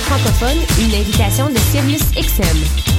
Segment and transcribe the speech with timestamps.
[0.00, 2.91] francophone, une invitation de Sirius XM.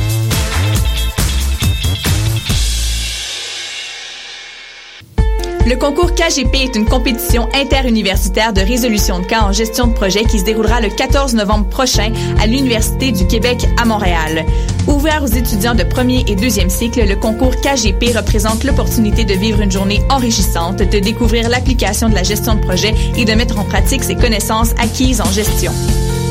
[5.84, 10.40] Concours KGP est une compétition interuniversitaire de résolution de cas en gestion de projet qui
[10.40, 14.46] se déroulera le 14 novembre prochain à l'Université du Québec à Montréal.
[14.88, 19.60] Ouvert aux étudiants de premier et deuxième cycle, le concours KGP représente l'opportunité de vivre
[19.60, 23.66] une journée enrichissante, de découvrir l'application de la gestion de projet et de mettre en
[23.66, 25.74] pratique ses connaissances acquises en gestion.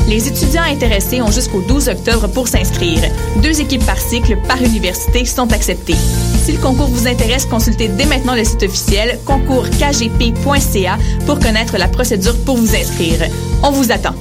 [0.09, 3.03] Les étudiants intéressés ont jusqu'au 12 octobre pour s'inscrire.
[3.43, 5.93] Deux équipes par cycle par université sont acceptées.
[6.43, 11.87] Si le concours vous intéresse, consultez dès maintenant le site officiel concourskgp.ca pour connaître la
[11.87, 13.29] procédure pour vous inscrire.
[13.63, 14.13] On vous attend.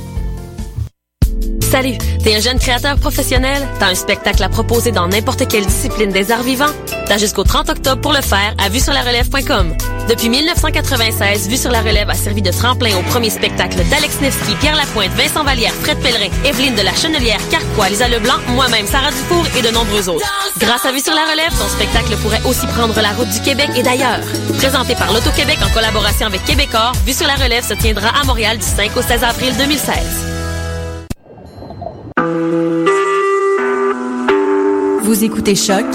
[1.61, 3.67] Salut, t'es un jeune créateur professionnel?
[3.81, 6.71] T'as un spectacle à proposer dans n'importe quelle discipline des arts vivants?
[7.07, 9.75] T'as jusqu'au 30 octobre pour le faire à vue sur la relève.com.
[10.13, 14.55] Depuis 1996, Vue sur la relève a servi de tremplin au premier spectacle d'Alex Nevsky,
[14.57, 19.11] Pierre Lapointe, Vincent Vallière, Fred Pellerin, Evelyne de la Chenelière, Carquois, Lisa Leblanc, moi-même, Sarah
[19.11, 20.27] Dufour et de nombreux autres.
[20.59, 23.71] Grâce à Vue sur la relève, ton spectacle pourrait aussi prendre la route du Québec
[23.75, 24.21] et d'ailleurs.
[24.59, 28.59] Présenté par l'Auto-Québec en collaboration avec Québecor, Vue sur la relève se tiendra à Montréal
[28.59, 29.95] du 5 au 16 avril 2016.
[35.05, 35.87] Vous écoutez Choc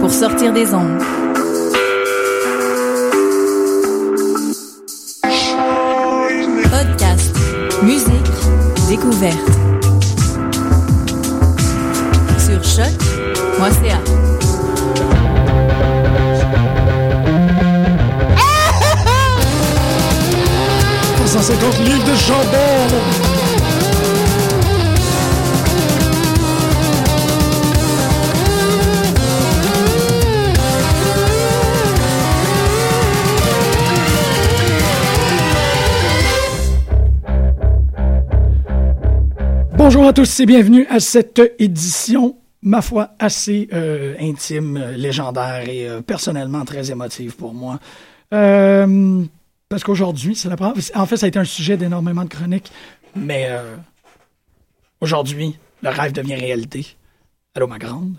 [0.00, 1.00] pour sortir des ondes.
[9.20, 9.59] Découverte.
[40.10, 45.88] À tous et bienvenue à cette édition, ma foi, assez euh, intime, euh, légendaire et
[45.88, 47.78] euh, personnellement très émotive pour moi.
[48.28, 50.74] Parce qu'aujourd'hui, c'est la première.
[50.96, 52.72] En fait, ça a été un sujet d'énormément de chroniques,
[53.14, 53.50] mais
[55.00, 56.96] aujourd'hui, le rêve devient réalité.
[57.54, 58.14] Allô, ma grande.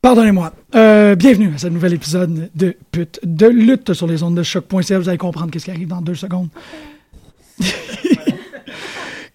[0.00, 0.54] Pardonnez-moi.
[0.72, 4.98] Bienvenue à ce nouvel épisode de Pute de lutte sur les ondes de choc.ca.
[4.98, 6.48] Vous allez comprendre qu'est-ce qui arrive dans deux secondes.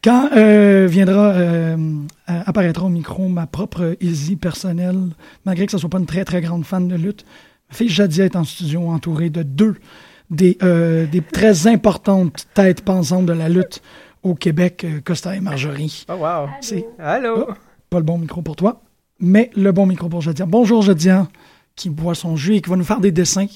[0.03, 5.09] Quand euh, viendra, euh, euh, apparaîtra au micro ma propre Izzy personnelle,
[5.45, 7.23] malgré que ce ne soit pas une très très grande fan de lutte,
[7.69, 9.75] ma fille Jadia est en studio entourée de deux
[10.31, 13.83] des, euh, des très importantes têtes pensantes de la lutte
[14.23, 16.05] au Québec, euh, Costa et Marjorie.
[16.09, 16.47] Oh wow.
[16.61, 17.45] C'est Allô?
[17.49, 17.53] Oh,
[17.89, 18.81] pas le bon micro pour toi,
[19.19, 20.47] mais le bon micro pour Jadia.
[20.47, 21.27] Bonjour Jadia,
[21.75, 23.47] qui boit son jus et qui va nous faire des dessins.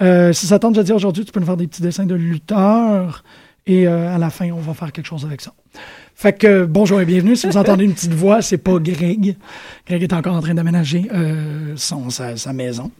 [0.00, 3.24] Euh, si ça tente Jadia aujourd'hui, tu peux nous faire des petits dessins de lutteurs
[3.66, 5.52] et euh, à la fin, on va faire quelque chose avec ça.
[6.14, 7.36] Fait que bonjour et bienvenue.
[7.36, 9.36] Si vous entendez une petite voix, c'est pas Greg.
[9.86, 12.90] Greg est encore en train d'aménager euh, son sa, sa maison.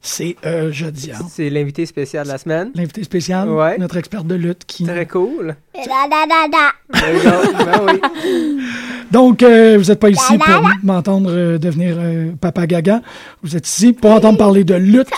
[0.00, 2.70] C'est euh, Jadia, C'est l'invité spécial de la semaine.
[2.74, 3.78] l'invité spécial, Ouais.
[3.78, 5.56] notre expert de lutte qui Très cool.
[5.74, 7.00] Da da da da.
[7.00, 8.00] Ben oui.
[9.10, 13.00] Donc, euh, vous n'êtes pas ici pour m'entendre euh, devenir euh, Papa Gaga.
[13.42, 15.08] Vous êtes ici pour entendre parler de lutte.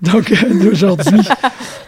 [0.00, 1.20] Donc, euh, d'aujourd'hui,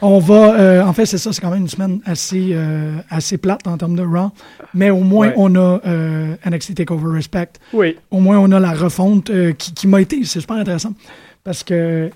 [0.02, 0.54] on va...
[0.54, 3.76] euh, en fait, c'est ça, c'est quand même une semaine assez, euh, assez plate en
[3.76, 4.30] termes de Raw.
[4.74, 5.34] Mais au moins, Ouais.
[5.36, 7.48] on a euh, NXT TakeOver Respect.
[7.72, 7.96] Oui.
[8.10, 10.24] Au moins, on a la refonte euh, qui, qui m'a été...
[10.24, 10.92] C'est super intéressant.
[11.44, 12.10] Parce que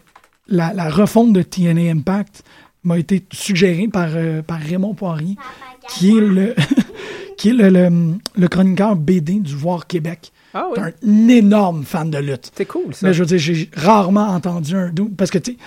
[0.48, 2.42] la, la refonte de TNA Impact
[2.84, 5.36] m'a été suggérée par, euh, par Raymond Poirier,
[5.88, 6.54] qui est le...
[7.38, 7.88] qui est le, le,
[8.36, 10.32] le chroniqueur BD du Voir Québec.
[10.52, 10.74] Ah oui.
[10.76, 12.50] C'est un énorme fan de lutte.
[12.54, 13.06] C'est cool, ça.
[13.06, 15.08] Mais je veux dire, j'ai rarement entendu un doux.
[15.16, 15.58] Parce que, tu sais,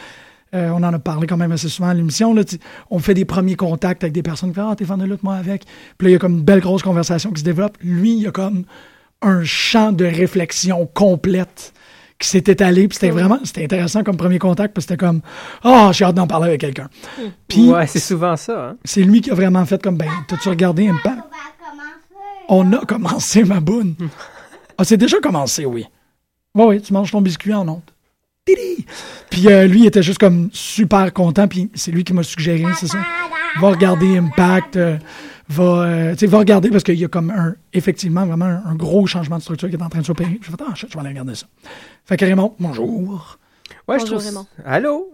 [0.54, 2.36] euh, on en a parlé quand même assez souvent à l'émission.
[2.90, 5.24] On fait des premiers contacts avec des personnes qui font Ah, t'es fan de lutte,
[5.24, 5.64] moi avec.
[5.98, 7.78] Puis là, il y a comme une belle grosse conversation qui se développe.
[7.82, 8.64] Lui, il y a comme
[9.22, 11.74] un champ de réflexion complète
[12.20, 12.88] qui s'est étalé.
[12.88, 14.76] Puis c'était vraiment c'était intéressant comme premier contact.
[14.76, 15.22] Que c'était comme
[15.64, 16.90] Ah, j'ai hâte d'en parler avec quelqu'un.
[17.48, 18.70] Puis Ouais, c'est souvent ça.
[18.72, 18.78] Hein?
[18.84, 21.22] c'est lui qui a vraiment fait comme Ben, t'as-tu regardé Impact
[22.54, 23.96] On a commencé, ma boune.
[24.78, 25.86] Ah, c'est déjà commencé, oui.
[26.54, 27.94] Oui, oui, tu manges ton biscuit en honte.
[28.46, 28.86] Tidi!
[29.30, 32.66] Puis euh, lui, il était juste comme super content, puis c'est lui qui m'a suggéré,
[32.78, 32.98] c'est ça.
[33.62, 34.98] Va regarder Impact, euh,
[35.48, 38.64] va, euh, tu sais, va regarder parce qu'il y a comme un, effectivement, vraiment un,
[38.66, 40.38] un gros changement de structure qui est en train de s'opérer.
[40.42, 41.46] Je fais, ah, je vais aller regarder ça.
[42.04, 43.40] Fait que Raymond, bonjour.
[43.88, 44.28] Ouais, je Bonjour, trouve...
[44.28, 44.48] Raymond.
[44.66, 45.14] Allô?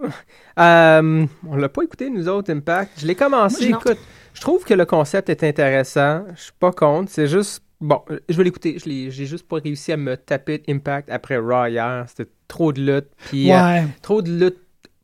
[0.57, 2.99] Euh, on l'a pas écouté, nous autres, Impact.
[2.99, 3.65] Je l'ai commencé.
[3.69, 3.99] Écoute,
[4.37, 6.23] je trouve que le concept est intéressant.
[6.35, 7.11] Je suis pas contre.
[7.11, 7.63] C'est juste...
[7.81, 8.77] Bon, je vais l'écouter.
[8.79, 12.05] Je l'ai- J'ai juste pas réussi à me taper Impact après Raw hier.
[12.07, 13.07] C'était trop de lutte.
[13.29, 13.83] Puis euh, Ouais.
[14.03, 14.57] trop de lutte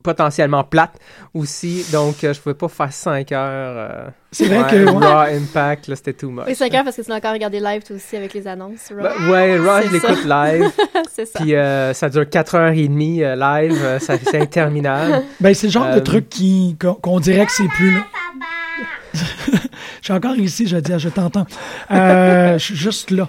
[0.04, 0.98] potentiellement plate
[1.32, 1.84] aussi.
[1.90, 3.76] Donc, euh, je pouvais pas faire 5 heures.
[4.06, 4.84] euh, C'est vrai ouais, que.
[4.84, 4.90] ouais.
[5.06, 6.44] Raw Impact, là, c'était too much.
[6.46, 8.92] Oui, 5 heures parce que tu l'as encore regardé live, toi aussi, avec les annonces.
[8.92, 9.02] Raw.
[9.02, 10.70] Ben, ouais, Raw, je C'est l'écoute live.
[11.10, 11.38] c'est ça.
[11.40, 13.78] Puis euh, ça dure 4h30 euh, live.
[13.82, 15.22] euh, ça- c'est interminable.
[15.40, 17.94] Ben, c'est le genre de truc qui, qu'on, qu'on dirait que c'est plus.
[17.94, 18.04] là.
[20.00, 21.46] Je suis encore ici, je dis, ah, je t'entends.
[21.90, 23.28] Euh, je suis juste là.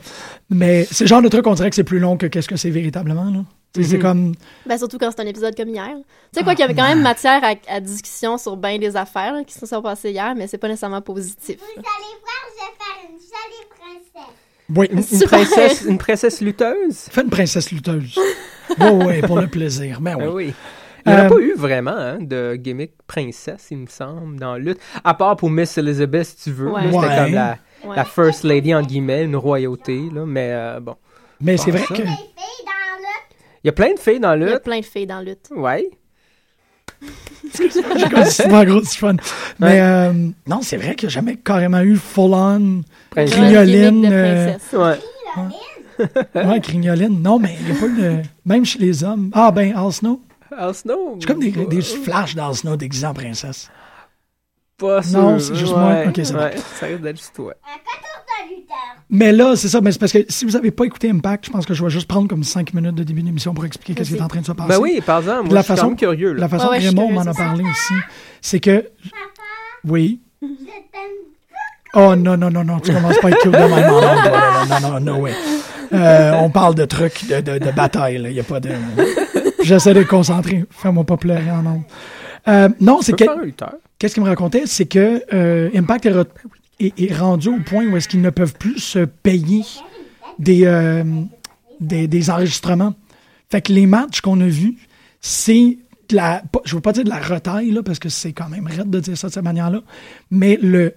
[0.50, 2.58] Mais c'est le genre de truc qu'on dirait que c'est plus long que qu'est-ce que
[2.58, 3.26] c'est véritablement.
[3.26, 3.40] Là.
[3.76, 4.02] C'est Mhm.
[4.02, 4.36] comme.
[4.66, 5.90] Ben, surtout quand c'est un épisode comme hier.
[6.34, 8.96] Tu sais quoi, qu'il y avait quand même matière à, à discussion sur bien des
[8.96, 11.58] affaires là, qui se sont passées hier, mais c'est pas nécessairement positif.
[11.60, 14.34] Vous allez voir, je vais faire une jolie princesse.
[14.68, 17.08] Oui, Une, une princesse, une princesse lutteuse?
[17.12, 18.18] fais une princesse lutteuse.
[18.80, 20.00] Oui, oui, pour le plaisir.
[20.02, 20.46] Ben Ah oui.
[20.48, 20.54] oui.
[21.06, 24.40] Il n'y en a Euh, pas eu vraiment hein, de gimmick princesse, il me semble,
[24.40, 24.80] dans lutte.
[25.04, 26.72] À part pour Miss Elizabeth, si tu veux.
[26.72, 26.82] Ouais.
[26.86, 27.16] C'était Ouais.
[27.26, 27.96] comme la, Ouais.
[27.96, 30.02] la First Lady, en guillemets, une royauté.
[30.14, 30.96] Là, mais euh, bon.
[31.42, 31.94] Mais c'est vrai ça.
[31.96, 32.02] que.
[32.02, 34.64] Il y a plein de filles dans la Il y a lutte.
[34.64, 35.50] plein de filles dans lutte.
[35.56, 35.90] Ouais.
[37.54, 39.16] J'ai comme super gros du fun.
[39.60, 40.14] Mais euh,
[40.48, 42.82] non, c'est vrai qu'il n'y a jamais carrément eu full-on.
[43.16, 44.74] Crignoline, euh, princesse.
[44.74, 46.44] Ouais.
[46.44, 47.22] Ouais, crignoline.
[47.22, 48.22] Non, mais il n'y a pas eu de.
[48.46, 49.30] Même chez les hommes.
[49.34, 50.22] Ah, ben, Al Snow.
[50.58, 51.18] Al Snow?
[51.20, 53.70] C'est comme des, des flashs d'Al Snow déguisés en princesse.
[54.78, 55.20] Pas sûr.
[55.20, 56.04] Non, c'est juste moi.
[56.08, 56.40] Ok, c'est bon.
[56.40, 57.54] ouais, Ça risque d'être juste toi.
[57.64, 58.76] Un 14 de lutteur.
[59.10, 59.80] Mais là, c'est ça.
[59.82, 61.90] Mais c'est parce que si vous n'avez pas écouté Impact, je pense que je vais
[61.90, 64.42] juste prendre comme 5 minutes de début d'émission pour expliquer qu'est-ce qui est en train
[64.42, 64.68] de se passer.
[64.68, 66.34] Ben oui, par exemple, moi, La je suis façon- quand même curieux.
[66.34, 66.42] Là.
[66.42, 67.94] La façon Ouais, que Raymond m'en a parlé aussi,
[68.42, 68.90] c'est que.
[69.88, 70.20] Oui.
[70.42, 71.02] Je t'aime.
[71.94, 74.04] Oh non, non, non, non, tu commences pas à être cute de même en ondes,
[74.04, 75.34] là, Non, non, non, no way.
[75.94, 78.28] Euh, on parle de trucs, de, de, de bataille, là.
[78.30, 78.70] Il n'y a pas de.
[79.66, 80.66] J'essaie de me concentrer.
[80.70, 81.82] Fais-moi pas pleurer en ondes.
[82.48, 83.24] Euh, non, c'est que.
[83.98, 84.64] Qu'est-ce qu'il me racontait?
[84.66, 86.26] C'est que euh, Impact est, re-
[86.80, 89.64] est- est rendu au point où est-ce qu'ils ne peuvent plus se payer
[90.38, 91.04] des, euh,
[91.80, 92.94] des, des enregistrements.
[93.50, 94.76] Fait que les matchs qu'on a vus,
[95.22, 95.78] c'est
[96.10, 96.44] de la.
[96.66, 99.00] Je veux pas dire de la retaille, là, parce que c'est quand même raide de
[99.00, 99.80] dire ça de cette manière-là.
[100.30, 100.94] Mais le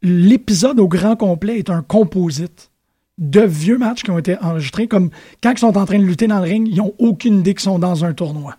[0.00, 2.70] l'épisode au grand complet est un composite
[3.18, 4.86] de vieux matchs qui ont été enregistrés.
[4.88, 5.10] Comme
[5.42, 7.62] quand ils sont en train de lutter dans le ring, ils n'ont aucune idée qu'ils
[7.64, 8.54] sont dans un tournoi.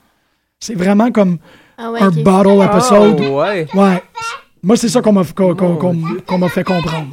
[0.60, 1.38] C'est vraiment comme
[1.78, 2.24] Ah ouais, un ok.
[2.24, 3.22] battle episode.
[3.22, 3.68] Oh, ouais.
[3.74, 4.04] Ouais.
[4.62, 7.08] Moi, c'est ça qu'on m'a qu'on- qu'on- m'a fait comprendre.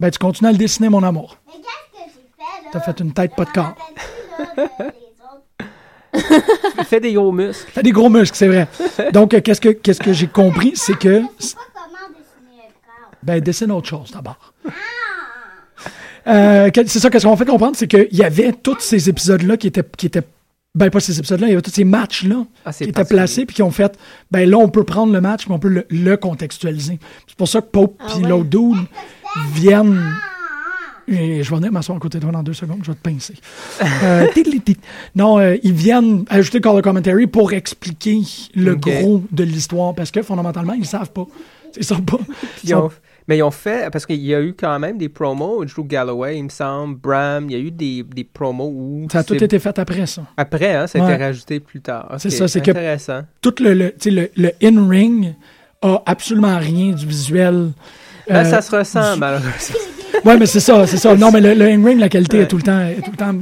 [0.00, 1.38] Ben, tu continues à le dessiner, mon amour.
[1.46, 2.68] Mais qu'est-ce que j'ai fait, là?
[2.70, 3.74] T'as fait une tête pas de corps.
[4.58, 6.12] Autres.
[6.88, 7.70] Fais des gros muscles.
[7.74, 8.68] T'as des gros muscles, c'est vrai.
[9.12, 12.62] Donc, euh, qu'est-ce que, qu'est-ce que j'ai compris, c'est que, Je sais pas comment dessiner
[12.62, 13.10] un corps.
[13.22, 14.52] ben, dessine autre chose d'abord.
[16.28, 19.66] Euh, c'est ça, qu'est-ce qu'on fait comprendre, c'est qu'il y avait tous ces épisodes-là qui
[19.68, 20.22] étaient, qui étaient,
[20.74, 23.56] ben, pas ces épisodes-là, il y avait tous ces matchs-là Ah, qui étaient placés puis
[23.56, 23.98] qui ont fait,
[24.30, 26.98] ben, là, on peut prendre le match, mais on peut le, le contextualiser.
[27.26, 28.28] C'est pour ça que Pope Ah puis ouais.
[28.28, 28.84] l'autre dude
[29.54, 30.00] viennent
[31.08, 33.02] Et je vais venir m'asseoir à côté de toi dans deux secondes, je vais te
[33.02, 33.34] pincer.
[34.04, 34.26] Euh,
[35.14, 38.20] non, euh, ils viennent ajouter color commentary pour expliquer
[38.54, 41.26] le gros de l'histoire parce que fondamentalement, ils savent pas.
[41.76, 42.18] Ils sont pas.
[42.64, 42.90] Ils ont-
[43.28, 46.38] mais ils ont fait, parce qu'il y a eu quand même des promos, Drew Galloway,
[46.38, 49.06] il me semble, Bram, il y a eu des, des promos où.
[49.12, 50.22] Ça a tout été fait après ça.
[50.36, 51.14] Après, hein, ça a Ouais.
[51.14, 52.14] été rajouté plus tard.
[52.18, 52.72] C'est ça, c'est que-.
[53.42, 55.34] Tout le, le, le, le in-ring
[55.82, 57.70] a absolument rien du visuel.
[58.28, 59.76] Ben, Euh, ça se ressent, malheureusement.
[60.24, 61.14] Ouais, mais c'est ça, c'est ça.
[61.14, 63.34] Non, mais le, le in-ring, la qualité est tout le temps, est tout le temps,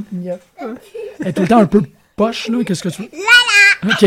[1.25, 1.81] est tout le temps un peu
[2.17, 2.63] poche, là.
[2.65, 3.09] Qu'est-ce que tu veux?
[3.85, 4.05] OK.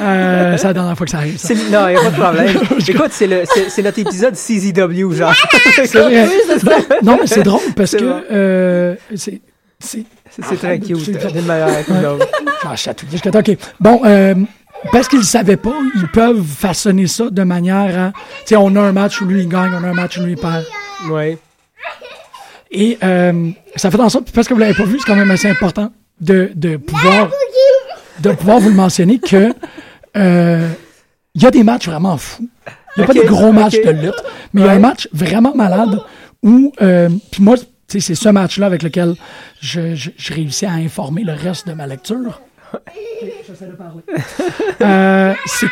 [0.00, 1.48] Euh, c'est la dernière fois que ça arrive, ça.
[1.48, 2.56] C'est- Non, il n'y a pas de problème.
[2.88, 5.32] Écoute, c'est le- c'est c'est notre épisode CZW, genre.
[5.76, 6.26] C'est vrai.
[7.02, 8.22] Non, mais c'est drôle parce C'est que bon.
[8.32, 9.40] euh, c'est.
[9.78, 10.04] C'est.
[10.58, 10.96] Très cute.
[11.04, 11.12] C'est-
[12.76, 13.38] chatouillé jusqu'à temps.
[13.40, 13.56] OK.
[13.78, 14.34] Bon, euh,
[14.90, 18.12] parce qu'ils ne savaient pas, ils peuvent façonner ça de manière à.
[18.12, 20.22] Tu sais, on a un match où lui il gagne, on a un match où
[20.22, 20.64] lui il perd.
[21.10, 21.38] Ouais.
[22.70, 25.30] Et euh, ça fait en sorte, parce que vous l'avez pas vu, c'est quand même
[25.30, 27.30] assez important de, de pouvoir
[28.20, 29.52] de pouvoir vous le mentionner que
[30.16, 30.68] euh,
[31.34, 32.48] il y a des matchs vraiment fous.
[32.96, 35.08] Il n'y a pas des gros matchs de lutte, mais il y a un match
[35.12, 36.00] vraiment malade
[36.42, 37.56] où euh, puis moi,
[37.88, 39.14] c'est ce match-là avec lequel
[39.60, 42.40] je, je, je réussis à informer le reste de ma lecture.
[43.46, 44.02] J'essaie de parler.
[44.80, 45.66] Euh, c'est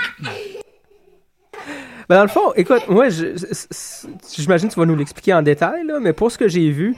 [2.09, 5.99] Ben, dans le fond, écoute, moi, j'imagine que tu vas nous l'expliquer en détail, là,
[6.01, 6.95] mais pour ce que j'ai vu,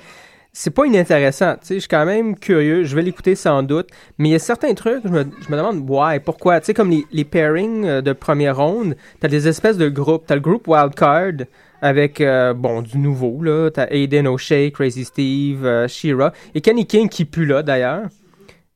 [0.56, 1.54] c'est pas inintéressant.
[1.54, 2.84] Tu sais, je suis quand même curieux.
[2.84, 3.88] Je vais l'écouter sans doute.
[4.18, 6.61] Mais il y a certains trucs, je me, je me demande, ouais, pourquoi?
[6.61, 10.25] Tu sais, comme les, les pairings euh, de première ronde, t'as des espèces de groupes.
[10.26, 11.46] T'as le groupe Wildcard
[11.82, 13.68] avec, euh, bon, du nouveau, là.
[13.70, 16.32] T'as Aiden O'Shea, Crazy Steve, euh, Shira.
[16.54, 18.04] Et Kenny King qui pue là, d'ailleurs.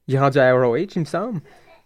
[0.09, 1.41] Il est rendu à ROH, il me semble.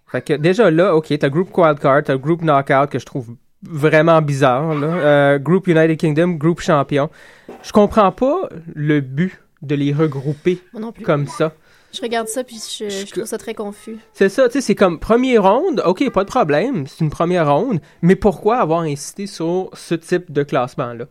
[0.07, 4.21] Fait que déjà là, ok, t'as Group Wildcard, t'as Group Knockout que je trouve vraiment
[4.23, 4.75] bizarre.
[4.75, 4.87] Là.
[4.87, 7.11] Euh, group United Kingdom, Group Champion.
[7.63, 11.05] Je comprends pas le but de les regrouper Moi non plus.
[11.05, 11.53] comme ça.
[11.95, 13.99] Je regarde ça puis je, je Je- trouve ça très confus.
[14.15, 17.53] C'est ça, tu sais, c'est comme première ronde, ok, pas de problème, c'est une première
[17.55, 21.05] ronde, mais pourquoi avoir insisté sur ce type de classement-là?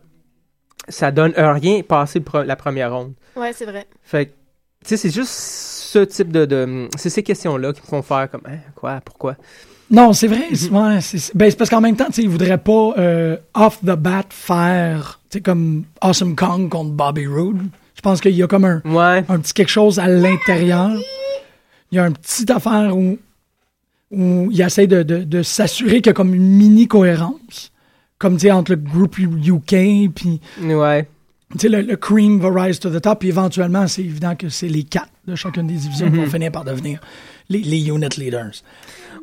[0.88, 3.12] Ça donne rien passer la première ronde.
[3.36, 3.86] Ouais, c'est vrai.
[4.02, 4.36] Fait que, tu
[4.88, 6.44] sais, c'est juste ce type de.
[6.44, 9.36] de- c'est ces questions-là qui me font faire comme, hein, quoi, pourquoi?
[9.88, 10.46] Non, c'est vrai.
[10.54, 13.36] c'est- ouais, c'est ben, c'est parce qu'en même temps, tu sais, ils voudraient pas euh,
[13.54, 17.60] off the bat faire, tu sais, comme Awesome Kong contre Bobby Roode.
[18.02, 19.24] Je pense qu'il y a comme un, Ouais.
[19.28, 20.90] un petit quelque chose à l'intérieur?
[21.92, 23.16] Il y a une petite affaire où,
[24.10, 27.70] où il essaie de, de, de s'assurer qu'il y a comme une mini cohérence.
[28.18, 31.06] Comme, tu sais, entre le groupe UK puis, Ouais.
[31.52, 33.20] tu sais, le, le cream va rise to the top.
[33.20, 36.50] Puis éventuellement, c'est évident que c'est les quatre de chacune des divisions qui vont finir
[36.50, 36.98] par devenir
[37.48, 38.50] les, les unit leaders.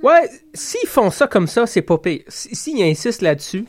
[0.02, 2.22] Ouais, s'ils font ça comme ça, c'est pas pire.
[2.30, 3.66] Si- S'ils insistent là-dessus,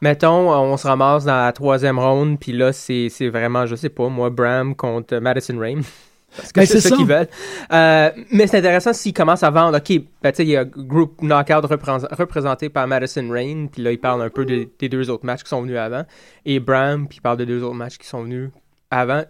[0.00, 3.88] mettons, on se ramasse dans la troisième ronde, puis là, c'est c'est vraiment, je sais
[3.88, 5.80] pas, moi, Bram contre Madison Rain.
[6.36, 6.96] Parce que Ben, c'est ça ça.
[6.96, 7.26] qu'ils veulent.
[7.72, 10.64] Euh, mais c'est intéressant s'ils commencent à vendre, OK, ben, tu sais, il y a
[10.64, 14.88] Group Knockout représ- représenté par Madison Rain, puis là, ils parlent un peu de- des
[14.88, 16.04] deux autres matchs qui sont venus avant.
[16.46, 18.50] Et Bram, puis il parle de deux autres matchs qui sont venus
[18.92, 19.24] avant,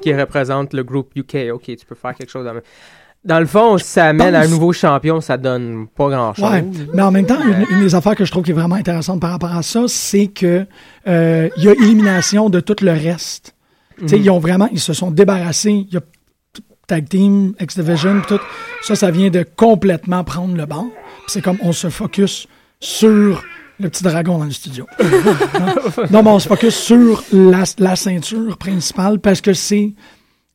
[0.00, 1.50] qui représentent le groupe UK.
[1.52, 2.46] OK, tu peux faire quelque chose.
[2.46, 2.54] Dans,
[3.26, 6.48] dans le fond, si ça amène à un nouveau champion, ça donne pas grand-chose.
[6.48, 6.64] Ouais,
[6.94, 9.20] mais en même temps, une, une des affaires que je trouve qui est vraiment intéressante
[9.20, 10.64] par rapport à ça, c'est que
[11.08, 13.54] euh, il y a élimination de tout le reste.
[14.00, 15.86] Ils ont vraiment, ils se sont débarrassés.
[15.88, 16.00] Il y a
[16.86, 18.40] tag team, X Division, tout.
[18.82, 20.86] Ça, ça vient de complètement prendre le banc.
[21.26, 22.46] C'est comme on se focus
[22.78, 23.42] sur
[23.80, 24.86] le petit dragon dans le studio.
[26.10, 29.94] non, mais on se focus sur la, la ceinture principale parce que c'est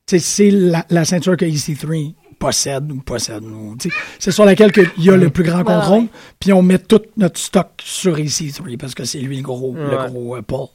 [0.08, 3.44] c'est la, la ceinture que EC3 possède ou possède.
[3.80, 6.06] sais, C'est sur laquelle que il y a le plus grand contrôle.
[6.40, 9.80] Puis on met tout notre stock sur EC3 parce que c'est lui le gros, Ouais.
[9.92, 10.68] le gros euh, Paul.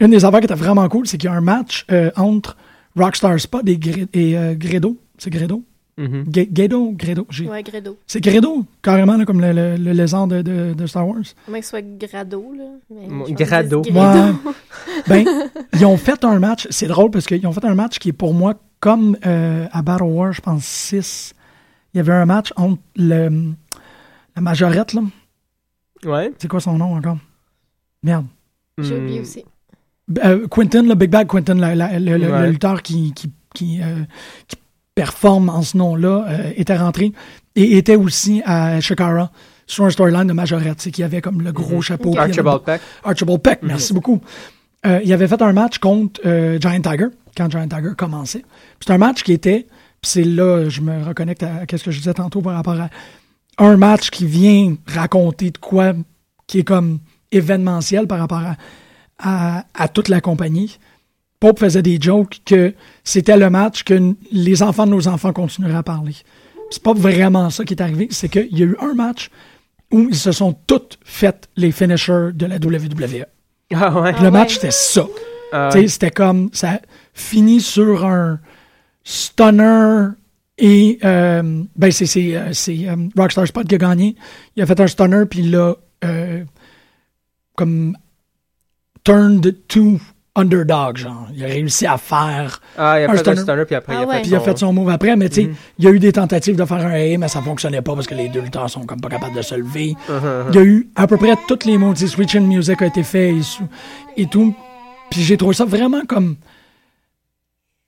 [0.00, 2.56] Une des affaires qui était vraiment cool, c'est qu'il y a un match euh, entre
[2.96, 4.98] Rockstar Spot et, Gre- et euh, Gredo.
[5.18, 5.62] C'est Gredo?
[5.98, 6.92] Ge- Gedo?
[6.92, 7.26] Gredo?
[7.30, 7.96] J'ai- Ouais, Gredo.
[8.06, 11.16] C'est Gredo, carrément, là, comme le, le, le lézard de, de, de Star Wars.
[11.48, 12.64] À moins que ce soit Grado, là.
[12.90, 13.80] mais Grado.
[13.82, 14.32] c'est Ouais.
[15.08, 15.24] ben,
[15.72, 18.12] ils ont fait un match, c'est drôle parce qu'ils ont fait un match qui est
[18.12, 18.52] pour moi
[18.86, 21.34] comme euh, à Battle War, je pense 6.
[21.92, 23.52] Il y avait un match entre le,
[24.36, 25.00] la majorette, là.
[26.04, 26.32] Ouais.
[26.38, 27.18] C'est quoi son nom encore?
[28.04, 28.26] Merde.
[28.78, 29.02] J'ai Hmm.
[29.02, 29.44] oublié aussi.
[30.24, 32.42] Euh, Quentin, le Big Bag Quentin, la- la- le, le- Ouais.
[32.42, 34.04] le lutteur qui, qui, qui, euh,
[34.46, 34.56] qui
[34.94, 37.12] performe en ce nom-là, euh, était rentré
[37.56, 39.32] et était aussi à Shakara
[39.66, 42.12] sur un storyline de majorette, c'est qu'il y avait comme le gros chapeau.
[42.12, 42.80] y avait Archibald Peck.
[43.02, 44.20] Archibald Peck, merci beaucoup.
[44.86, 48.44] Euh, il avait fait un match contre euh, Giant Tiger, quand Giant Tiger commençait.
[48.80, 49.66] C'est un match qui était,
[50.00, 52.80] puis c'est là, je me reconnecte à, à ce que je disais tantôt par rapport
[52.80, 52.88] à
[53.58, 55.92] un match qui vient raconter de quoi
[56.46, 56.98] qui est comme
[57.32, 58.56] événementiel par rapport à,
[59.18, 60.78] à, à toute la compagnie.
[61.40, 62.74] Pope faisait des jokes que
[63.04, 66.14] c'était le match que les enfants de nos enfants continueraient à parler.
[66.70, 69.30] C'est pas vraiment ça qui est arrivé, c'est qu'il y a eu un match
[69.92, 73.24] où ils se sont toutes fait les finishers de la WWE.
[73.74, 74.12] Ah ouais.
[74.12, 75.06] Le Ah match, c'était ça.
[75.52, 75.88] Ah ouais.
[75.88, 76.80] C'était comme, ça
[77.18, 78.38] finit sur un
[79.02, 80.08] stunner
[80.58, 84.16] et, euh, ben, c'est, c'est, euh, c'est euh, Rockstar Spot qui a gagné.
[84.56, 86.44] Il a fait un stunner, puis il l'a, euh,
[87.54, 87.96] comme,
[89.04, 89.98] turned to
[90.34, 91.28] underdog, genre.
[91.34, 93.38] Il a réussi à faire, Ah, il a un fait stunner.
[93.38, 94.14] un stunner, puis après, Ah il a ouais.
[94.16, 95.54] fait puis il a fait son move après, mais tu sais, Mhm.
[95.78, 98.06] il y a eu des tentatives de faire un A, mais ça fonctionnait pas parce
[98.06, 99.94] que les deux lutteurs sont comme pas capables de se lever.
[100.08, 100.44] Uh-huh.
[100.50, 101.94] Il y a eu à peu près toutes les mots.
[101.94, 103.34] Switch in Music a été fait
[104.16, 104.54] et tout.
[105.10, 106.36] Puis j'ai trouvé ça vraiment comme.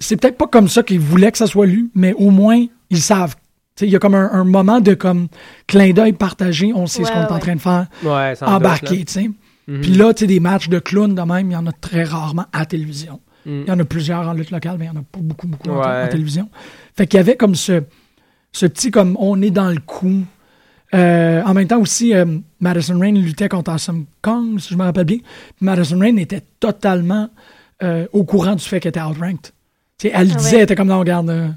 [0.01, 3.01] C'est peut-être pas comme ça qu'ils voulaient que ça soit lu, mais au moins, ils
[3.03, 3.35] savent.
[3.81, 5.29] Il y a comme un, un moment de comme
[5.67, 6.73] clin d'œil partagé.
[6.75, 7.87] On sait ce Ouais, qu'on est en train de faire.
[8.03, 9.05] Ouais, Embarqué.
[9.69, 9.81] Mhm.
[9.83, 12.03] Puis là, tu sais, des matchs de clowns de même, il y en a très
[12.05, 13.21] rarement à la télévision.
[13.47, 13.63] Mhm.
[13.67, 15.47] Il y en a plusieurs en lutte locale, mais il y en a pas beaucoup,
[15.47, 16.05] beaucoup en- Ouais.
[16.05, 16.49] en, télévision.
[16.97, 17.83] Fait qu'il y avait comme ce,
[18.53, 20.25] ce petit, comme, on est dans le coup.
[20.95, 22.25] Euh, en même temps aussi, euh,
[22.61, 25.19] Madison Rain luttait contre Awesome Kong, si je me rappelle bien.
[25.19, 27.29] Puis Madison Rain était totalement
[27.83, 29.53] euh, au courant du fait qu'elle était outranked.
[30.03, 30.57] Elle le disait, ouais.
[30.59, 31.31] elle était comme, non, regarde.
[31.31, 31.49] euh,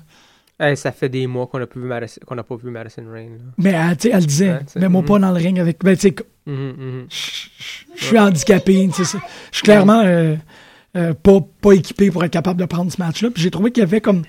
[0.60, 3.04] Hey, ça fait des mois qu'on n'a pas vu Madison, qu'on n'a pas vu Madison
[3.12, 3.30] Rain.
[3.30, 3.52] là.
[3.58, 5.08] mais elle, elle disait, mais moi mhm.
[5.08, 5.84] pas dans le ring avec.
[5.84, 7.06] Ben, tu sais, Mhm, mhm.
[7.10, 8.90] je suis handicapé.
[8.96, 10.36] Je suis clairement euh,
[10.98, 13.30] euh, pas, pas équipé pour être capable de prendre ce match-là.
[13.32, 14.24] Puis j'ai trouvé qu'il y avait comme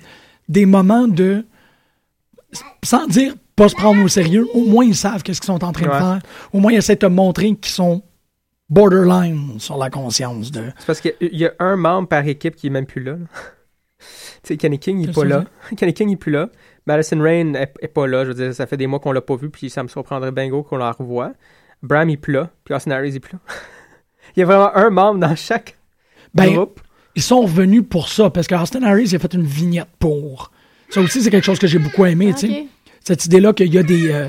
[0.48, 1.44] des moments de.
[2.82, 5.72] Sans dire pas se prendre au sérieux, au moins ils savent qu'est-ce qu'ils sont en
[5.72, 5.92] train Ouais.
[5.94, 6.20] de faire.
[6.52, 8.02] Au moins ils essaient de te montrer qu'ils sont
[8.70, 10.64] borderline sur la conscience de.
[10.78, 13.12] C'est parce qu'il y y a un membre par équipe qui est même plus là.
[13.12, 13.18] là.
[14.42, 15.44] Tu sais, Kenny King, il est Qu'est-ce pas là.
[15.76, 16.48] Kenny King, il est plus là.
[16.86, 18.24] Madison Rain est, est pas là.
[18.24, 20.32] Je veux dire, ça fait des mois qu'on l'a pas vu, puis ça me surprendrait
[20.32, 21.32] bingo qu'on la revoie.
[21.82, 23.38] Bram, il plat, puis Austin Harris, il plat.
[24.36, 25.76] il y a vraiment un membre dans chaque
[26.34, 26.80] Ben, groupe.
[27.14, 30.50] Ils sont revenus pour ça, parce que Austin Harris il a fait une vignette pour.
[30.88, 32.66] Ça aussi, c'est quelque chose que j'ai beaucoup aimé, tu sais.
[33.00, 34.10] Cette idée-là qu'il y a des.
[34.10, 34.28] euh,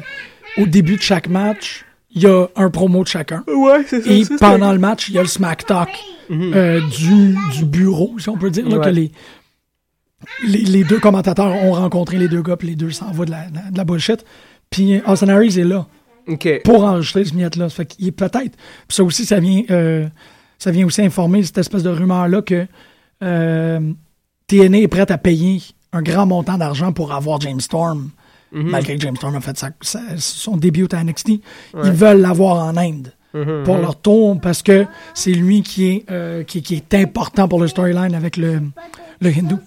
[0.57, 3.43] au début de chaque match, il y a un promo de chacun.
[3.47, 5.89] Ouais, c'est Et pendant le match, il y a le smack talk
[6.31, 8.85] euh, du, du bureau, si on peut dire, là, Ouais.
[8.85, 9.11] que les,
[10.47, 13.45] les, les deux commentateurs ont rencontré les deux gars, puis les deux s'envoient de la,
[13.71, 14.23] de la bullshit.
[14.69, 15.85] Puis Austin Harris est là
[16.63, 17.69] pour enregistrer ce vignette-là.
[17.69, 18.55] Ça fait qu'il est peut-être.
[18.87, 20.07] Puis ça aussi, ça vient, euh,
[20.57, 22.65] ça vient aussi informer cette espèce de rumeur-là que
[23.23, 23.79] euh,
[24.47, 25.61] TNA est prête à payer
[25.91, 28.09] un grand montant d'argent pour avoir James Storm.
[28.51, 28.69] Mhm.
[28.69, 31.29] Malgré que James Storm a fait sa- sa- son début à NXT.
[31.83, 33.81] Ils veulent l'avoir en Inde Mhm, pour mhm.
[33.81, 37.67] leur tour parce que c'est lui qui est, euh, qui, qui est important pour le
[37.67, 38.61] storyline avec le,
[39.21, 39.57] le hindou.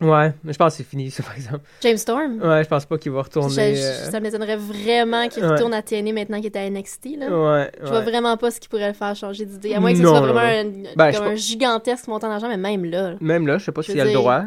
[0.00, 1.60] Ouais, mais je pense que c'est fini, ça, par exemple.
[1.80, 2.40] James Storm.
[2.40, 3.74] Ouais, je pense pas qu'il va Je- retourner.
[3.74, 5.50] je- euh, Ça m'étonnerait vraiment qu'il Ouais.
[5.50, 7.16] retourne à TNA maintenant qu'il est à NXT.
[7.18, 7.26] Là.
[7.28, 8.04] Ouais, Je vois ouais.
[8.04, 9.74] vraiment pas ce qui pourrait le faire changer d'idée.
[9.74, 10.46] À moins que ce Non, soit vraiment non.
[10.90, 13.14] un, Ben, je comme un gigantesque montant d'argent, mais même là.
[13.20, 14.44] Même là, je sais pas Je s'il veux a le droit.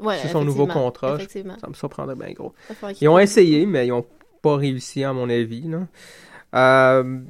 [0.00, 1.14] Ouais, C'est son nouveau contrat.
[1.16, 1.56] Effectivement.
[1.60, 2.52] Ça me surprendrait bien gros.
[3.00, 4.04] Ils ont essayé, mais ils ont
[4.42, 5.62] pas réussi, à mon avis.
[5.68, 5.80] Là.
[6.54, 7.20] Euh,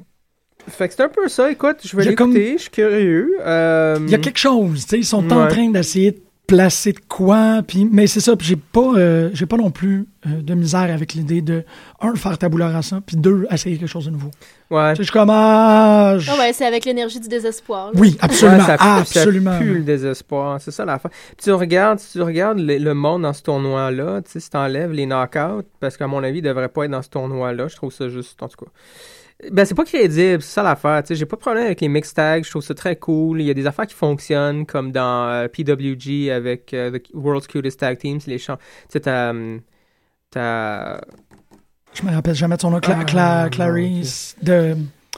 [0.67, 1.51] Fait que c'est un peu ça.
[1.51, 2.15] Écoute, je vais l'écouter.
[2.15, 3.35] comme- Je suis curieux.
[3.41, 6.21] Euh, Il y a quelque chose, tu sais, ils sont en train d'essayer de
[6.55, 10.05] placer de quoi, puis mais c'est ça, puis j'ai pas, euh, j'ai pas non plus
[10.27, 11.63] euh, de misère avec l'idée de
[12.01, 14.31] un faire tabula rasa, puis deux essayer quelque chose de nouveau.
[14.69, 14.91] Ouais.
[14.91, 17.87] Tu sais, je suis comme ah, je- Ah ouais, c'est avec l'énergie du désespoir.
[17.93, 17.99] là.
[17.99, 19.51] oui, absolument, Ouais, ça, pue- absolument.
[19.53, 20.59] Ça pue le désespoir.
[20.59, 21.11] C'est ça l'affaire.
[21.11, 24.49] Puis tu regardes, si tu regardes le, le monde dans ce tournoi-là, tu sais, si
[24.49, 27.75] t'enlèves les knockouts, parce qu'à mon avis, il devrait pas être dans ce tournoi-là, je
[27.77, 28.71] trouve ça juste, en tout cas.
[29.51, 31.01] Ben, c'est pas crédible, c'est ça l'affaire.
[31.03, 33.41] Tu sais, j'ai pas de problème avec les mix tags, je trouve ça très cool.
[33.41, 37.47] Il y a des affaires qui fonctionnent, comme dans euh, PWG avec euh, The World's
[37.47, 38.57] Cutest Tag Team, les champs.
[38.91, 39.11] Tu sais.
[41.93, 44.75] Je me rappelle jamais de son nom, Cla- Ah, Cla- Clarice de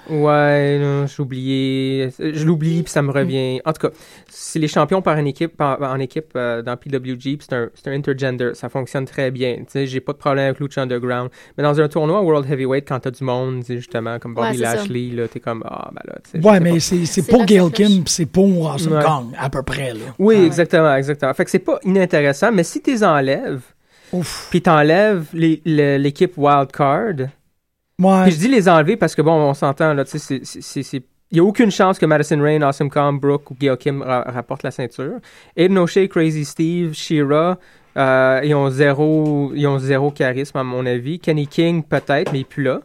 [0.10, 2.10] Ouais, j'ai oublié.
[2.20, 3.62] Je l'oublie, puis ça me revient.
[3.64, 3.94] En tout cas,
[4.28, 7.70] c'est les champions par une équipe, par- en équipe euh, dans PWG, puis c'est un,
[7.76, 8.52] c'est un intergender.
[8.54, 9.58] Ça fonctionne très bien.
[9.60, 11.30] Tu sais, j'ai pas de problème avec Lucha Underground.
[11.58, 14.64] Mais dans un tournoi World Heavyweight, quand t'as du monde, justement, comme Bobby Ouais, c'est
[14.64, 14.76] ça.
[14.76, 16.46] Lashley, là, t'es comme, ah, ben là, tu sais.
[16.46, 17.88] Ouais, sais mais c'est c'est C'est pour la Gail flèche.
[17.88, 19.04] Kim, puis c'est pour Awesome Ouais.
[19.04, 20.00] Kong, à peu près, là.
[20.20, 20.46] Oui, Ouais.
[20.46, 21.34] exactement, exactement.
[21.36, 23.62] Fait que c'est pas inintéressant, mais si t'es enlèves,
[24.50, 27.30] puis t'enlèves l'équipe Wildcard,
[28.04, 28.24] Ouais.
[28.24, 31.38] Puis je dis les enlever parce que bon, on s'entend là, tu sais, c'est- il
[31.38, 34.62] y a aucune chance que Madison Rain, Awesome Kong, Brooke ou Gail Kim ra- rapportent
[34.64, 35.14] la ceinture.
[35.56, 37.58] Aiden O'Shea, Crazy Steve, Shira,
[37.98, 41.20] euh, ils ont zéro, ils ont zéro charisme à mon avis.
[41.20, 42.82] Kenny King peut-être, mais il est plus là.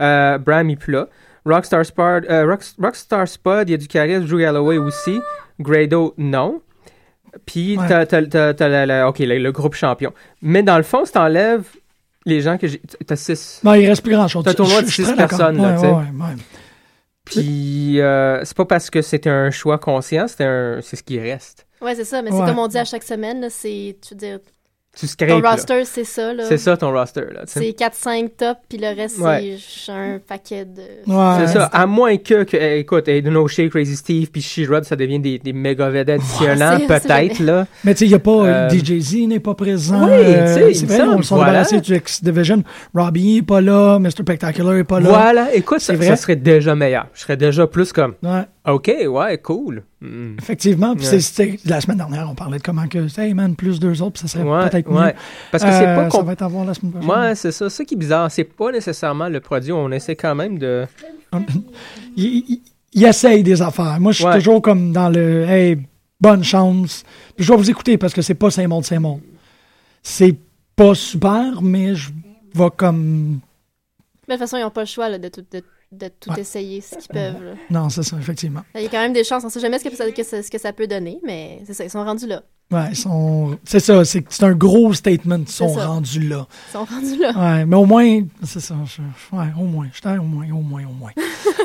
[0.00, 1.06] Euh, Bram il est plus là.
[1.46, 4.24] Rockstar Spud, euh, Rock- Rockstar Spud, il y a du charisme.
[4.26, 5.20] Drew Galloway aussi.
[5.60, 6.62] Grado non.
[7.46, 7.86] Puis Ouais.
[7.88, 10.12] t'as, ok, le, le groupe champion.
[10.42, 11.64] Mais dans le fond, si t'enlèves
[12.24, 13.60] les gens que j'ai, t'as six.
[13.64, 14.42] Non, il reste plus grand-chose.
[14.44, 15.86] C'est un tournoi de six personnes, là, Ouais, tu sais.
[15.88, 16.36] ouais, ouais, ouais.
[17.24, 21.18] Puis euh, c'est pas parce que c'était un choix conscient, c'est un c'est ce qui
[21.18, 21.66] reste.
[21.80, 22.38] Ouais, c'est ça, mais Ouais.
[22.38, 24.38] c'est comme on dit à chaque semaine, là, c'est, tu veux dire,
[24.96, 25.44] Tu ton scrapes.
[25.44, 26.44] roster, c'est ça, là.
[26.48, 27.42] C'est ça ton roster là.
[27.46, 29.56] C'est 4-5 top, puis le reste, Ouais.
[29.58, 30.82] c'est un paquet de...
[31.12, 31.46] Ouais.
[31.46, 31.64] C'est ça.
[31.72, 35.38] À moins que, que eh, écoute, Aiden O'Shea, Crazy Steve, puis She-Rod, ça devient des,
[35.40, 37.66] des méga vedettes d'ici un an, peut-être là.
[37.82, 38.30] Mais tu sais, il n'y a pas.
[38.46, 40.04] Euh, DJZ n'est pas présent.
[40.06, 41.64] Oui, euh, tu sais, il c'est vrai, on sont voilà.
[41.64, 42.62] du X-Division.
[42.94, 43.98] Robbie n'est pas là.
[43.98, 44.10] Mr.
[44.10, 45.08] Spectacular n'est pas là.
[45.08, 45.54] Voilà.
[45.54, 46.06] Écoute, ça, C'est vrai.
[46.06, 47.06] ça serait déjà meilleur.
[47.14, 49.82] Je serais déjà plus comme, Ouais, ok, ouais, cool.
[50.04, 50.36] Mm.
[50.38, 50.94] effectivement.
[50.94, 51.58] Puis Ouais.
[51.64, 54.28] la semaine dernière, on parlait de comment que, hey man, plus deux autres, puis ça
[54.28, 55.06] serait Ouais, peut-être ouais.
[55.06, 55.12] mieux.
[55.50, 57.10] Parce que c'est Euh, pas Ça com- va être à voir la semaine prochaine.
[57.10, 57.70] Ouais, c'est ça.
[57.70, 59.72] Ça qui est bizarre, c'est pas nécessairement le produit.
[59.72, 60.86] On essaie quand même de.
[62.16, 62.62] il, il-
[62.96, 63.98] il essaye des affaires.
[63.98, 64.34] Moi, je suis Ouais.
[64.38, 65.78] toujours comme dans le hey,
[66.20, 67.02] bonne chance.
[67.36, 69.20] Puis je vais vous écouter parce que c'est pas Saint-Monde, Saint-Monde.
[70.02, 70.36] C'est
[70.76, 72.10] pas super, mais je
[72.54, 73.40] vais comme.
[74.28, 75.62] Mais de toute façon, ils n'ont pas le choix là, de tout, de,
[75.98, 76.40] de tout Ouais.
[76.40, 77.42] essayer ce qu'ils peuvent.
[77.42, 77.52] là.
[77.70, 78.62] Non, c'est ça, effectivement.
[78.74, 79.44] Il y a quand même des chances.
[79.44, 81.74] On sait jamais ce que ça, que ça- ce que ça peut donner, mais c'est
[81.74, 82.42] ça, ils sont rendus là.
[82.70, 83.58] Ouais, ils sont.
[83.64, 85.36] C'est ça, c'est c'est un gros statement.
[85.40, 86.46] Ils sont rendus là.
[86.68, 87.32] Ils sont rendus là.
[87.58, 88.74] Ouais, mais au moins, c'est ça.
[88.86, 89.86] je- ouais, au moins.
[89.92, 91.12] J'étais au moins, au moins, au moins.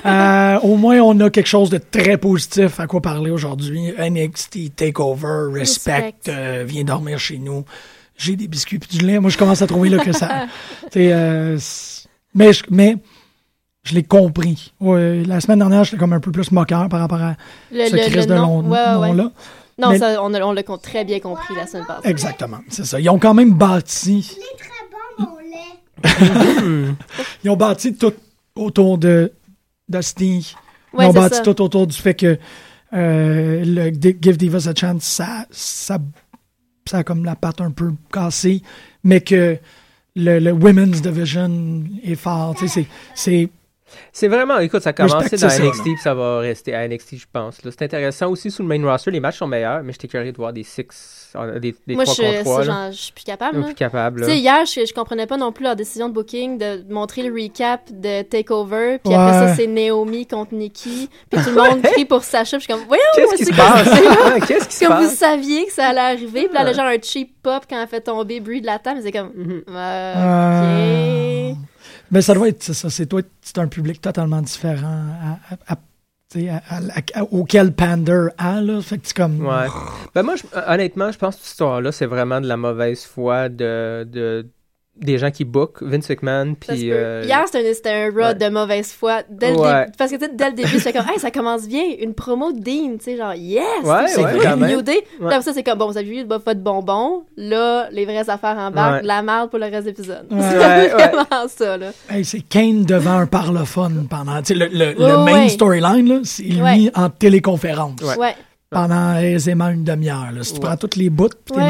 [0.06, 3.92] Euh, au moins, on a quelque chose de très positif à quoi parler aujourd'hui.
[3.98, 6.16] NXT Takeover, Respect, Respect.
[6.32, 7.66] euh, viens dormir chez nous.
[8.18, 9.20] J'ai des biscuits puis du lait.
[9.20, 10.48] Moi, je commence à trouver là que ça.
[10.96, 11.58] euh,
[12.34, 12.96] mais, je, mais
[13.90, 14.72] je l'ai compris.
[14.80, 17.36] Ouais, la semaine dernière, j'étais comme un peu plus moqueur par rapport à
[17.72, 18.62] Le, ce de nom.
[18.62, 19.08] nom, Ouais, ouais, ouais.
[19.10, 19.32] nom-là.
[19.80, 22.08] Non, Mais- ça, on, on l'a très bien compris la semaine passée.
[22.10, 23.00] Exactement, c'est ça.
[23.00, 26.96] Ils ont quand même bâti Il est très bon, mon lait.
[27.44, 28.14] Ils ont bâti tout
[28.56, 29.32] autour de
[29.88, 30.56] Dusty.
[30.94, 31.42] Ouais, Ils ont bâti ça.
[31.44, 32.38] tout autour du fait que
[32.94, 35.98] euh, le Give Divas a Chance, ça, ça,
[36.86, 38.62] ça a comme la patte un peu cassée,
[39.04, 39.58] mais que
[40.16, 42.56] le, le Women's Division est fort.
[43.16, 43.50] C'est-
[44.12, 47.18] c'est vraiment, écoute, ça a commencé dans ça, NXT, puis ça va rester à NXT,
[47.18, 47.64] je pense.
[47.64, 47.72] là.
[47.72, 50.38] C'est intéressant aussi sous le main roster, les matchs sont meilleurs, mais j'étais curieux de
[50.38, 52.56] voir des six, euh, des, des Moi, 3 je, contre 3.
[52.58, 53.62] ça, genre, je suis plus capable.
[53.62, 54.26] Plus.
[54.26, 57.24] Tu sais, hier, je, je comprenais pas non plus leur décision de booking de montrer
[57.24, 59.20] le recap de Takeover, puis Ouais.
[59.20, 62.74] après ça, c'est Naomi contre Nikki, puis tout le monde crie pour Sacha, puis je
[62.74, 63.88] suis comme, voyons, Qu'est-ce qui c'est se quoi passe?
[63.88, 64.40] ça?
[64.48, 65.18] Qu'est-ce qui se comme vous passe?
[65.18, 66.74] saviez que ça allait arriver, puis là, Ouais.
[66.74, 69.64] genre un cheap pop quand elle fait tomber Brie de la table, c'est comme, Mhm.
[69.70, 71.58] euh, ok.
[72.12, 72.90] Mais ça doit être ça.
[72.90, 78.62] C'est un public totalement différent à- à- auquel Pander a.
[78.62, 78.82] Là.
[78.82, 79.48] Fait comme.
[80.14, 80.36] Ben moi,
[80.68, 84.46] honnêtement, je pense que cette histoire-là, c'est vraiment de la mauvaise foi de, de,
[85.02, 86.56] des gens qui bookent Vince McMahon.
[86.60, 88.36] Puis, euh, Hier, c'était un, c'était un ouais.
[88.36, 89.22] de mauvaise foi.
[89.30, 89.80] Dès le Ouais.
[89.86, 91.84] début, parce que tu sais, dès le début, c'est comme, hey, ça commence bien.
[92.00, 93.64] Une promo de Dean, tu sais, genre, yes!
[93.84, 94.70] Ouais, c'est ouais, cool, même.
[94.72, 95.04] New Day.
[95.22, 97.24] Après ça, c'est comme, bon, vous avez vu le pas de bonbons.
[97.38, 99.02] Là, les vraies affaires en bas, Ouais.
[99.02, 100.26] de la merde pour le reste de l'épisode.
[100.32, 100.38] Ouais.
[100.50, 101.08] C'est Ouais, ouais.
[101.10, 101.92] vraiment ça, là.
[102.10, 104.38] Hey, c'est Kane devant un parlophone pendant.
[104.42, 105.50] tu sais, Le, le, le main ouais.
[105.50, 106.92] storyline, là, c'est lui Ouais.
[106.96, 108.18] en téléconférence Ouais.
[108.18, 108.36] Ouais.
[108.70, 110.32] pendant aisément une demi-heure.
[110.34, 110.44] là.
[110.44, 110.66] Si tu Ouais.
[110.68, 111.62] prends toutes les bouts, puis t'es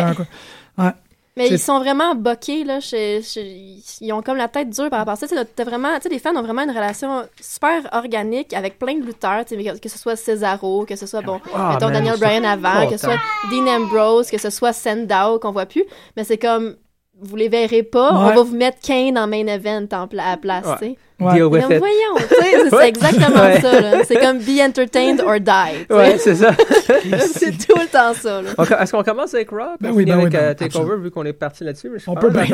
[0.81, 0.91] Ouais.
[1.39, 2.79] Mais ils sont vraiment boqués, là.
[2.91, 5.27] ils ont comme la tête dure par rapport à ça.
[5.27, 8.77] Tu sais, t'as vraiment, tu sais, les fans ont vraiment une relation super organique avec
[8.77, 9.45] plein de lutteurs.
[9.45, 12.19] tu sais, que, que ce soit Cesaro, que ce soit, bon, Ah, mettons man, Daniel
[12.19, 13.17] Bryan avant, que ce soit.
[13.49, 15.85] Dean Ambrose, que ce soit Sandow qu'on voit plus.
[16.17, 16.75] Mais c'est comme,
[17.21, 20.29] vous les verrez pas, on va vous mettre Kane en main event en pla- à
[20.31, 20.95] la place, Ouais.
[21.21, 21.33] Ouais.
[21.33, 21.79] Deal Mais with comme, it.
[21.79, 22.29] voyons,
[22.69, 23.59] c'est- exactement Ouais.
[23.59, 24.03] ça.
[24.05, 25.79] C'est comme be entertained or die.
[25.79, 25.93] tu sais.
[25.93, 26.51] Ouais, c'est ça.
[27.33, 28.41] c'est tout le temps ça,
[28.81, 29.75] Est-ce qu'on commence avec Raw?
[29.81, 31.03] Ben oui, ben oui, avec ben oui, Takeover, absolument.
[31.03, 31.91] vu qu'on est parti là-dessus.
[32.07, 32.45] On peut bien.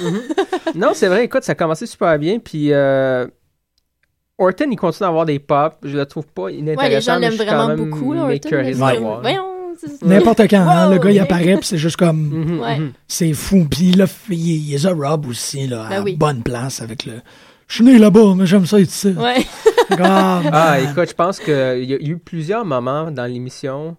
[0.00, 0.20] Mhm.
[0.76, 2.38] Non, c'est vrai, écoute, ça a commencé super bien.
[2.38, 3.26] Puis euh,
[4.38, 5.76] Orton, il continue à avoir des pops.
[5.82, 6.82] Je le trouve pas inintéressant.
[6.82, 8.56] Ouais, les gens l'aiment vraiment même beaucoup, là, Orton.
[8.56, 8.72] Ouais.
[8.74, 9.20] Voyons,
[10.02, 12.18] N'importe quand, hein, le gars, il apparaît, puis c'est juste comme.
[12.20, 12.78] Mhm, Ouais.
[12.78, 12.92] mhm.
[13.06, 13.66] C'est fou.
[13.70, 16.16] Puis là, il, les a Rob aussi, là, à Ben oui.
[16.16, 17.14] bonne place avec le.
[17.68, 19.08] Je suis né là-bas, mais j'aime ça être ici.
[19.18, 19.44] Ouais.
[20.00, 23.96] Ah, Ah, écoute, je pense qu'il y a eu plusieurs moments dans l'émission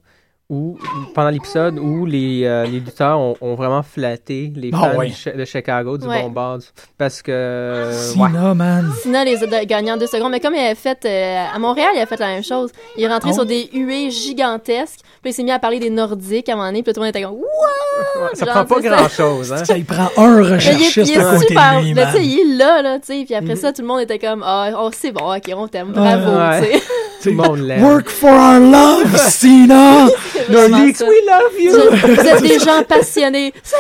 [0.49, 0.77] où,
[1.13, 5.09] pendant l'épisode, où les, euh, les lutteurs ont, ont vraiment flatté les Ah, fans ouais.
[5.09, 6.23] de Chi- de Chicago, du Ouais.
[6.23, 6.57] bon bord.
[6.57, 6.65] du-
[6.97, 7.31] Parce que.
[7.31, 8.27] euh, ouais.
[8.29, 8.91] Sina, man.
[9.01, 10.31] Sina les a gagné en deux secondes.
[10.31, 12.71] Mais comme il avait fait euh, à Montréal, il a fait la même chose.
[12.97, 13.35] Il est rentré Oh.
[13.35, 15.01] sur des huées gigantesques.
[15.21, 16.81] Puis il s'est mis à parler des Nordiques à un moment donné.
[16.81, 17.35] Puis tout le monde était comme?
[17.35, 19.63] Ouais, ça Genre, prend pas grand-chose, hein?
[19.65, 21.81] Ça, il prend un Mais il est, recherchiste il est à côté super.
[21.81, 23.23] lui, sais, il est là, là, tu sais.
[23.25, 25.91] Puis après ça, tout le monde était comme Ah, oh, c'est bon, ok, on t'aime.
[25.91, 26.71] Bravo, Ouais.
[26.71, 26.83] tu sais.
[27.21, 27.84] Tout le monde l'aime.
[27.84, 30.08] Work for our love, Sina!
[30.08, 31.05] C'est ça.
[31.05, 32.15] we love you!
[32.15, 33.53] Vous êtes des gens passionnés.
[33.63, 33.75] C'est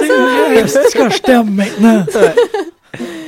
[0.00, 0.82] C'est vrai, vrai, ça.
[0.82, 2.04] c'est ce que je t'aime maintenant.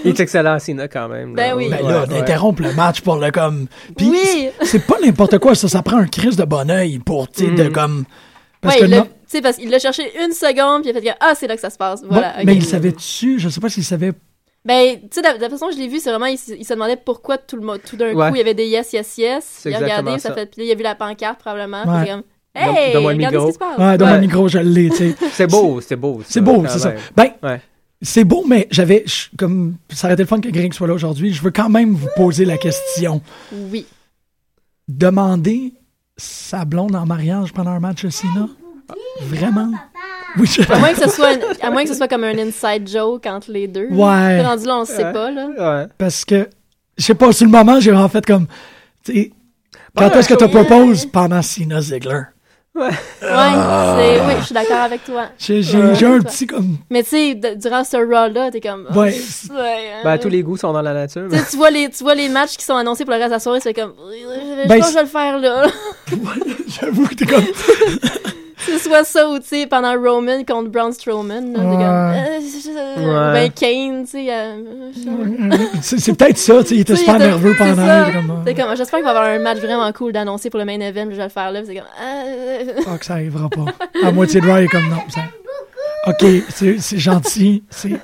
[0.04, 1.36] Il est excellent, Sina, quand même.
[1.36, 1.50] là.
[1.50, 1.68] Ben oui.
[1.70, 2.06] Ben Ouais, là, ouais.
[2.08, 3.66] d'interrompre le match pour le comme.
[3.96, 4.18] Puis Oui.
[4.24, 5.68] c'est- c'est pas n'importe quoi, ça.
[5.68, 7.72] Ça prend un crise de bon oeil pour, tu sais, de Mhm.
[7.72, 8.04] comme.
[8.60, 9.06] Parce Ouais, que non.
[9.42, 11.60] parce qu'il l'a cherché une seconde, puis il a fait que, Ah, c'est là que
[11.60, 12.02] ça se passe.
[12.08, 12.30] Voilà.
[12.38, 14.12] Bon, mais il savait-tu, je sais pas s'il savait.
[14.64, 16.96] Ben, tu sais, de, la façon que je l'ai vu, c'est vraiment, il, se demandait
[16.96, 18.28] pourquoi tout, le, mo- tout d'un Ouais.
[18.28, 19.62] coup, il y avait des yes, yes, yes.
[19.64, 20.34] Il a regardé, ça, ça.
[20.34, 21.82] fait, puis là, il a vu la pancarte, probablement.
[21.84, 22.04] Ouais.
[22.04, 22.22] Puis comme,
[22.54, 23.78] hey, regardez ce qui se passe.
[23.78, 24.12] Ouais, dans Ouais.
[24.14, 25.16] mon micro, je l'ai, tu sais.
[25.32, 26.22] C'est beau, c'est beau.
[26.24, 26.92] C'est beau, c'est ça.
[27.16, 27.60] Ben, Ouais.
[28.00, 29.04] c'est beau, mais j'avais,
[29.36, 31.32] comme, ça aurait été le fun que Greg soit là aujourd'hui.
[31.32, 33.20] Je veux quand même vous poser la question.
[33.52, 33.84] Oui.
[34.88, 35.72] Demander
[36.16, 38.48] sa blonde en mariage pendant un match de Sina?
[39.22, 39.72] Vraiment?
[40.38, 40.62] Oui, je...
[40.72, 43.26] À moins, que ce soit une- à moins que ce soit comme un inside joke
[43.26, 43.88] entre les deux.
[43.90, 44.40] Ouais.
[44.42, 45.12] Rendu là, on le sait Ouais.
[45.12, 45.46] pas, là.
[45.58, 45.86] Ouais.
[45.98, 46.48] Parce que,
[46.96, 48.46] je sais pas, sur le moment, j'ai en fait comme,
[49.04, 49.30] tu sais,
[49.96, 50.50] quand Ouais, est-ce que tu ouais.
[50.64, 52.22] proposes pendant Sina Ziegler?
[52.74, 52.88] Ouais,
[53.22, 53.96] Ah.
[53.98, 55.24] c'est, oui, je suis d'accord avec toi.
[55.38, 55.94] J'ai j'ai- Ouais.
[55.94, 58.86] j'ai un petit comme, Mais tu sais, durant ce Raw-là, t'es comme.
[58.90, 59.10] oh, Ouais.
[59.50, 60.00] ouais, hein.
[60.04, 61.28] Ben, tous les goûts sont dans la nature.
[61.50, 63.40] Tu vois, les, tu vois les matchs qui sont annoncés pour le reste de la
[63.40, 63.92] soirée, fais comme.
[64.10, 65.66] Je Ben, pense que je vais le faire là.
[66.80, 67.44] j'avoue que t'es comme,
[68.64, 71.52] C'est soit ça ou, tu sais, pendant Roman contre Braun Strowman.
[71.52, 72.32] là, comme, euh,
[72.96, 73.32] Ouais.
[73.32, 74.26] Ben, Kane, tu sais.
[74.30, 74.56] euh,
[75.80, 78.98] c'est c'est peut-être ça, tu sais, il était super nerveux c'est pendant, était comme, j'espère
[79.00, 81.22] qu'il va y avoir un match vraiment cool d'annoncer pour le main event, je vais
[81.24, 81.60] le faire là.
[81.64, 81.84] C'est comme.
[82.02, 83.64] euh, Ah, que ça arrivera pas.
[84.04, 85.02] À moitié de Raw, est comme non.
[85.08, 85.20] Ça...
[86.06, 87.62] Ok, c'est c'est gentil.
[87.70, 88.00] c'est-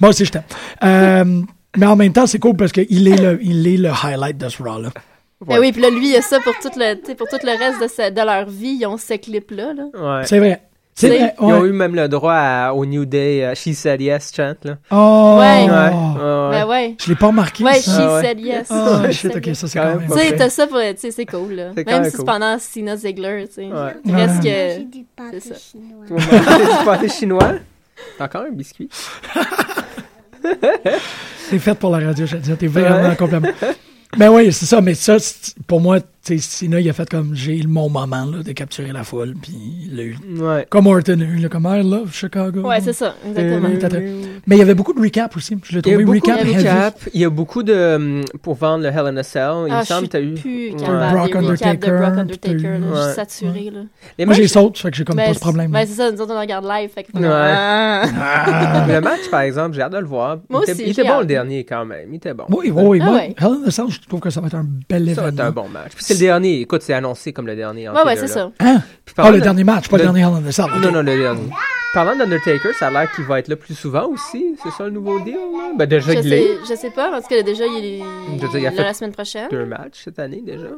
[0.00, 0.42] Moi aussi, je t'aime.
[0.84, 1.42] Euh,
[1.76, 4.48] mais en même temps, c'est cool parce qu'il est, le, il est le highlight de
[4.48, 4.90] ce Raw-là.
[5.46, 7.80] Ben oui, puis là, lui, il a ça pour tout le, pour tout le reste
[7.82, 8.76] de, sa- de leur vie.
[8.80, 9.72] Ils ont ce clip-là.
[9.74, 9.84] Là.
[10.18, 10.26] Ouais.
[10.26, 10.62] C'est vrai.
[10.94, 11.34] C'est vrai.
[11.40, 11.68] Ils ont ouais.
[11.68, 14.76] eu même le droit à- au New Day, euh, She Said Yes chant, là.
[14.90, 15.38] Oh!
[15.40, 15.64] Ouais.
[15.64, 15.68] Ouais.
[15.70, 16.50] ouais.
[16.50, 16.96] Ben ouais.
[17.02, 17.64] Je l'ai pas remarqué.
[17.64, 17.90] Ouais, ça.
[17.92, 18.22] she Ah ouais.
[18.22, 18.68] said yes.
[18.68, 19.58] She shit, said ok, yes.
[19.58, 20.06] ça c'est Quand même.
[20.06, 20.78] Tu sais, t'as ça pour.
[20.80, 21.70] Tu sais, c'est cool, là.
[21.74, 22.20] Même même si cool.
[22.20, 23.66] c'est pendant Sina Ziegler, tu sais.
[23.68, 24.12] Ouais.
[24.14, 24.98] Reste J'ai que.
[24.98, 26.04] du pâté chinois.
[26.78, 27.52] du pâté chinois?
[28.18, 28.90] T'as encore un biscuit?
[31.48, 32.56] C'est fait pour la radio, je te dis.
[32.56, 33.16] T'es vraiment Ouais.
[33.16, 33.48] complètement.
[34.18, 34.80] Mais oui, c'est ça.
[34.80, 35.16] Mais ça,
[35.66, 38.92] pour moi, sais, Cena, il a fait comme j'ai eu mon moment là, de capturer
[38.92, 39.52] la foule, puis
[39.86, 40.16] il l'a eu.
[40.38, 40.66] Ouais.
[40.70, 42.62] Comme Orton a eu, là, comme I love Chicago.
[42.62, 43.68] Ouais, c'est ça, exactement.
[43.68, 45.56] Euh, Mais il y avait beaucoup de recap aussi.
[45.64, 46.98] Je l'ai Il y a trouvé beaucoup recap, de recap.
[47.14, 48.20] Il y a beaucoup de.
[48.42, 50.16] Pour vendre le Hell in a Cell, il Ah, me je semble suis que tu
[50.16, 50.34] as eu.
[50.34, 51.10] plus Ouais.
[51.12, 52.86] Brock de Undertaker, Brock Undertaker, là.
[52.94, 53.80] Je suis saturée, là.
[54.18, 55.70] Les Moi, j'ai saute, fait que j'ai comme Ben, pas ce problème.
[55.70, 57.12] Ben, c'est ça, nous autres, on regarde live, fait que...
[57.16, 57.26] Ouais.
[57.26, 58.84] Ah.
[58.88, 60.38] Le match, par exemple, j'ai hâte de le voir.
[60.48, 62.08] Moi il était, aussi, il était j'ai bon le dernier quand même.
[62.10, 62.44] Il était bon.
[62.48, 62.98] Oui, oui, oui.
[63.02, 63.20] Ah moi.
[63.22, 65.42] Hell in a Cell, je trouve que ça va être un bel Ça va événement.
[65.42, 65.92] être un bon match.
[66.12, 66.60] C'est le dernier.
[66.60, 67.88] Écoute, c'est annoncé comme le dernier.
[67.88, 68.50] Ouais, ouais, c'est ça.
[68.60, 68.82] Hein?
[69.04, 70.64] Puis parlant le de- dernier match, pas le le- dernier Hell in a Cell.
[70.66, 70.82] ok.
[70.82, 71.50] Non, non, le dernier.
[71.94, 74.56] Parlant d'Undertaker, ça a l'air qu'il va être là plus souvent aussi.
[74.62, 75.34] C'est ça le nouveau deal?
[75.34, 75.72] là?
[75.76, 76.38] Ben, déjà Je réglé.
[76.64, 77.98] sais, je sais pas, parce que déjà, il est
[78.38, 79.48] Je veux dire, il a fait la semaine prochaine.
[79.50, 80.68] Deux matchs cette année déjà.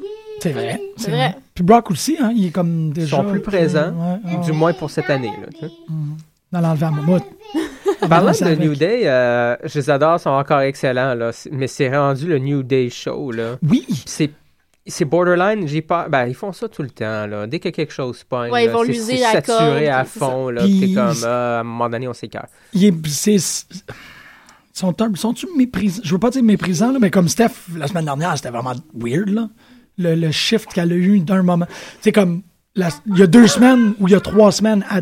[0.40, 0.80] C'est vrai.
[0.96, 1.36] C'est vrai.
[1.54, 3.16] Puis Brock aussi, hein, il est comme déjà.
[3.18, 3.92] sont plus présents.
[4.24, 4.44] Ouais, ouais.
[4.44, 5.28] Du moins pour cette année.
[5.40, 5.72] Là, tu sais.
[6.50, 7.22] Dans l'enlever à Mammouth.
[8.08, 8.58] Parlant de avec.
[8.58, 11.14] New Day, euh, je les adore, ils sont encore excellents.
[11.14, 11.30] Là.
[11.52, 13.30] Mais c'est rendu le New Day Show.
[13.30, 13.56] Là.
[13.62, 13.86] Oui.
[14.04, 14.30] C'est
[14.86, 16.08] c'est borderline, j'ai peur.
[16.10, 17.46] Ben, ils font ça tout le temps, là.
[17.46, 20.18] Dès que quelque chose pogne, Ouais, ils là, vont c'est- l'user c'est saturé à c'est
[20.18, 20.62] fond, là.
[20.62, 22.50] Puis- T'es comme, ah, à un moment donné, on s'écarte.
[23.06, 23.38] C'est,
[24.72, 26.02] sont, sont-tu méprisants?
[26.04, 29.28] Je veux pas dire méprisants, là, mais comme Steph, la semaine dernière, c'était vraiment weird,
[29.28, 29.48] là.
[29.96, 31.66] Le, le shift qu'elle a eu d'un moment.
[32.00, 32.42] C'est comme,
[32.74, 35.00] la- il y a deux semaines ou il y a trois semaines, à,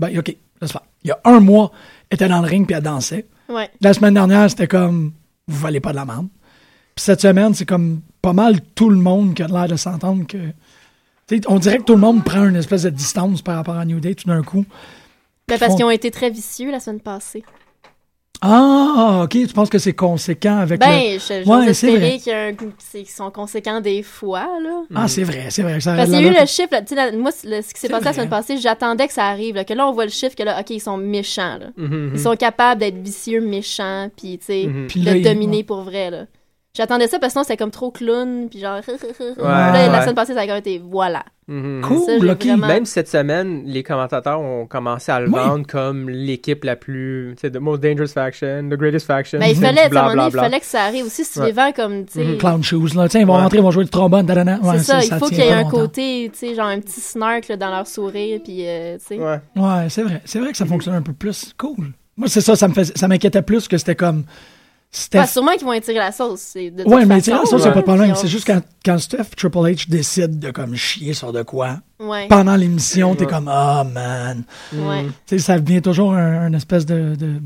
[0.00, 0.82] ben, OK, laisse faire.
[1.04, 1.70] Il y a un mois,
[2.10, 3.26] elle était dans le ring puis elle dansait.
[3.48, 3.70] Ouais.
[3.80, 5.12] La semaine dernière, c'était comme,
[5.46, 6.26] vous valez pas de la merde.
[6.96, 10.26] Puis cette semaine, c'est comme pas mal tout le monde qui a l'air de s'entendre
[10.26, 10.38] que.
[11.48, 14.00] on dirait que tout le monde prend une espèce de distance par rapport à New
[14.00, 14.64] Day tout d'un coup.
[15.46, 17.44] Ben, parce font- qu'ils ont été très vicieux la semaine passée.
[18.40, 20.86] Ah, ok, tu penses que c'est conséquent avec le.
[20.86, 22.08] Ben, je- j'ose Ouais, c'est vrai.
[22.10, 24.82] espérer qu'il y a un- qu'ils sont conséquents des fois, là.
[24.94, 25.80] Ah, c'est vrai, c'est vrai.
[25.80, 27.88] Ça Parce qu'il y a eu le chiffre, là, la- moi, le- ce qui s'est
[27.88, 30.34] passé la semaine passée, j'attendais que ça arrive, là, que là, on voit le chiffre,
[30.34, 31.66] que là, OK, ils sont méchants, là.
[31.76, 34.86] Mhm, Ils sont capables d'être vicieux, méchants, puis, tu sais, mhm.
[34.88, 36.24] Puis de là, il- dominer pour vrai, là.
[36.76, 38.80] J'attendais ça parce que sinon, c'était comme trop clown, puis genre...
[38.82, 38.92] Puis
[39.38, 41.82] là, Ouais, la semaine passée, ça a comme été «voilà Mhm.
[41.82, 45.34] Cool, Ça, vraiment- Même cette semaine, les commentateurs ont commencé à le Oui.
[45.34, 49.38] vendre comme l'équipe la plus, tu sais, the most dangerous faction, the greatest faction.
[49.40, 51.22] Ben, il fallait, à un bla, moment donné, bla, il fallait que ça arrive aussi,
[51.22, 51.46] si tu Ouais.
[51.46, 52.18] les vends comme, tu.
[52.20, 52.38] Mhm.
[52.38, 53.08] Clown shoes, là.
[53.10, 53.42] Tiens, ils vont Ouais.
[53.42, 54.58] rentrer, ils vont jouer du trombone, dadana.
[54.62, 55.70] Ouais, c'est ça, il faut qu'il y ait un longtemps.
[55.80, 59.18] côté, tu sais, genre un petit snark là, dans leur sourire, puis, euh, tu sais...
[59.18, 59.38] Ouais.
[59.54, 60.22] Ouais, c'est vrai.
[60.24, 61.52] C'est vrai que ça fonctionne un peu plus.
[61.58, 61.92] Cool.
[62.16, 64.24] Moi, c'est ça, ça me fait, ça m'inquiétait plus que c'était comme.
[64.96, 65.18] Steph.
[65.22, 67.58] Ah, sûrement qu'ils vont étirer la sauce, c'est de toute ouais, mais tu sais, ça,
[67.58, 67.72] c'est là.
[67.72, 68.10] pas de problème.
[68.12, 71.78] On- C'est juste quand, quand Steph Triple H décide de comme chier sur de quoi.
[71.98, 73.30] Ouais, Pendant l'émission, t'es Ouais.
[73.30, 74.44] comme, oh man.
[74.72, 75.06] ouais.
[75.26, 77.16] Tu sais, ça devient toujours un, un espèce de.
[77.16, 77.40] de-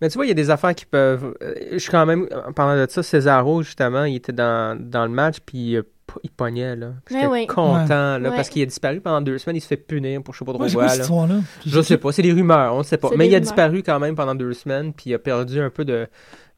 [0.00, 1.34] Mais tu vois, il y a des affaires qui peuvent.
[1.42, 2.28] euh, Je suis quand même.
[2.46, 5.88] En parlant de ça, Cesaro, justement, il était dans, dans le match, puis euh, p-
[6.22, 6.86] il pognait, là.
[6.86, 7.46] Ouais, J'étais ouais.
[7.46, 8.36] content, là, Ouais.
[8.36, 10.52] parce qu'il a disparu pendant deux semaines, il se fait punir pour je sais pas
[10.52, 10.86] trop Ouais, quoi,
[11.26, 11.36] là.
[11.66, 13.10] Je sais pas, c'est des rumeurs, on ne sait pas.
[13.16, 15.84] Mais il a disparu quand même pendant deux semaines, puis il a perdu un peu
[15.84, 16.06] de,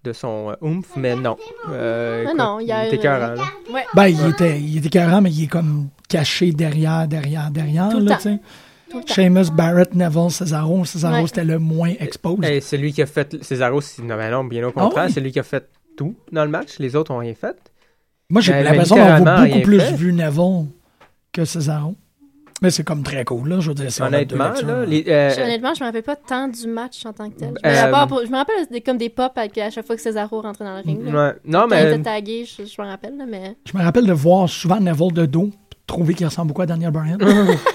[0.04, 1.36] de son euh, oomph, mais non.
[1.70, 3.34] Euh, Ah écoute, non, il était là.
[3.72, 3.84] Ouais.
[3.94, 8.00] Ben, il était, il était carré, mais il est comme caché derrière, derrière, derrière, Tout
[8.00, 8.38] là, tu sais.
[9.06, 10.84] Sheamus, Barrett, Neville, Cesaro.
[10.86, 11.26] Cesaro, Ouais.
[11.26, 12.42] c'était le moins exposed.
[12.44, 13.36] Et c'est lui qui a fait.
[13.42, 15.12] Cesaro, c'est- non, mais non, bien au contraire, Ah oui?
[15.12, 16.78] c'est lui qui a fait tout dans le match.
[16.78, 17.56] Les autres ont rien fait.
[18.30, 19.94] Moi, j'ai Ben, l'impression d'avoir littéralement, beaucoup plus fait.
[19.94, 20.66] vu Neville
[21.32, 21.94] que Cesaro.
[22.60, 23.60] Mais c'est comme très cool, là.
[23.60, 26.48] Je veux dire, c'est Honnêtement, là, les, euh, Je- honnêtement, je me rappelle pas tant
[26.48, 27.54] du match en tant que tel.
[27.64, 29.94] Je me, Euh, pour- je me rappelle des, comme des pop avec, à chaque fois
[29.96, 31.04] que Cesaro rentrait dans le ring.
[31.10, 31.28] là.
[31.28, 31.32] ouais.
[31.46, 31.92] Non, Quand il mais.
[31.94, 33.56] était tagué, je, je me rappelle, là, mais...
[33.64, 35.50] Je me rappelle de voir souvent Neville de dos,
[35.88, 37.18] trouver qu'il ressemble beaucoup à Daniel Bryan.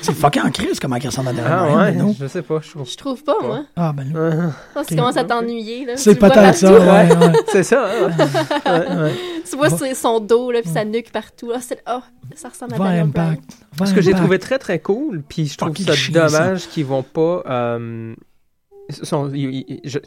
[0.01, 1.81] c'est fucking en crise comment il ressemble à Daniel Ah Bryan.
[1.85, 2.15] ouais, dos.
[2.19, 2.89] je sais pas, je trouve.
[2.89, 3.65] Je trouve pas, moi.
[3.75, 4.83] Ah, ben là.
[4.87, 5.97] Tu commences à t'ennuyer, là.
[5.97, 7.33] C'est peut-être ça, ouais, ouais.
[7.51, 8.11] C'est ça, hein?
[8.65, 9.13] Ouais, ouais.
[9.49, 11.51] Tu vois c'est son dos, là, puis sa nuque partout.
[11.53, 11.83] Ah, c'est...
[11.91, 11.99] oh,
[12.35, 13.37] ça ressemble à Daniel Bryan.
[13.77, 17.03] Va Ce que j'ai trouvé très très cool, puis je trouve ça dommage qu'ils vont
[17.03, 17.43] pas.
[17.49, 18.13] euh,
[19.01, 19.97] sont- ils- ils- je,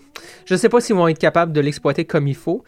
[0.45, 2.63] je sais pas s'ils vont être capables de l'exploiter comme il faut,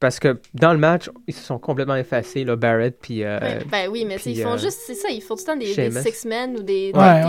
[0.00, 3.24] parce que dans le match, ils se sont complètement effacés, là, Barrett, puis.
[3.24, 5.52] euh, Ouais, ben oui, mais ils font euh, juste, c'est ça, ils font tout le
[5.52, 6.02] temps des, des Sheamus.
[6.02, 6.92] six-men ou des...
[6.94, 7.22] Ouais.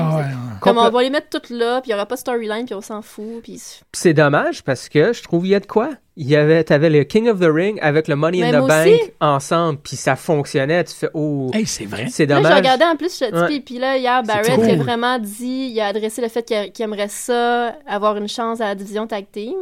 [0.62, 2.76] Comme on va les mettre toutes là, puis il y aura pas de storyline, puis
[2.76, 3.62] on s'en fout, puis...
[3.94, 5.90] C'est dommage parce que je trouve il y a de quoi.
[6.22, 8.68] Il y avait, t'avais le King of the Ring avec le Money in the aussi.
[9.00, 10.84] Bank ensemble, puis ça fonctionnait.
[10.84, 12.08] Tu fais oh, Hey, c'est vrai.
[12.12, 12.58] c'est Là, dommage.
[12.58, 13.60] regardé en plus, je te dis, Ouais.
[13.62, 17.08] puis- là, hier, Barrett a vraiment dit, il a adressé le fait qu'il qu'il aimerait
[17.08, 19.56] ça, avoir une chance à la division tag team.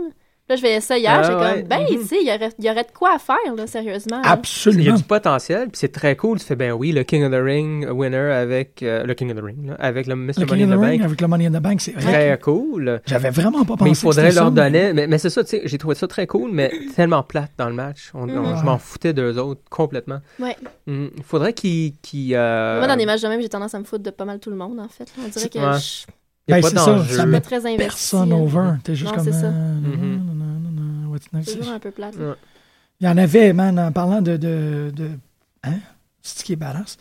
[0.49, 1.59] Là, je voyais ça hier, Ah, j'étais ouais.
[1.59, 1.87] comme, ben, Mhm.
[1.87, 4.15] tu sais, il y aurait, il y aurait de quoi à faire, là, sérieusement.
[4.17, 4.21] là.
[4.23, 4.95] Il y a Absolument.
[4.95, 6.39] du potentiel, puis c'est très cool.
[6.39, 9.37] Tu fais ben oui, le King of the Ring winner avec euh, le King of
[9.37, 10.39] the Ring, là, avec le Mr.
[10.39, 11.05] Le Money King in of the the Ring Bank.
[11.05, 12.01] avec le Money in the Bank, c'est vrai.
[12.03, 13.01] Très cool.
[13.05, 14.93] J'avais vraiment pas pensé Mais il faudrait leur ça, donner.
[14.93, 17.67] Mais, mais c'est ça, tu sais, j'ai trouvé ça très cool, mais tellement plate dans
[17.67, 18.11] le match.
[18.13, 18.57] On- on- Mhm.
[18.59, 20.19] je m'en foutais d'eux autres complètement.
[20.39, 20.55] Ouais.
[20.85, 21.09] Mhm.
[21.17, 21.91] Il faudrait qu'ils.
[22.33, 24.39] euh, Moi, dans des matchs de même, j'ai tendance à me foutre de pas mal
[24.39, 25.11] tout le monde, en fait.
[25.21, 25.77] On dirait que Ouais.
[25.79, 26.05] je
[26.49, 27.15] il y a Ben, pas c'est ça, d'enjeu.
[27.17, 27.77] ça met pas très investi.
[27.77, 28.35] Personne là.
[28.37, 28.69] over.
[28.81, 29.25] T'es juste Non, comme.
[29.25, 29.47] c'est ça.
[29.47, 29.49] euh,
[29.81, 30.21] Mhm.
[31.33, 31.49] Next?
[31.49, 32.15] C'est toujours un peu plate.
[32.15, 32.33] Ouais.
[32.99, 34.37] Il y en avait, man, en parlant de.
[34.37, 35.11] de, de-
[35.63, 35.79] Hein?
[36.21, 36.97] C'est ce qui est badass.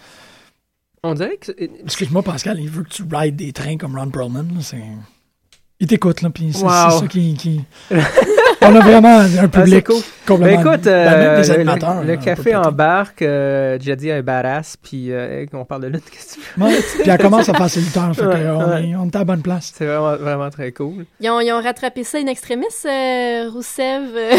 [1.03, 1.53] On dirait que.
[1.85, 4.49] Excuse-moi, Pascal, il veut que tu rides des trains comme Ron Perlman.
[4.55, 4.79] là,
[5.81, 6.91] Il t'écoute, là, puis c'est Wow.
[6.91, 7.35] c'est ça qui.
[7.35, 7.65] qui-
[8.63, 9.97] On a vraiment un public cool.
[10.27, 10.63] complètement.
[10.65, 12.01] Ben écoute, ben, même euh, des le- animateurs.
[12.03, 15.83] le, là, le on café embarque, euh, Jaddy est badass, puis euh, hey, on parle
[15.83, 16.67] de lutte, qu'est-ce que tu veux?
[16.67, 18.89] Ouais, Puis elle commence à passer le temps, fait Ouais, on, ouais.
[18.89, 19.73] est, on est à la bonne place.
[19.77, 21.05] C'est vraiment, vraiment très cool.
[21.21, 24.03] Ils ont, ils ont rattrapé ça in extremis, euh, Rousseff.
[24.15, 24.37] euh.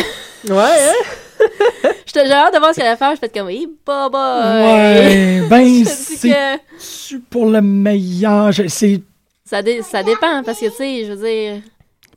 [0.49, 1.39] Ouais, hein?
[2.05, 3.13] J'étais j'ai hâte de voir ce qu'elle allait faire.
[3.15, 4.61] Je fais comme, oui, baba.
[4.63, 8.51] Ouais, ben, c'est que pour le meilleur.
[8.67, 9.01] C'est.
[9.45, 11.61] ça, dé- ça dépend parce que, tu sais, je veux dire,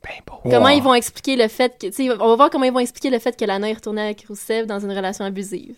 [0.03, 0.49] Ben bon.
[0.49, 0.77] comment Wow.
[0.77, 3.09] ils vont expliquer le fait que, tu sais, on va voir comment ils vont expliquer
[3.09, 5.75] le fait que Lana est retournée avec Rousseff dans une relation abusive.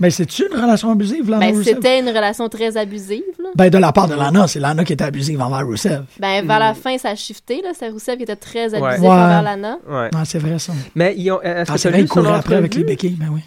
[0.00, 1.38] Ben, c'est-tu une relation abusive, là?
[1.38, 1.74] Ben, Rousseff?
[1.74, 3.48] c'était une relation très abusive, là.
[3.56, 6.02] Ben, de la part de Lana, c'est Lana qui était abusive envers Rousseff.
[6.20, 7.70] Ben, vers la fin, ça a shifté, là.
[7.76, 9.08] C'est Rousseff qui était très abusif Ouais.
[9.08, 9.78] envers Lana.
[9.88, 10.08] Ouais.
[10.14, 10.72] Non, c'est vrai, ça.
[10.94, 11.42] Mais ils ont.
[11.42, 13.40] Est-ce Ah, que c'est vrai, courait après avec les béquilles, ben oui.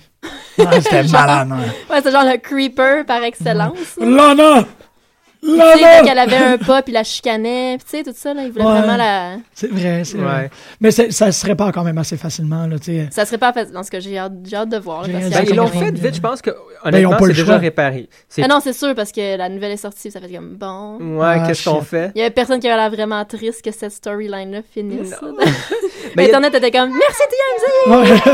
[0.57, 1.95] Ouais, c'était malade, ouais.
[1.95, 3.95] Ouais, c'est genre le creeper par excellence.
[3.97, 4.65] Lana!
[5.43, 6.11] Tu sais, quand Lana!
[6.11, 8.63] elle avait un pas, puis la chicanait, puis tu sais, tout ça, là, il voulait
[8.63, 8.79] Ouais.
[8.79, 9.37] vraiment la...
[9.55, 10.23] C'est vrai, c'est Ouais.
[10.23, 10.51] vrai.
[10.79, 13.07] Mais ça se répare quand même assez facilement, là, tu sais.
[13.11, 13.71] Ça serait pas fait...
[13.71, 15.07] Dans ce que j'ai hâte, de voir.
[15.07, 17.41] là, parce Ben, ils l'ont fait vite, je pense que Ben, honnêtement, pas le c'est
[17.41, 17.57] déjà choix.
[17.57, 18.09] réparé.
[18.41, 20.97] Ah non, c'est sûr, parce que la nouvelle est sortie, ça fait comme bon.
[21.17, 22.11] Ouais, Ah, qu'est-ce qu'on fait?
[22.15, 25.15] Il y avait personne qui avait l'air vraiment triste que cette storyline-là finisse.
[26.15, 27.91] Mais a- Internet était comme merci TMZ!
[27.91, 28.33] Ouais.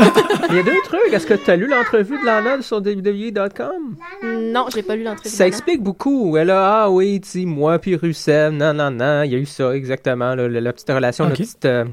[0.50, 1.12] il y a deux trucs.
[1.12, 3.96] Est-ce que tu as lu l'entrevue de Lana sur WWE.com?
[4.24, 5.28] Non, j'ai pas lu l'entrevue.
[5.28, 6.36] Ça explique beaucoup.
[6.36, 9.38] Elle a, ah oui, tu sais, moi puis Rusev, non, non, non, il y a
[9.38, 11.36] eu ça, exactement, là, la, la petite relation, la Ok.
[11.38, 11.64] petite...
[11.64, 11.84] euh,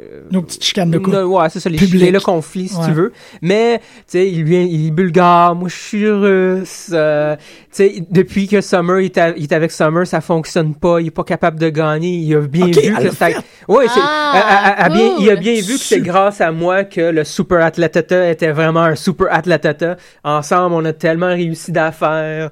[0.00, 1.16] euh, Nos petites chicanes de couple.
[1.18, 2.86] ouais, c'est ça, les les- le conflit, si Ouais.
[2.86, 3.12] tu veux.
[3.42, 6.90] Mais, tu sais, il vient, il est bulgare, moi je suis russe.
[6.92, 10.74] euh, tu sais, depuis que Summer il est, a- il est avec Summer, ça fonctionne
[10.74, 12.08] pas, il est pas capable de gagner.
[12.10, 13.28] Il a bien vu que l'a.
[13.68, 17.22] Ouais, c'est, Ah, bien- il a bien vu que c'est grâce à moi que le
[17.22, 19.96] Super Atlatata était vraiment un Super Atlatata.
[20.24, 22.50] Ensemble, on a tellement réussi d'affaires,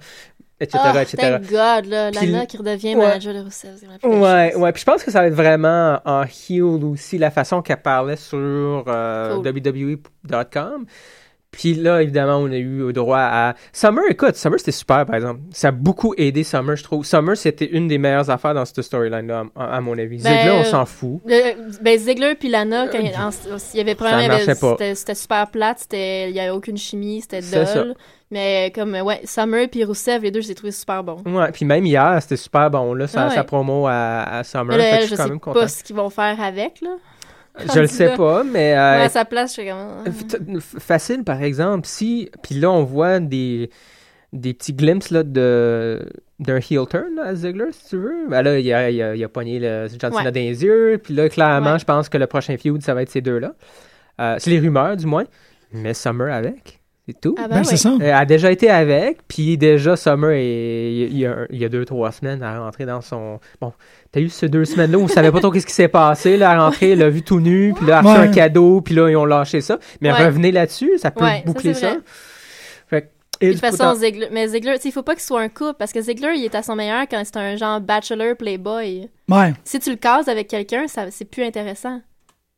[0.63, 1.17] etc., Ah, etc.
[1.21, 3.07] thank God, là, Puis Lana qui redevient Ouais.
[3.09, 3.83] manager de Rousseff.
[4.05, 4.73] Ouais, ouais.
[4.73, 8.17] Puis je pense que ça va être vraiment en heel aussi, la façon qu'elle parlait
[8.17, 9.45] sur euh, Cool.
[9.47, 10.87] WWE.com.
[11.53, 13.55] Puis là, évidemment, on a eu droit à...
[13.75, 15.41] Summer, écoute, Summer, c'était super, par exemple.
[15.51, 17.05] Ça a beaucoup aidé Summer, je trouve.
[17.05, 20.17] Summer, c'était une des meilleures affaires dans cette storyline-là, à, à mon avis.
[20.23, 21.21] Ben, Ziggler, on euh, s'en fout.
[21.27, 23.31] Le- ben Ziggler puis Lana, quand il, en-
[23.75, 24.77] il y avait pas.
[24.95, 27.95] c'était super plate, il y avait aucune chimie, c'était dull.
[28.31, 31.23] Mais comme ouais, Summer puis Rousseff, les deux, je les trouvés super bons.
[31.27, 33.35] Ouais, puis même hier, c'était super bon, là, sa, ouais.
[33.35, 34.69] sa promo à, à Summer.
[34.69, 36.09] Mais là, Fait que elle, je je suis quand sais même pas ce qu'ils vont
[36.09, 36.97] faire avec là.
[37.75, 38.73] Je le sais pas, mais...
[38.75, 40.05] Euh, à sa place, je suis comme.
[40.07, 42.31] F- f- Facile, par exemple, si.
[42.43, 43.69] Puis là, on voit des,
[44.33, 46.03] des petits glimpses là, de,
[46.41, 48.27] d'un heel turn là, à Ziggler, si tu veux.
[48.29, 50.33] Ben là, il a, il a, il a pogné le John Cena Ouais.
[50.33, 50.99] dans les yeux.
[51.03, 51.79] Puis là, clairement, Ouais.
[51.79, 53.53] je pense que le prochain feud, ça va être ces deux-là.
[54.21, 55.25] Euh, c'est les rumeurs, du moins.
[55.73, 56.81] Mais Summer avec.
[57.09, 57.35] C'est tout.
[57.37, 57.93] Ah Ben, ben, c'est ça.
[58.01, 61.69] Elle a déjà été avec, puis déjà Summer, est- il y, a, il y a
[61.69, 63.41] deux, trois semaines, à rentrer dans son...
[63.61, 63.73] Bon,
[64.13, 66.51] t'as eu ces deux semaines-là où on savait pas trop qu'est-ce qui s'est passé, là,
[66.53, 68.29] à rentrer, elle a vu tout nu, puis là, elle a reçu Ouais.
[68.29, 69.79] un cadeau, puis là, ils ont lâché ça.
[70.01, 70.27] Mais Ouais.
[70.27, 71.97] revenez là-dessus, ça peut Ouais, boucler ça.
[72.89, 73.11] Fait
[73.41, 75.93] et de toute façon, Ziggler, mais sais, il faut pas qu'il soit un couple parce
[75.93, 79.09] que Ziggler, il est à son meilleur quand c'est un genre bachelor playboy.
[79.29, 79.53] Ouais.
[79.65, 82.01] Si tu le cases avec quelqu'un, ça c'est plus intéressant.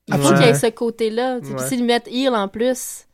[0.09, 1.39] Il faut qu'il y ait ce côté-là.
[1.41, 3.07] Puis lui mettent heel en plus.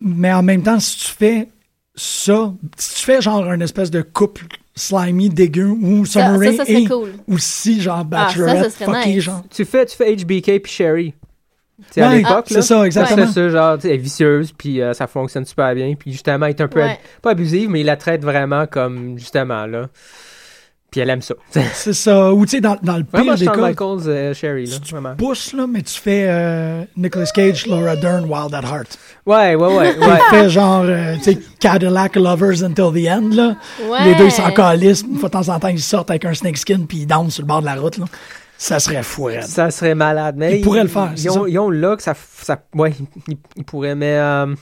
[0.00, 1.48] Mais en même temps, si tu fais
[1.94, 6.64] ça, si tu fais genre une espèce de couple slimy dégueu où Ça, Summer ça,
[6.64, 7.12] ça cool.
[7.26, 9.24] aussi genre Ah, ça, bachelorette fucké, nice.
[9.24, 9.42] genre.
[9.50, 11.14] Tu fais, tu fais HBK puis Sherry.
[11.78, 12.62] Tu sais, à Ouais, l'époque, c'est là.
[12.62, 13.26] ça, exactement.
[13.26, 16.50] C'est ça, genre, elle est vicieuse, puis euh, ça fonctionne super bien, puis justement, elle
[16.50, 16.98] est un peu, Ouais.
[17.22, 19.88] pas abusive, mais il la traite vraiment comme, justement, là.
[20.90, 21.34] Puis elle aime ça.
[21.74, 22.32] C'est ça.
[22.32, 24.90] Ou tu sais, dans, dans le pire des Shawn cas, Michaels, euh, Sherry, là, tu
[24.92, 25.14] vraiment.
[25.16, 28.98] pousses, là, mais tu fais euh, Nicolas Cage, Laura Dern, Wild at Heart.
[29.26, 30.18] Ouais, ouais, ouais, Tu ouais.
[30.30, 33.56] fais genre, euh, tu sais, Cadillac Lovers Until the End, là.
[33.86, 34.04] Ouais.
[34.04, 35.02] Les deux, ils s'en calissent.
[35.02, 37.42] Une fois de temps en temps, ils sortent avec un snakeskin puis ils dansent sur
[37.42, 38.06] le bord de la route, là.
[38.56, 39.44] Ça serait fou, raide.
[39.44, 40.58] Ça serait malade, mais...
[40.58, 41.48] Ils pourraient le faire, Ils, ont, ça.
[41.48, 42.14] ils ont là que ça...
[42.42, 42.92] ça ouais,
[43.28, 44.16] ils, ils pourraient, mais...
[44.18, 44.52] euh,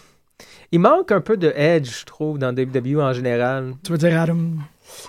[0.73, 3.73] il manque un peu de edge, je trouve, dans WWE en général.
[3.85, 4.37] Tu veux dire, Adam?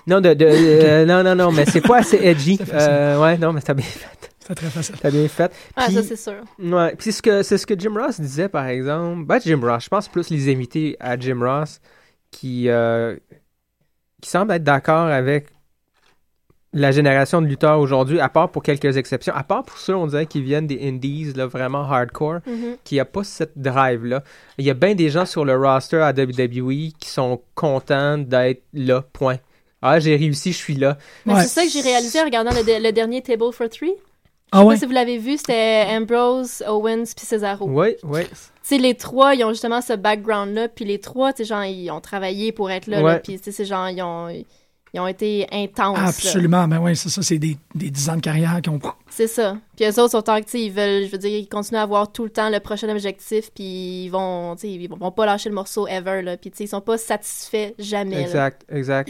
[0.07, 2.59] Non, de, de, euh, non, non, non, mais c'est pas assez edgy.
[2.73, 4.32] Euh, ouais, non, mais t'as bien fait.
[4.39, 4.95] C'est très facile.
[5.01, 5.51] T'as bien fait.
[5.75, 6.41] Ah, Puis- ça, c'est sûr.
[6.59, 9.25] Ouais, puis c'est ce que c'est ce que Jim Ross disait par exemple.
[9.25, 11.82] Ben Jim Ross, je pense plus les invités à Jim Ross
[12.32, 13.17] qui euh,
[14.21, 15.47] qui semblent être d'accord avec
[16.73, 20.05] la génération de lutteurs aujourd'hui, à part pour quelques exceptions, à part pour ceux on
[20.07, 22.78] dirait qui viennent des indies là vraiment hardcore, Mhm.
[22.84, 24.23] qui a pas cette drive là.
[24.57, 28.63] Il y a bien des gens sur le roster à WWE qui sont contents d'être
[28.73, 29.01] là.
[29.13, 29.38] Point.
[29.82, 30.97] Ah, j'ai réussi, je suis là.
[31.25, 31.41] Mais Ouais.
[31.43, 33.93] c'est ça que j'ai réalisé en regardant le, le dernier Table for Three.
[34.51, 34.73] Ah Je sais ouais?
[34.75, 37.67] pas si vous l'avez vu, c'était Ambrose, Owens puis Cesaro.
[37.69, 38.21] Oui, oui.
[38.23, 41.63] Tu sais, les trois, ils ont justement ce background-là, puis les trois, tu sais, genre,
[41.65, 43.19] ils ont travaillé pour être là, là, Ouais.
[43.19, 44.30] puis tu sais, c'est genre, ils ont,
[44.94, 45.98] ils ont été intenses.
[45.98, 46.08] là.
[46.08, 48.80] Absolument, ben oui, c'est ça, c'est des, des 10 ans de carrière qui ont...
[49.10, 49.58] C'est ça.
[49.76, 52.12] Puis eux autres sont tant que, ils veulent, je veux dire, ils continuent à avoir
[52.12, 55.88] tout le temps le prochain objectif, puis ils vont, ils vont pas lâcher le morceau
[55.88, 56.38] ever, là.
[56.38, 58.22] Puis, tu sais, ils sont pas satisfaits jamais, là.
[58.22, 59.10] Exact, exact.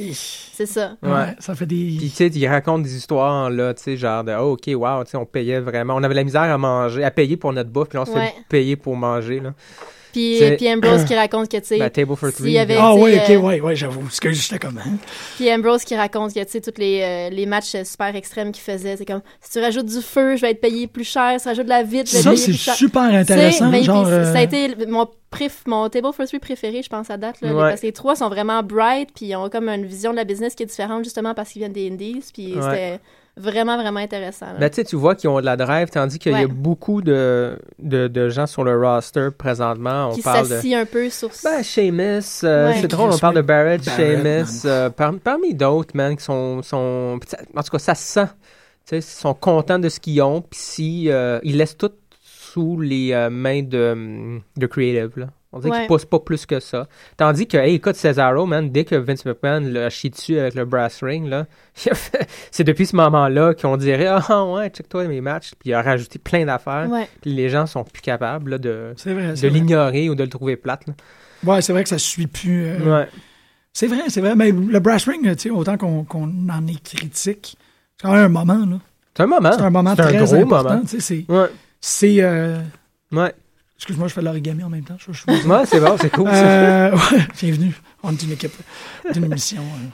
[0.53, 0.95] C'est ça.
[1.03, 1.35] Ouais, Ouais.
[1.39, 1.95] ça fait des...
[1.97, 5.03] Puis, tu sais, ils racontent des histoires, là, tu sais, genre de, oh, OK, wow,
[5.03, 5.95] tu sais, on payait vraiment.
[5.95, 8.11] On avait la misère à manger, à payer pour notre bouffe, puis là, on se
[8.11, 8.27] Ouais.
[8.27, 9.53] fait payer pour manger, là.
[10.17, 12.51] Puis, C'est- puis Ambrose qui raconte que, tu sais, Ben, table for s'il three.
[12.53, 12.77] y avait-.
[12.79, 14.01] Ah oui, ok, euh, ouais, ouais, j'avoue.
[14.01, 14.79] Parce que j'étais comme...
[14.79, 14.97] hein?
[15.35, 18.51] Puis Ambrose qui raconte que, tu sais, tous les, euh, les matchs euh, super extrêmes
[18.51, 21.33] qu'il faisait, c'est comme, si tu rajoutes du feu, je vais être payé plus cher,
[21.37, 22.73] si tu rajoutes de la vitre, je vais être Ça, payé c'est plus cher.
[22.75, 23.69] super Tu sais, intéressant.
[23.69, 26.89] mais genre, puis, euh, Ça a été mon, préf- mon Table for Three préféré, je
[26.89, 27.41] pense, à date.
[27.41, 27.69] Là, Ouais.
[27.69, 30.23] Parce que les trois sont vraiment bright, puis ils ont comme une vision de la
[30.23, 32.23] business qui est différente, justement, parce qu'ils viennent des indies.
[32.33, 32.99] Puis Ouais.
[33.37, 34.47] Vraiment, vraiment intéressant.
[34.59, 37.01] Ben, tu sais, tu vois qu'ils ont de la drive, tandis qu'il y a beaucoup
[37.01, 40.09] de, de, de gens sur le roster présentement.
[40.11, 40.75] On qui parle de.
[40.75, 41.29] un peu sur...
[41.43, 42.77] Ben, Sheamus, euh, Ouais.
[42.81, 43.41] c'est drôle, on parle de.
[43.41, 47.19] Barrett, Barrett, Sheamus, euh, par- parmi d'autres, man, qui sont, sont.
[47.55, 48.27] En tout cas, ça se sent.
[48.85, 51.91] Tu sais, ils sont contents de ce qu'ils ont, puis si, euh, ils laissent tout
[52.21, 55.27] sous les euh, mains de, de Creative, là.
[55.53, 55.77] On dirait Ouais.
[55.79, 56.87] qu'ils poussent pas plus que ça.
[57.15, 60.65] Tandis que, hey, écoute, Cesaro, man, dès que Vince McMahon l'a chié dessus avec le
[60.65, 61.45] brass ring, là,
[62.51, 66.19] c'est depuis ce moment-là qu'on dirait, ah ouais, check-toi mes matchs, puis il a rajouté
[66.19, 67.07] plein d'affaires, Ouais.
[67.21, 70.57] puis les gens sont plus capables là, de, vrai, de l'ignorer ou de le trouver
[70.57, 70.85] plate.
[70.87, 70.93] là.
[71.45, 72.65] Ouais, c'est vrai que ça suit plus...
[72.65, 73.07] euh, Ouais.
[73.71, 74.35] C'est vrai, c'est vrai.
[74.35, 77.57] Mais le brass ring, autant qu'on qu'on en est critique,
[77.95, 78.79] c'est quand même un moment, là.
[79.15, 79.51] C'est un moment.
[79.51, 80.69] C'est un moment C'est un très gros important.
[80.69, 80.81] moment.
[80.81, 81.31] tu sais, C'est...
[81.31, 81.47] Ouais.
[81.79, 82.59] c'est euh,
[83.11, 83.33] Ouais.
[83.77, 84.97] Excuse-moi, je fais de l'origami en même temps.
[84.97, 86.27] Je, je- Ouais, c'est bon, c'est cool.
[86.27, 87.73] Euh, ouais, bienvenue.
[88.03, 88.53] On est une équipe
[89.13, 89.87] d'une émission euh,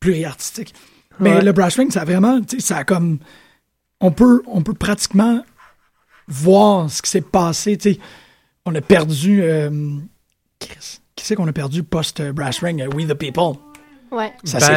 [0.00, 0.74] pluriartistique.
[1.20, 1.42] Mais Ouais.
[1.42, 3.18] le brass ring, ça a vraiment, tu sais, ça a comme,
[4.00, 5.44] on peut, on peut pratiquement
[6.28, 7.76] voir ce qui s'est passé.
[7.76, 8.00] Tu sais,
[8.64, 9.70] on a perdu, euh,
[10.58, 10.70] qui
[11.22, 12.82] c'est qu'on a perdu post brass ring?
[12.94, 13.58] We the people.
[14.16, 14.32] Ouais.
[14.44, 14.70] Ça c'est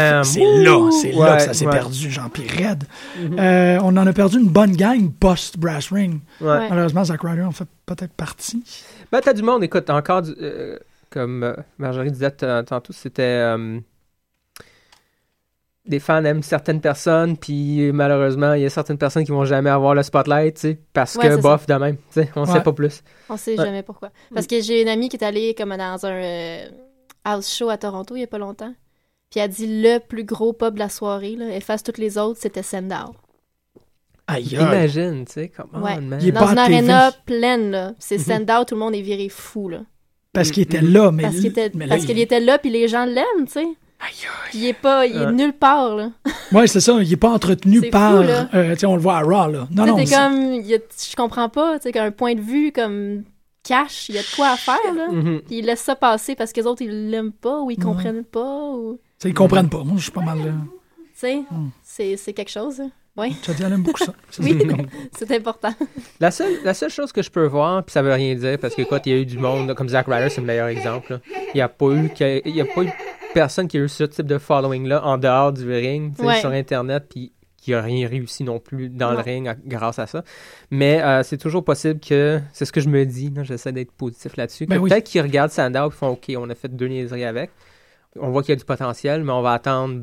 [0.43, 1.71] là, c'est là que ça s'est ouais.
[1.71, 2.83] perdu, genre puis raide.
[3.19, 6.19] Euh, on en a perdu une bonne gang post brass ring.
[6.41, 8.63] Malheureusement, Zack Ryder en fait peut-être partie.
[9.11, 10.77] Ben, t'as du monde, écoute, encore, du- euh,
[11.09, 13.21] comme euh, Marjorie disait tantôt, c'était.
[13.23, 13.79] euh,
[15.85, 19.71] des fans aiment certaines personnes, puis malheureusement, il y a certaines personnes qui vont jamais
[19.71, 22.51] avoir le spotlight, tu sais, parce Ouais, que bof de même, tu sais, on Ouais.
[22.51, 23.01] sait pas plus.
[23.27, 23.65] On sait Ouais.
[23.65, 24.11] jamais pourquoi.
[24.31, 26.67] Parce que j'ai une amie qui est allée comme dans un euh,
[27.25, 28.71] house show à Toronto il y a pas longtemps.
[29.29, 32.17] Puis elle a dit le plus gros pub de la soirée, là, efface toutes les
[32.17, 33.13] autres, c'était Sandow.
[34.27, 34.49] Aïe.
[34.53, 35.99] Imagine, tu sais, comment, Ouais.
[35.99, 36.19] man.
[36.21, 36.75] Il est Dans pas une à TV.
[36.77, 37.93] arena pleine, là.
[37.97, 38.19] C'est.
[38.19, 39.81] Sandow, tout le monde est viré fou, là.
[40.33, 42.87] Parce qu'il était là, mais Parce qu'il était, là, parce qu'il était là, puis les
[42.87, 43.59] gens l'aiment, tu sais.
[43.61, 44.49] Aïe, aïe.
[44.51, 45.31] Puis il est pas, il est Ouais.
[45.31, 46.11] nulle part, là.
[46.51, 46.97] Ouais, c'est ça.
[47.01, 48.23] Il est pas entretenu par.
[48.23, 49.67] fou, euh, tu sais, on le voit à Raw, là.
[49.71, 49.95] Non, non.
[49.95, 50.77] t'es c'est- comme, il a-
[51.09, 53.23] je comprends pas, tu sais, qu'un point de vue comme
[53.63, 55.09] cash, il y a de quoi à faire, là.
[55.11, 55.41] Mhm.
[55.47, 57.83] Puis ils laissent ça passer parce que les autres, ils l'aiment pas, ou ils Ouais.
[57.83, 58.99] comprennent pas, ou...
[59.19, 59.83] sais, ils comprennent pas.
[59.83, 60.39] Moi, je suis pas mal.
[60.39, 60.51] euh,
[60.97, 61.41] Tu sais,
[61.83, 62.91] c'est c'est quelque chose, hein.
[63.17, 64.13] Oui, Tu elle aime beaucoup ça.
[64.29, 64.57] C'est Oui.
[65.17, 65.73] c'est important.
[66.21, 68.75] La seule, la seule chose que je peux voir, puis ça veut rien dire, parce
[68.75, 71.13] que écoute, il y a eu du monde, comme Zack Ryder, c'est le meilleur exemple.
[71.13, 71.19] là.
[71.53, 72.09] Il n'y a pas eu,
[72.45, 72.89] il y a pas eu
[73.33, 76.39] personne qui a eu ce type de following-là en dehors du ring, Ouais.
[76.39, 80.07] sur Internet, puis qui a rien réussi non plus dans le ring à- grâce à
[80.07, 80.23] ça.
[80.71, 84.37] Mais euh, c'est toujours possible que, c'est ce que je me dis, j'essaie d'être positif
[84.37, 84.89] là-dessus, que Ben oui.
[84.89, 87.49] peut-être qu'ils regardent Sandow et font OK, on a fait deux niaiseries avec,
[88.17, 90.01] on voit qu'il y a du potentiel, mais on va attendre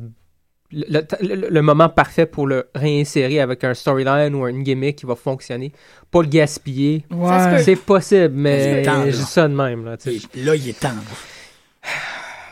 [0.71, 0.85] le,
[1.21, 5.05] le- le- le moment parfait pour le réinsérer avec un storyline ou une gimmick qui
[5.05, 5.71] va fonctionner.
[6.11, 7.05] Pas le gaspiller.
[7.11, 7.63] Ouais.
[7.63, 9.85] C'est possible, mais je dis ça de même.
[9.85, 9.95] Là,
[10.35, 10.89] Là, il est temps.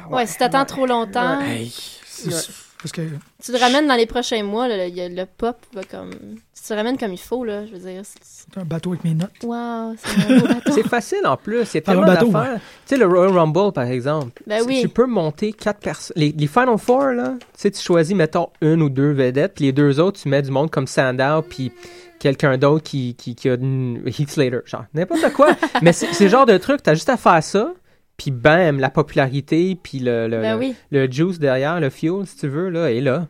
[0.10, 1.72] Ouais, si t'attends trop longtemps, Hey,
[2.06, 2.42] c'est- Ouais.
[2.86, 3.02] Parce que.
[3.44, 6.12] tu te ramènes dans les prochains mois, là, le pop va comme...
[6.12, 8.02] Tu te ramènes comme il faut, là, je veux dire.
[8.04, 9.32] c'est- un bateau avec mes notes.
[9.44, 10.72] Wow, c'est un beau bateau.
[10.72, 11.62] C'est facile en plus.
[11.74, 12.56] Il y a tellement d'affaires.
[12.56, 14.42] Tu sais, le Royal Rumble, par exemple.
[14.48, 14.82] Ben tu- oui.
[14.82, 16.14] Tu peux monter quatre personnes.
[16.16, 19.66] Les, les Final Four, là, tu sais, tu choisis, mettons, une ou deux vedettes, puis
[19.66, 21.72] les deux autres, tu mets du monde comme Sandow, puis
[22.20, 24.60] quelqu'un d'autre qui, qui, qui a une Heath Slater.
[24.66, 25.50] Genre, n'importe quoi.
[25.82, 27.74] Mais c'est c'est le genre de truc, t'as juste à faire ça,
[28.18, 30.76] puis bam, la popularité, puis le, le, Ben le- oui.
[30.92, 33.28] le juice derrière, le fuel, si tu veux, là, est là.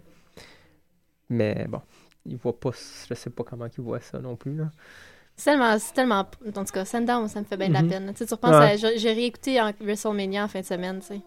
[1.29, 1.81] Mais bon,
[2.25, 2.71] il voit pas,
[3.09, 4.65] je sais pas comment il voit ça non plus, là.
[5.37, 6.25] C'est tellement, tellement...
[6.55, 7.89] En tout cas, Sandown, ça me fait bien de la Mhm.
[7.89, 8.11] peine.
[8.13, 8.85] Tu sais, tu repenses Ouais.
[8.85, 8.95] à...
[8.95, 11.21] J'ai réécouté en WrestleMania en fin de semaine, tu sais.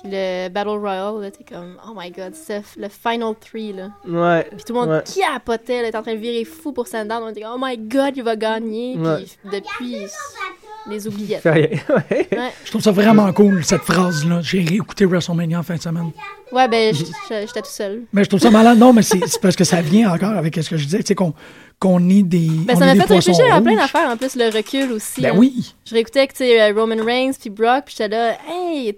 [0.00, 1.76] Puis le Battle Royale, là, t'es comme...
[1.84, 3.90] Oh my God, c'est le Final Three, là.
[4.06, 4.44] Ouais.
[4.54, 5.02] Puis tout le monde Ouais.
[5.02, 7.22] capotait, là, était en train de virer fou pour Sandown.
[7.24, 8.96] On était comme, oh my god, il va gagner.
[8.96, 9.24] Ouais.
[9.24, 10.06] Puis depuis,
[10.88, 11.44] les oubliettes.
[11.52, 12.52] Ouais.
[12.64, 14.40] Je trouve ça vraiment cool, cette phrase-là.
[14.42, 16.10] J'ai réécouté WrestleMania en fin de semaine.
[16.50, 18.02] ouais ben, j'étais tout seul.
[18.12, 18.78] Mais je trouve ça malade.
[18.78, 20.98] Non, mais c'est parce que ça vient encore avec ce que je disais.
[20.98, 21.34] Tu sais, qu'on
[21.78, 22.48] qu'on est des.
[22.48, 24.92] Ben, on ça est m'a des fait réfléchir à plein d'affaires, en plus, le recul
[24.92, 25.20] aussi.
[25.20, 25.36] Ben hein.
[25.36, 25.74] oui.
[25.84, 28.94] Je réécoutais que, tu sais, euh, Roman Reigns puis Brock, puis j'étais là, hey,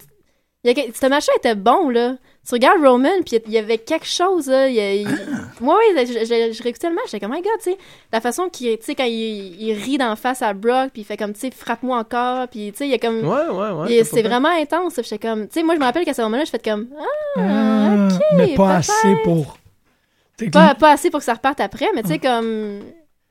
[0.64, 2.16] ce match-là était bon, là.
[2.46, 4.68] Tu regardes Roman, puis il y avait quelque chose, là.
[4.68, 5.62] il il- Ah.
[5.64, 7.78] Ouais, ouais, je, je- je réécoutais le match, j'étais comme, my god, tu sais,
[8.12, 11.04] la façon qu'il, tu sais, quand il, il rit d'en face à Brock, puis il
[11.04, 13.26] fait comme, tu sais, frappe-moi encore, puis tu sais, il y a comme.
[13.26, 14.04] Ouais, ouais, ouais.
[14.04, 16.50] c'est vraiment intense, j'étais comme, tu sais, moi, je me rappelle qu'à ce moment-là, je
[16.50, 19.56] fais comme, ah, Ah, mais pas assez pour.
[20.50, 22.80] Pas, pas assez pour que ça reparte après, mais tu sais, comme.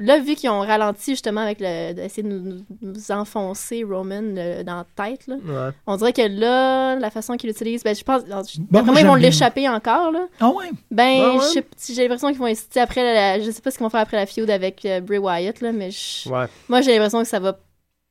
[0.05, 1.93] Là, vu qu'ils ont ralenti justement avec le.
[1.93, 5.35] d'essayer de nous, nous- enfoncer Roman euh, dans la tête, là.
[5.35, 5.71] Ouais.
[5.87, 8.23] On dirait que là, la façon qu'ils l'utilisent, ben, je pense.
[8.69, 10.27] Bon, moi, ils vont l'échapper encore, là.
[10.39, 10.69] Ah ouais?
[10.91, 11.39] Ben, Ouais, ouais.
[11.55, 13.01] je sais- j'ai l'impression qu'ils vont insister après.
[13.13, 15.61] La, je sais pas ce qu'ils vont faire après la feud avec euh, Bray Wyatt,
[15.61, 16.45] là, mais je- Ouais.
[16.67, 17.53] moi, j'ai l'impression que ça va.
[17.53, 17.59] Tu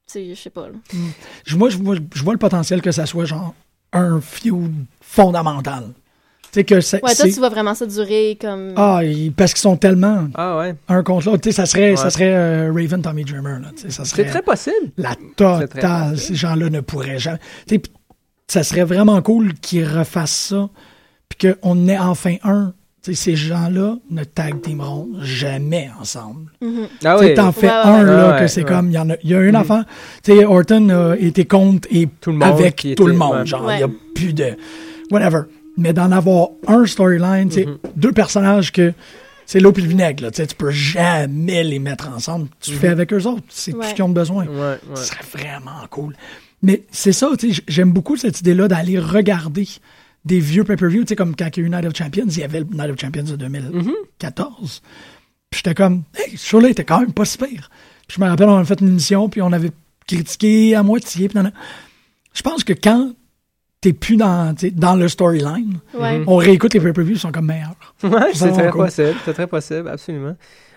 [0.07, 0.75] sais, je sais pas, là.
[1.45, 3.55] Je, moi, je vois, je vois le potentiel que ça soit genre
[3.93, 5.91] un feud fondamental.
[6.53, 6.97] Tu sais, que c'est.
[7.03, 8.75] Ouais, toi, c'est- tu vois vraiment ça durer comme.
[8.77, 10.75] Ah, ils- parce qu'ils sont tellement Ah ouais.
[10.89, 11.41] un contre l'autre.
[11.43, 13.59] Tu sais, ça serait, ça serait euh, Raven Tommy Dreamer.
[13.61, 14.91] Là, Tu sais, ça C'est serait très possible.
[14.99, 16.19] la totale.
[16.19, 17.39] Ces gens-là ne pourraient jamais.
[17.67, 17.91] Tu sais, pis
[18.49, 20.69] ça serait vraiment cool qu'ils refassent ça.
[21.31, 22.75] Puis qu'on ait enfin un.
[23.03, 26.53] Tu sais, ces gens-là ne tag teameront jamais ensemble.
[26.63, 27.35] Ah Tu sais, oui.
[27.35, 28.05] t'en fais Ouais, un, ouais.
[28.15, 28.69] là, Ouais, que c'est ouais.
[28.69, 29.55] comme, il y en a, il y a une Mhm.
[29.57, 29.85] affaire.
[30.23, 33.47] Tu sais, Orton a été contre et Tout le monde avec tout le monde.
[33.47, 33.77] Genre, il Ouais.
[33.79, 34.51] n'y a plus de.
[35.11, 35.41] Whatever.
[35.77, 37.79] Mais d'en avoir un storyline, Mhm.
[37.97, 38.93] deux personnages que.
[39.45, 40.31] C'est l'eau puis le vinaigre, là.
[40.31, 42.49] Tu peux jamais les mettre ensemble.
[42.61, 43.43] Tu le fais avec eux autres.
[43.49, 43.89] C'est tout Ouais.
[43.89, 44.47] ce qu'ils ont besoin.
[44.47, 44.79] Ouais, ouais.
[44.95, 46.15] Ce serait vraiment cool.
[46.63, 49.67] Mais c'est ça, tu sais, j'aime beaucoup cette idée-là d'aller regarder
[50.25, 52.39] des vieux pay-per-view, tu sais, comme quand il y a eu Night of Champions, il
[52.39, 54.81] y avait le Night of Champions de 2014.
[55.51, 57.69] Puis j'étais comme, hey, ce show-là était quand même pas si pire.
[58.07, 59.73] Puis je me rappelle, on avait fait une émission, puis on avait
[60.07, 61.29] critiqué à moitié.
[62.33, 63.13] Je pense que quand
[63.83, 66.23] t'es plus dans, tu sais, dans le storyline, Ouais.
[66.27, 67.75] On réécoute les pay-per-views, ils sont comme meilleurs.
[68.03, 68.85] Ouais, c'est très cool.
[68.87, 69.15] possible.
[69.27, 70.35] C'est très possible, absolument.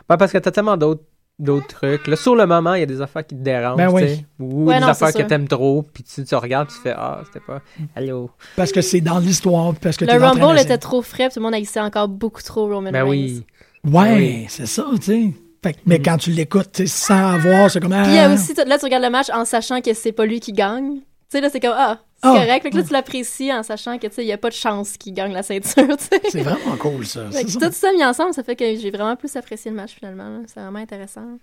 [0.10, 1.04] Ben, parce que t'as tellement d'autres
[1.38, 2.08] d'autres trucs.
[2.08, 4.02] Là, sur le moment, il y a des affaires qui te dérangent, Ben oui.
[4.04, 6.76] tu sais, ou Ouais, des non, affaires que t'aimes trop, puis tu, tu regardes, tu
[6.82, 7.62] fais ah, c'était pas.
[7.96, 8.30] Allô.
[8.56, 11.40] Parce que c'est dans l'histoire, puis parce que Le Rumble était trop frais, puis tout
[11.42, 13.10] le monde haïssait encore beaucoup trop Roman Ben Reigns.
[13.10, 13.44] oui.
[13.84, 14.46] Ouais, Oui.
[14.48, 15.34] c'est ça, tu sais.
[15.62, 17.92] Fait que- mais quand tu l'écoutes, tu sais, sans avoir, c'est comme.
[17.92, 20.12] Puis il y a ah, aussi, là, tu regardes le match en sachant que c'est
[20.14, 21.02] pas lui qui gagne.
[21.30, 22.34] Tu sais, là, c'est comme, ah, c'est Ah.
[22.34, 22.64] correct.
[22.64, 24.54] Fait que là, tu l'apprécies en sachant que, tu sais, il y a pas de
[24.56, 26.22] chance qu'il gagne la ceinture, tu sais.
[26.30, 27.30] C'est vraiment cool, ça.
[27.32, 27.60] Fait que ça.
[27.68, 30.42] tout ça mis ensemble, ça fait que j'ai vraiment plus apprécié le match, finalement.
[30.48, 31.38] C'est vraiment intéressant.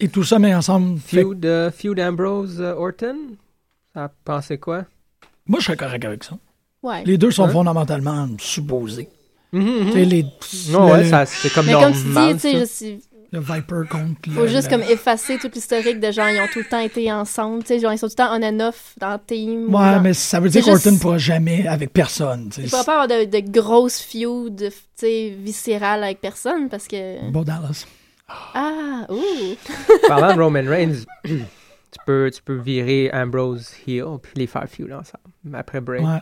[0.00, 0.98] Et tout ça met ensemble.
[0.98, 3.16] fait- Feud, euh, feud Ambrose euh, Orton?
[3.94, 4.84] Ça a pensé quoi?
[5.46, 6.36] Moi, je serais correct avec ça.
[6.82, 7.02] Ouais.
[7.04, 7.48] Les deux sont Hein?
[7.50, 9.08] fondamentalement supposés.
[9.52, 10.22] Tu sais, les,
[10.70, 12.34] Non, le, ouais, ça, c'est comme Mais comme tu dis, normal.
[12.34, 13.02] tu sais, je suis-
[13.32, 14.32] le Viper contre.
[14.32, 16.80] faut le- juste le- comme effacer tout l'historique de gens, ils ont tout le temps
[16.80, 19.18] été ensemble, tu sais, genre, ils sont tout le temps on and off dans le
[19.26, 19.64] team.
[19.72, 22.48] ou Ouais, dans- mais ça veut dire qu'Orton juste- ne pourra jamais avec personne.
[22.50, 22.62] tu sais.
[22.62, 27.30] Il faut pas avoir de, de grosses feuds, tu sais, viscérales avec personne, parce que...
[27.30, 27.86] Bon Dallas.
[28.54, 29.56] Ah, ouh!
[30.08, 34.92] Parlant de Roman Reigns, tu peux, tu peux virer Ambrose heel puis les faire feud
[34.92, 36.02] ensemble après break.
[36.02, 36.20] Ouais.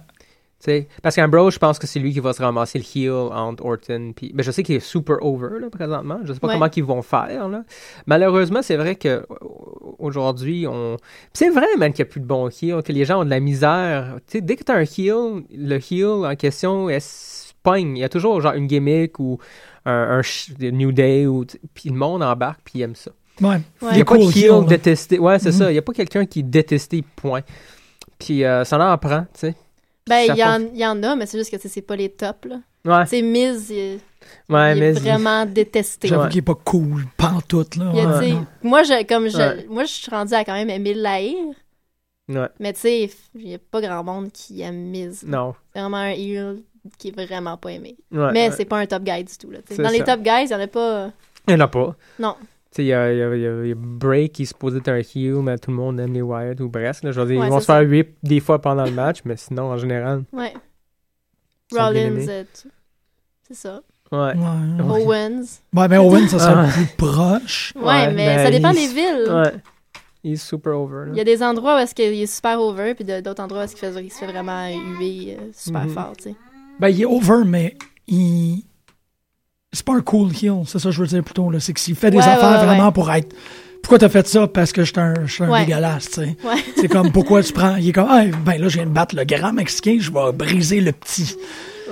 [0.61, 3.13] Tu sais, Parce qu'Ambrose, je pense que c'est lui qui va se ramasser le heel
[3.13, 4.13] entre Orton.
[4.17, 6.19] Puis, ben, je sais qu'il est super over là, présentement.
[6.25, 6.55] Je sais pas Ouais.
[6.55, 7.49] comment ils vont faire.
[7.49, 7.63] Là.
[8.07, 10.97] Malheureusement, c'est vrai que au- aujourd'hui, on.
[11.33, 13.31] C'est vrai, man, qu'il n'y a plus de bons heels, que les gens ont de
[13.31, 14.17] la misère.
[14.27, 17.97] Tu sais, dès que tu as un heel, le heel en question, elle se pogne.
[17.97, 19.39] Il y a toujours genre une gimmick ou
[19.87, 20.23] un,
[20.61, 21.27] New Day.
[21.27, 23.13] Ou, puis le monde embarque puis il aime ça.
[23.41, 23.61] Ouais.
[23.83, 25.21] Il n'y a pas de heel détesté.
[25.21, 25.55] Ouais, c'est Mhm.
[25.55, 25.71] ça.
[25.71, 27.43] Il n'y a pas quelqu'un qui est détesté, point.
[28.19, 29.55] Puis euh, ça en prend, tu sais.
[30.09, 32.09] Ben, il y, en- il y en a, mais c'est juste que c'est pas les
[32.11, 32.61] tops, là.
[32.85, 33.99] Ouais, sais, Miz, il,
[34.49, 36.09] ouais, il est vraiment détesté.
[36.09, 36.29] J'avoue Ouais.
[36.29, 37.91] qu'il est pas cool, pantoute, là.
[37.95, 39.67] Il a, Ouais, moi, je, comme je, Ouais.
[39.69, 41.37] moi, je suis rendue à quand même aimer le haïr,
[42.29, 45.23] Ouais, mais tu sais, il y a pas grand monde qui aime Miz.
[45.27, 45.55] non.
[45.75, 46.63] C'est vraiment un heel
[46.99, 47.97] qui est vraiment pas aimé.
[48.13, 48.55] Ouais, mais ouais.
[48.57, 49.59] c'est pas un top guy du tout, là.
[49.69, 51.11] C'est Dans les top guys, il y en a pas...
[51.47, 51.95] Il n'y en a pas.
[52.19, 52.37] Non.
[52.79, 55.71] Il y a, il y, y a- Bray qui supposé être un heel, mais tout
[55.71, 57.03] le monde aime les Wyatt ou bref.
[57.03, 59.21] Là, je veux dire, Ouais, ils vont se faire whip des fois pendant le match,
[59.25, 60.53] mais sinon, en général, Ouais.
[61.73, 62.25] Rollins,
[63.47, 63.81] c'est ça.
[64.11, 64.19] Ouais.
[64.35, 65.03] Ouais.
[65.05, 65.61] Owens.
[65.75, 66.69] Ouais, mais Owen, ça serait Ah.
[66.73, 67.73] plus proche.
[67.77, 69.31] Ouais, Ouais, mais ça dépend il- des villes.
[69.33, 69.53] Ouais.
[70.25, 71.07] Il est super over.
[71.07, 71.13] là.
[71.13, 73.65] Il y a des endroits où est-ce qu'il est super over, puis d'autres endroits où
[73.65, 74.67] est-ce qu'il se fait vraiment
[74.99, 75.91] huer euh, super Mhm.
[75.91, 76.35] fort, tu sais.
[76.81, 77.77] Ben, il est over, mais
[78.07, 78.65] il.
[79.73, 81.51] C'est pas un cool heel, c'est ça que je veux dire plutôt.
[81.51, 81.61] là.
[81.61, 82.93] C'est que s'il fait des Ouais, affaires ouais, ouais, vraiment ouais.
[82.93, 83.35] pour être.
[83.83, 84.47] Pourquoi t'as fait ça?
[84.49, 85.65] Parce que je suis un, je suis un Ouais.
[85.65, 86.37] dégueulasse, tu sais.
[86.45, 86.57] Ouais.
[86.77, 87.77] C'est comme pourquoi tu prends.
[87.77, 90.33] Il est comme, ah, ben là, je viens de battre le grand Mexicain, je vais
[90.33, 91.37] briser le petit.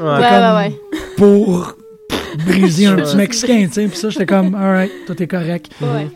[0.01, 0.05] Ouais.
[0.05, 0.75] Ouais, comme- ouais, ouais.
[1.17, 1.77] Pour
[2.09, 3.87] pff, briser un petit Mexicain, tu sais.
[3.89, 5.71] Puis ça, j'étais comme, alright, tout est correct.
[5.81, 6.09] Ouais.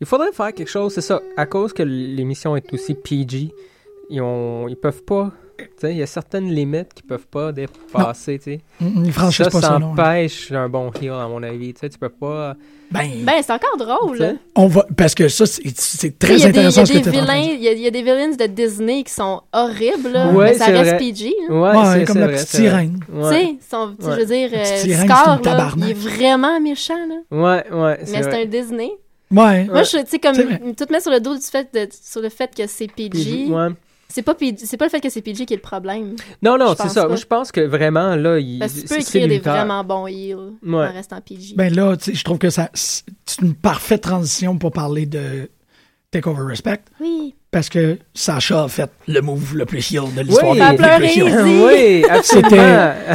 [0.00, 1.20] Il faudrait faire quelque chose, c'est ça.
[1.36, 3.50] À cause que l'émission est aussi PG,
[4.10, 5.32] ils, ont, ils peuvent pas.
[5.58, 8.38] Tu Il y a certaines limites qu'ils peuvent pas dépasser.
[8.38, 8.60] tu sais.
[8.80, 9.10] Mm,
[9.44, 11.72] Ça, pas ça ça, empêche un bon heel, à mon avis.
[11.74, 12.54] Tu sais, tu peux pas.
[12.90, 14.16] Ben, Ben, c'est encore drôle.
[14.18, 17.10] tu on va, parce que ça, c'est très intéressant a ce que des tu
[17.56, 20.66] il y, y a des villains de Disney qui sont horribles, là, Ouais, mais ça
[20.66, 20.98] c'est reste vrai.
[20.98, 21.32] PG.
[21.48, 21.54] là.
[21.54, 23.00] Ouais, Ouais, c'est- comme la petite sirène.
[23.04, 23.30] Tu Ouais.
[23.32, 23.58] sais, tu
[24.00, 24.64] je veux dire, euh,
[25.04, 25.88] Scar, là, tabarnak.
[25.88, 27.16] il est vraiment méchant, là.
[27.36, 28.90] Ouais, ouais, Mais c'est un Disney.
[29.32, 29.64] Ouais.
[29.64, 32.28] Moi, je, tu sais, comme, tout mettre sur le dos du fait de, sur le
[32.28, 33.46] fait que c'est PG.
[33.48, 33.68] Ouais.
[34.08, 36.14] C'est pas, PG c'est pas le fait que c'est PG qui est le problème.
[36.42, 37.02] Non, non, c'est ça.
[37.02, 37.08] pas.
[37.08, 38.58] Moi, je pense que vraiment, là, il.
[38.60, 40.86] Parce que tu peux écrire des vraiment bons Ouais.
[40.86, 41.54] en restant PG.
[41.56, 43.02] Ben là, tu sais, je trouve que ça, c'est
[43.42, 45.50] une parfaite transition pour parler de
[46.10, 46.80] Takeover Respect.
[47.00, 47.34] oui.
[47.52, 50.58] Parce que Sacha a fait le move le plus heel de l'histoire Oui.
[50.58, 51.22] des
[51.64, 52.92] oui, absolument.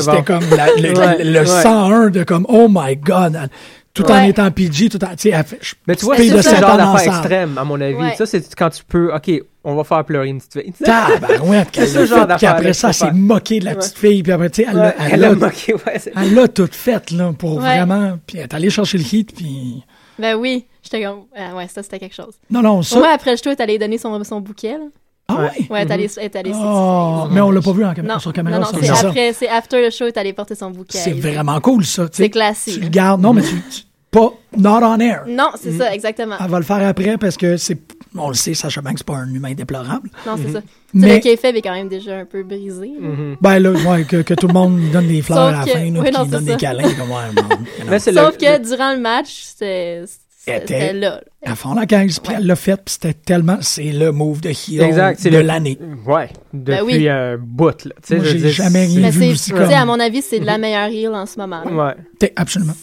[0.00, 0.22] c'était bon.
[0.22, 1.46] comme la- le, Ouais, le ouais.
[1.46, 3.50] 101 de comme, oh my god,
[3.94, 6.28] tout en étant PG, tout en, tu sais, elle fait, je- Mais tu vois, c'est
[6.42, 7.94] c'est le genre d'affaire extrême, à mon avis.
[7.94, 8.14] Ouais.
[8.16, 9.30] Ça, c'est quand tu peux, OK,
[9.64, 10.72] on va faire pleurer une petite fille.
[10.84, 13.14] Tabarouette, C'est ce l'a genre fait, puis après ça, faut elle s'est faire.
[13.14, 15.28] moquée de la petite fille, puis après, tu sais, elle, Ouais, l'a- elle elle a
[15.30, 15.98] l'a- moqué, ouais.
[15.98, 17.60] c'est- elle l'a toute faite, là, pour Ouais.
[17.60, 19.82] vraiment, puis elle est allée chercher le hit, puis...
[20.18, 20.66] Ben oui.
[20.82, 22.34] J'étais comme, ah ouais, ça, c'était quelque chose.
[22.50, 22.98] Non, non, ça...
[22.98, 24.84] Moi, après le show, elle est allée donner son, son bouquet, là.
[25.28, 25.66] Ah ouais?
[25.70, 28.14] Ouais, elle est allée, elle est allée Oh, mais on l'a pas vu en caméra,
[28.14, 29.08] Non, sur caméra, non, ça, non, c'est ça.
[29.08, 30.98] après, c'est after le show, elle est allée porter son bouquet.
[30.98, 32.06] C'est vraiment cool, ça.
[32.12, 32.74] C'est classique.
[32.74, 35.24] Tu le gardes, non, mais tu, tu- pas, not on air.
[35.26, 36.34] Non, c'est ça, exactement.
[36.38, 37.78] Elle va le faire après parce que c'est,
[38.14, 40.10] on le sait, Sacha Banks, c'est pas un humain déplorable.
[40.26, 40.60] Non, c'est ça.
[40.60, 40.66] Tu
[41.00, 42.92] sais, Mais- le kayfabe est quand même déjà un peu brisé.
[43.00, 43.36] Mhm.
[43.40, 45.70] Ben là, ouais, que, que tout le monde donne des fleurs Sauf à la que-
[45.70, 46.52] fin, là, oui, non, donne ça.
[46.52, 50.02] des câlins, comme ouais, c'est Sauf le- que durant le match, c'était
[50.46, 51.20] était- c'était là.
[51.44, 52.38] À fond la caisse, puis Ouais.
[52.40, 55.78] elle l'a fait, puis c'était tellement, c'est le move de c'est de le- l'année.
[56.06, 57.08] Ouais, depuis Ben oui.
[57.08, 57.92] un bout, là.
[58.02, 60.44] Tu sais, Moi, j'ai jamais rien Mais vu aussi comme- à mon avis, c'est de
[60.46, 61.62] la meilleure heel en ce moment.
[61.64, 61.70] là.
[61.88, 61.94] Ouais.
[62.18, 62.74] T'es- Absolument.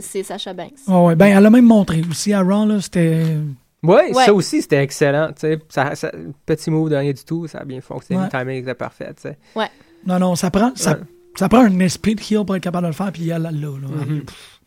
[0.00, 0.72] C'est Sacha Banks.
[0.88, 3.24] Oh, ouais, ben, elle a même montré aussi à Raw, là, c'était,
[3.82, 4.24] Ouais, Ouais.
[4.24, 5.28] ça aussi, c'était excellent.
[5.28, 6.10] Tu sais, ça, ça-
[6.46, 8.20] petit move de rien du tout, ça a bien fonctionné.
[8.22, 8.28] Ouais.
[8.32, 9.36] Le timing était parfait, tu sais.
[10.04, 10.96] non, non, ça prend, ça, Ouais.
[11.36, 13.60] ça prend un esprit de heel pour être capable de le faire, puis elle, elle
[13.60, 14.04] l'a, là.
[14.04, 14.20] Mhm.
[14.22, 14.57] Pff, pff,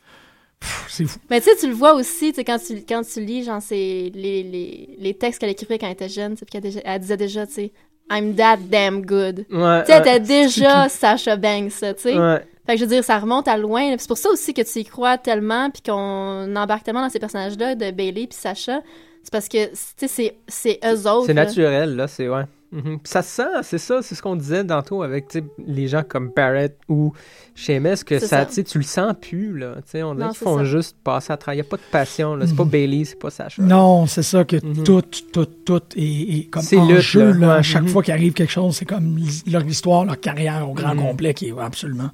[0.88, 1.20] c'est fou.
[1.30, 3.76] Mais tu sais, tu le vois aussi, quand tu, quand tu lis, genre, c'est
[4.14, 7.47] les, les, les textes qu'elle écrivait quand elle était jeune, puis déjà- elle disait déjà,
[7.47, 7.72] tu sais,
[8.12, 9.45] I'm that damn good.
[9.51, 9.82] Ouais.
[9.84, 12.18] Tu sais, elle était déjà Sacha Banks, tu sais.
[12.18, 12.45] Ouais.
[12.66, 13.95] Fait que je veux dire, ça remonte à loin.
[13.97, 17.20] C'est pour ça aussi que tu y crois tellement, puis qu'on embarque tellement dans ces
[17.20, 18.82] personnages-là, de Bailey puis Sacha.
[19.24, 21.26] C'est parce que, tu sais, c'est- eux autres.
[21.28, 22.43] C'est naturel, là, c'est ouais.
[22.72, 22.99] Mhm.
[23.03, 25.26] Ça se sent, c'est ça, c'est ce qu'on disait tantôt avec
[25.67, 27.11] les gens comme Barrett ou
[27.53, 28.63] Sheamus, que C'est ça, ça.
[28.63, 29.76] tu le sens plus, là.
[29.78, 30.63] Tu sais, on dirait Non, qu'ils c'est font ça.
[30.63, 31.55] juste passer à travers.
[31.55, 32.47] Il n'y a pas de passion, là.
[32.47, 32.69] C'est pas Mhm.
[32.69, 33.61] Bailey, c'est pas Sacha.
[33.61, 34.84] Non, c'est ça que Mhm.
[34.84, 35.01] tout,
[35.34, 36.01] tout, tout est,
[36.39, 37.34] est comme C'est en lutte, jeu.
[37.34, 37.61] là.
[37.61, 41.34] Chaque fois qu'il arrive quelque chose, c'est comme leur histoire, leur carrière au grand complet
[41.34, 42.09] qui est absolument.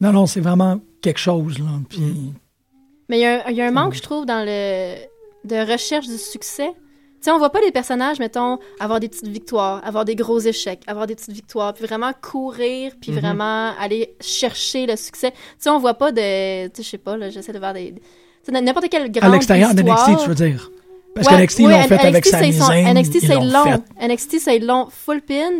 [0.00, 1.60] Non, non, c'est vraiment quelque chose.
[1.60, 1.66] Là.
[1.88, 2.32] Puis.
[3.08, 4.96] Mais il y, a un- il y a un manque, je trouve, dans le
[5.44, 6.70] de recherche du succès.
[7.26, 10.80] Sais, on voit pas les personnages, mettons, avoir des petites victoires, avoir des gros échecs,
[10.86, 13.18] avoir des petites victoires, puis vraiment courir, puis Mhm.
[13.18, 15.32] vraiment aller chercher le succès.
[15.32, 16.66] Tu sais, on voit pas de...
[16.68, 17.94] Tu sais, je sais pas, là, j'essaie de voir des...
[18.52, 20.70] n'importe quelle grande à l'extérieur d'NXT, tu veux dire?
[21.16, 22.94] Parce Ouais, qu'NXT, ils l'ont fait avec NXT, Sami c'est son- Zayn.
[22.94, 23.64] NXT, c'est long.
[23.64, 24.06] fait.
[24.08, 24.86] NXT, c'est long.
[24.90, 25.50] Full pin.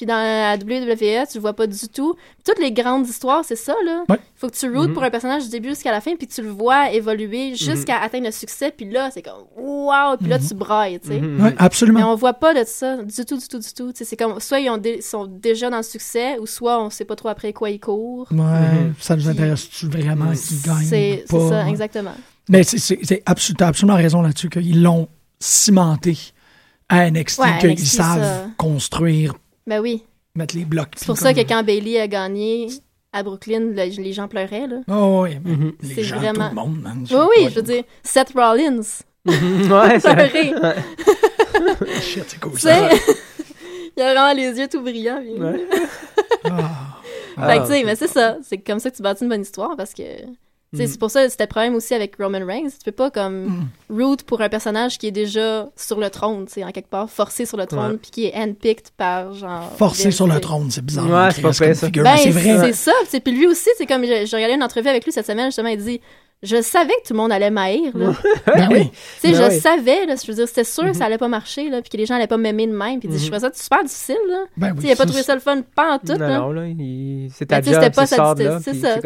[0.00, 2.14] Puis dans la WWE, tu le vois pas du tout.
[2.42, 4.04] Toutes les grandes histoires, c'est ça, là.
[4.08, 4.18] Ouais.
[4.34, 4.94] Faut que tu routes Mhm.
[4.94, 8.24] pour un personnage du début jusqu'à la fin, puis tu le vois évoluer jusqu'à atteindre
[8.24, 8.72] le succès.
[8.74, 10.16] Puis là, c'est comme, wow!
[10.18, 10.48] Puis là, Mhm.
[10.48, 11.20] tu brailles, tu sais.
[11.20, 11.38] Mhm.
[11.44, 12.10] Ouais, Mais absolument.
[12.10, 13.92] on voit pas de ça du tout, du tout, du tout.
[13.92, 16.82] Tu sais, c'est comme, soit ils ont dé- sont déjà dans le succès, ou soit
[16.82, 18.26] on sait pas trop après quoi ils courent.
[18.30, 18.94] Ouais, Mhm.
[18.98, 21.42] ça nous intéresse-tu vraiment qu'ils gagnent C'est ou pas?
[21.42, 22.14] c'est ça, exactement.
[22.48, 26.16] Mais c'est- c'est c'est absu- t'as absolument raison là-dessus, qu'ils l'ont cimenté
[26.88, 28.46] à NXT, Ouais, qu'ils NXT, savent ça.
[28.56, 29.34] construire,
[29.66, 30.02] Ben oui.
[30.34, 30.92] mettre les blocs.
[30.96, 32.68] C'est pour ça que quand Bailey a gagné
[33.12, 34.76] à Brooklyn, le- les gens pleuraient, là.
[34.88, 35.72] Oh, oui, mais Mhm.
[35.82, 37.06] les C'est gens, vraiment- tout le monde, man.
[37.10, 38.80] Oui, oui, je veux dire, Seth Rollins.
[39.24, 39.70] Mhm.
[39.72, 40.54] Ouais, c'est Pleurer.
[42.00, 42.88] Shit, c'est cool, Tu ça.
[43.96, 45.20] il a vraiment les yeux tout brillants.
[45.20, 45.66] puis- Ouais.
[46.44, 46.96] Ah.
[47.36, 48.36] Fait que, Ah, tu sais, mais c'est ça.
[48.42, 50.02] C'est comme ça que tu bâtis une bonne histoire parce que.
[50.72, 50.86] Mm.
[50.86, 52.68] C'est pour ça c'était le problème aussi avec Roman Reigns.
[52.70, 56.52] Tu peux pas comme root pour un personnage qui est déjà sur le trône, tu
[56.54, 59.72] sais, en quelque part, forcé sur le trône, puis qui est handpicked par genre.
[59.76, 61.06] Forcé sur le trône, c'est bizarre.
[61.06, 61.74] Ouais, hein, c'est pas ça.
[61.74, 62.72] figure, Ben, c'est c'est vrai.
[62.72, 62.92] ça.
[63.04, 65.46] tu sais, Puis lui aussi, c'est comme j'ai regardé une entrevue avec lui cette semaine,
[65.46, 66.00] justement, il dit
[66.42, 67.94] Je savais que tout le monde allait m'haïr.
[67.94, 68.12] là.
[68.46, 68.90] Ben oui.
[69.20, 69.60] Tu sais, Ben je oui.
[69.60, 71.98] savais, là, je veux dire, c'était sûr que ça allait pas marcher, là, puis que
[71.98, 72.98] les gens allaient pas m'aimer de même.
[72.98, 74.38] Puis dit, je trouvais ça super difficile, là.
[74.56, 76.38] Ben Tu oui, il a pas trouvé ça le fun, pas en tout, Non, là.
[76.38, 78.96] non, là, il- c'est Mais ta tu sais, job, c'était pas sa C'est ça.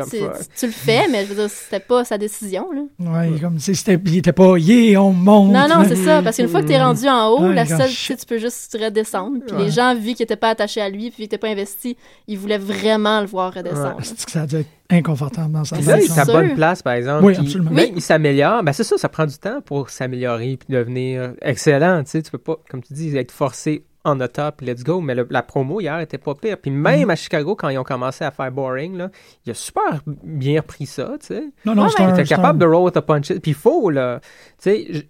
[0.56, 2.82] Tu, le fais, mais je veux dire, c'était pas sa décision, là.
[3.00, 5.52] Ouais, comme si c'était, il était pas, yeah, on monte.
[5.52, 6.22] Non, non, c'est ça.
[6.22, 9.38] Parce qu'une fois que t'es rendu en haut, la seule, tu peux juste redescendre.
[9.44, 11.96] Puis les gens, vu qu'ils étaient pas attachés à lui, puis qu'ils étaient pas investis,
[12.28, 13.96] ils voulaient vraiment le voir redescendre.
[14.02, 16.26] C'est que ça a dû être inconfortable dans sa Puis là, il sûr.
[16.26, 17.24] bonne place, par exemple.
[17.24, 17.70] Oui, puis absolument.
[17.70, 18.62] Même, il s'améliore.
[18.62, 22.02] Ben, c'est ça, ça prend du temps pour s'améliorer puis devenir excellent.
[22.04, 25.00] Tu sais, tu peux pas, comme tu dis, être forcé on the top, let's go.
[25.00, 26.58] Mais le- la promo hier était pas pire.
[26.58, 27.10] Puis même Mhm.
[27.10, 29.10] à Chicago, quand ils ont commencé à faire boring, là,
[29.46, 31.44] il a super bien repris ça, tu sais.
[31.64, 32.08] Non, non, Ouais, un.
[32.08, 33.28] Il était un- capable de roll with a punch.
[33.28, 34.20] Puis il faut, là.
[34.20, 35.06] Tu sais, j-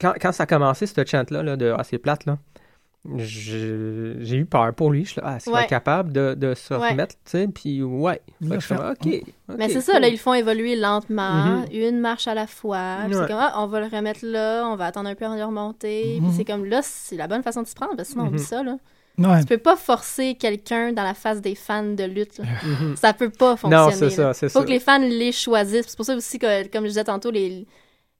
[0.00, 2.38] quand, quand ça a commencé, ce chant-là, là, de Ah, c'est plate, là,
[3.16, 5.04] j'ai eu peur pour lui.
[5.04, 5.66] Je suis là, ah, Ouais.
[5.66, 6.90] capable de, de se Ouais.
[6.90, 7.48] remettre, tu sais.
[7.48, 8.20] Puis ouais.
[8.46, 9.22] Fait que je comme, OK.
[9.56, 11.66] Mais c'est ça, là, ils le font évoluer lentement, Mhm.
[11.72, 12.98] une marche à la fois.
[13.06, 13.22] Puis Ouais.
[13.22, 15.42] c'est comme, ah, on va le remettre là, on va attendre un peu avant de
[15.42, 16.18] remonter.
[16.20, 18.26] Puis c'est comme, là, c'est la bonne façon de se prendre, parce que sinon, on
[18.26, 18.32] Mhm.
[18.34, 18.76] oublie ça, là.
[19.18, 19.40] Ouais.
[19.40, 22.44] Tu peux pas forcer quelqu'un dans la face des fans de lutte, là.
[22.96, 23.86] Ça peut pas fonctionner.
[23.86, 24.10] Non, c'est là.
[24.10, 24.64] ça, c'est Faut ça.
[24.64, 25.86] que les fans les choisissent.
[25.88, 27.66] C'est pour ça aussi que, comme je disais tantôt, les,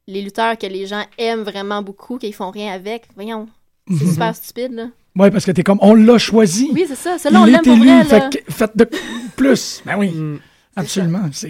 [0.08, 3.46] les lutteurs que les gens aiment vraiment beaucoup, qu'ils font rien avec, voyons,
[3.88, 4.10] c'est Mhm.
[4.12, 4.86] super stupide, là.
[5.16, 6.70] Ouais, parce que t'es comme, on l'a choisi.
[6.72, 7.18] Oui, c'est ça.
[7.18, 8.30] Celui-là, on l'aime pour élu, vrai, fait là.
[8.50, 8.88] faites de
[9.36, 9.82] plus.
[9.84, 10.38] Ben oui, Mm.
[10.76, 11.22] absolument.
[11.32, 11.48] C'est.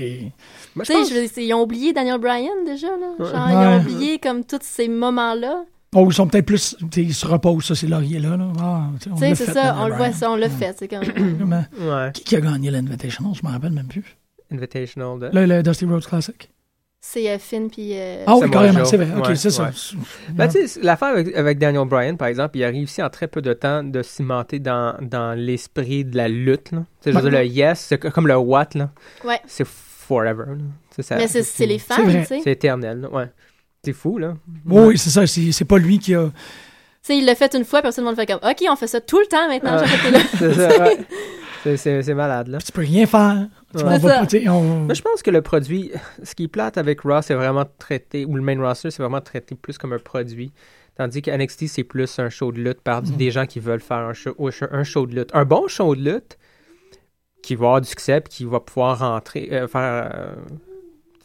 [0.76, 3.08] Je Tu sais, pense- je veux dire, c'est- ils ont oublié Daniel Bryan déjà, là.
[3.18, 3.30] Ouais.
[3.30, 5.64] Genre, ils ont oublié comme tous ces moments-là.
[5.94, 6.76] Oh, ils sont peut-être plus.
[6.96, 8.36] Ils se reposent, ça, c'est laurier-là.
[8.36, 8.48] Là.
[8.60, 10.76] Ah, tu sais, c'est fait, ça, Daniel on le voit, ça, on l'a fait.
[10.78, 11.00] C'est comme.
[11.80, 12.10] Ouais.
[12.14, 14.04] Qui, qui a gagné l'Invitational Je me rappelle même plus.
[14.52, 15.26] Invitational de?
[15.32, 16.48] Là, le Dusty Rhodes Classic.
[17.00, 17.90] C'est euh, Finn puis.
[17.94, 19.08] euh, Ah oui, carrément, c'est vrai.
[19.16, 19.70] Ok, Ouais, c'est ça.
[20.30, 23.28] Ben, tu sais, l'affaire avec, avec Daniel Bryan, par exemple, il a réussi en très
[23.28, 26.72] peu de temps de cimenter dans, dans l'esprit de la lutte.
[26.72, 26.80] Là.
[27.00, 28.90] Tu sais, Je veux dire, le yes, c'est comme le what, là.
[29.24, 29.40] Ouais.
[29.46, 30.44] C'est forever.
[30.48, 31.02] là.
[31.02, 32.20] Ça- Mais c'est c'est les fans, C'est vrai.
[32.22, 32.40] tu sais.
[32.42, 33.30] C'est éternel, là, ouais.
[33.84, 34.34] C'est fou, là.
[34.66, 35.24] Oui, oui, c'est ça.
[35.26, 36.24] C'est c'est pas lui qui a.
[36.24, 36.32] Tu
[37.02, 38.88] sais, il l'a fait une fois, puis tout le monde fait comme, OK, on fait
[38.88, 39.76] ça tout le temps maintenant.
[39.76, 39.84] Là.
[40.38, 40.98] C'est ça, ouais.
[41.62, 42.58] C'est- C'est c'est malade, là.
[42.58, 43.46] Tu peux rien faire.
[43.74, 45.92] On va pas, on- je pense que le produit,
[46.22, 49.20] ce qui est plate avec Raw, c'est vraiment traité, ou le main roster, c'est vraiment
[49.20, 50.52] traité plus comme un produit.
[50.96, 53.98] Tandis que NXT, c'est plus un show de lutte par des gens qui veulent faire
[53.98, 54.34] un show,
[54.70, 55.30] un show de lutte.
[55.34, 56.38] Un bon show de lutte
[57.42, 60.34] qui va avoir du succès puis qui va pouvoir rentrer, euh, faire euh,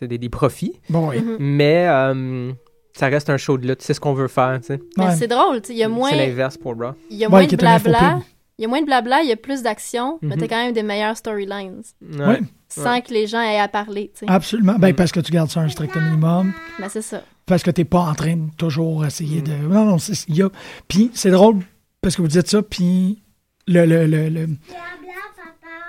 [0.06, 0.80] des, des profits.
[0.90, 1.22] Bon, oui.
[1.22, 1.38] Mhm.
[1.40, 2.52] Mais euh,
[2.94, 3.82] ça reste un show de lutte.
[3.82, 4.60] C'est ce qu'on veut faire.
[4.60, 4.80] tu sais.
[4.98, 5.16] Mais Ouais.
[5.16, 5.74] c'est drôle, tu sais.
[5.74, 6.92] Il y a moins, C'est l'inverse pour Raw.
[7.10, 8.20] il y a Ouais, moins de blabla.
[8.60, 10.42] Il y a moins de blabla, il y a plus d'action, mais Mhm.
[10.42, 11.82] t'as quand même des meilleures storylines.
[12.02, 12.26] Ouais.
[12.26, 12.42] Ouais.
[12.70, 14.12] Sans que les gens aient à parler.
[14.28, 14.76] Absolument.
[14.80, 14.96] Ben, Mm.
[14.96, 16.54] parce que tu gardes ça un strict minimum.
[16.80, 17.22] Mais c'est ça.
[17.46, 19.44] Parce que t'es pas en train de toujours essayer Mm.
[19.44, 19.54] de.
[19.74, 20.50] Non, non, c'est- il y a.
[20.88, 21.60] Puis c'est drôle
[22.02, 23.22] parce que vous dites ça, puis
[23.68, 23.86] le.
[23.86, 24.48] le, le, le...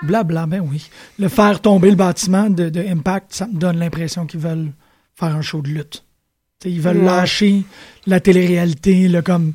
[0.02, 0.88] Blabla, ben oui.
[1.18, 4.72] Le faire tomber le bâtiment de, de Impact, ça me donne l'impression qu'ils veulent
[5.14, 6.04] faire un show de lutte.
[6.58, 7.62] T'sais, ils veulent lâcher
[8.06, 9.54] la télé-réalité, là, comme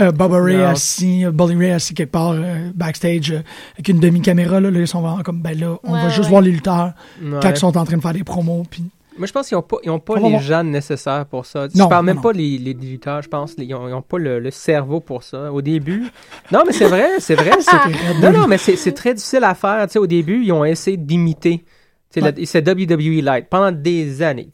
[0.00, 0.66] euh, Bubba Ray Non.
[0.66, 3.42] assis, Bully Ray assis quelque part euh, backstage euh,
[3.74, 4.60] avec une demi-caméra.
[4.60, 6.92] Là, là, ils sont vraiment comme, ben là, on Ouais, va juste voir les lutteurs
[7.22, 7.38] Ouais.
[7.42, 8.64] quand ils sont en train de faire des promos.
[8.68, 8.82] Puis
[9.16, 11.68] Moi, je pense qu'ils n'ont pas, ils ont pas On les gens nécessaires pour ça.
[11.74, 12.22] Non, je parle même non.
[12.22, 13.54] pas les, les lutteurs, je pense.
[13.58, 15.52] Ils n'ont pas le, le cerveau pour ça.
[15.52, 16.04] Au début.
[16.50, 17.52] Non, mais c'est vrai, c'est vrai.
[17.60, 19.86] c'est- non, non, mais c'est c'est très difficile à faire.
[19.86, 21.64] Tu sais, au début, ils ont essayé d'imiter.
[22.10, 24.48] C'est WWE Light pendant des années.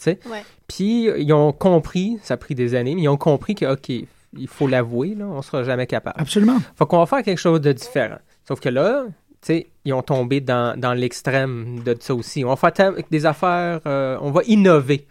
[0.66, 3.90] Puis, ils ont compris, ça a pris des années, mais ils ont compris que, OK,
[4.36, 6.20] il faut l'avouer, là, on sera jamais capable.
[6.20, 6.58] absolument.
[6.76, 8.18] Faut qu'on va faire quelque chose de différent.
[8.46, 9.12] Sauf que là, tu
[9.42, 12.44] sais, ils ont tombé dans, dans l'extrême de ça aussi.
[12.44, 15.06] On va faire des affaires, euh, on va innover.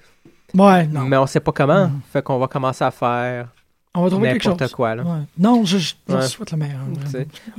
[0.53, 1.01] Ouais, non.
[1.01, 1.87] Mais on sait pas comment.
[1.87, 1.99] Mhm.
[2.11, 3.49] Fait qu'on va commencer à faire
[3.95, 4.53] On va trouver quelque chose.
[4.53, 4.95] n'importe quoi.
[4.95, 5.03] Là.
[5.03, 5.19] Ouais.
[5.37, 6.79] Non, je, je, souhaite le meilleur.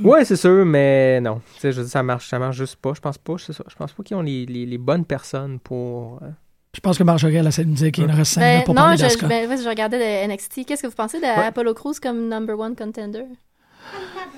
[0.03, 1.41] Ouais, c'est sûr, mais non.
[1.55, 2.93] Tu sais, je veux dire, ça marche, ça marche juste pas.
[2.93, 3.63] Je pense pas, c'est ça.
[3.67, 6.19] Je pense pas qu'ils ont les, les, les bonnes personnes pour.
[6.23, 6.29] euh,
[6.73, 8.65] Je pense que Marjorie, elle essaie de me dire qu'il nous reste 5 Ben, minutes
[8.65, 9.27] pour non, parler d'Asuka.
[9.27, 10.65] ben, ouais, je regardais de NXT.
[10.65, 13.25] Qu'est-ce que vous pensez d'Apollo Crews comme number one contender?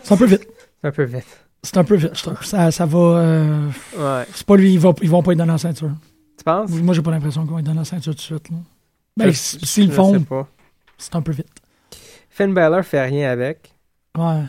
[0.02, 0.48] C'est un peu vite.
[0.84, 1.26] un peu vite.
[1.62, 2.44] C'est un peu vite, je trouve.
[2.44, 2.98] Ça, ça va.
[3.00, 3.68] euh,
[3.98, 4.26] Ouais.
[4.34, 5.92] c'est pas lui, ils vont, ils vont pas lui donner la ceinture.
[6.38, 6.72] Tu penses?
[6.72, 8.50] Moi, j'ai pas l'impression qu'ils vont lui donner la ceinture tout de suite.
[8.50, 8.58] là.
[9.16, 10.26] Ben, s'ils le font,
[10.98, 11.48] c'est un peu vite.
[12.30, 13.72] Finn Balor fait rien avec.
[14.18, 14.42] Ouais.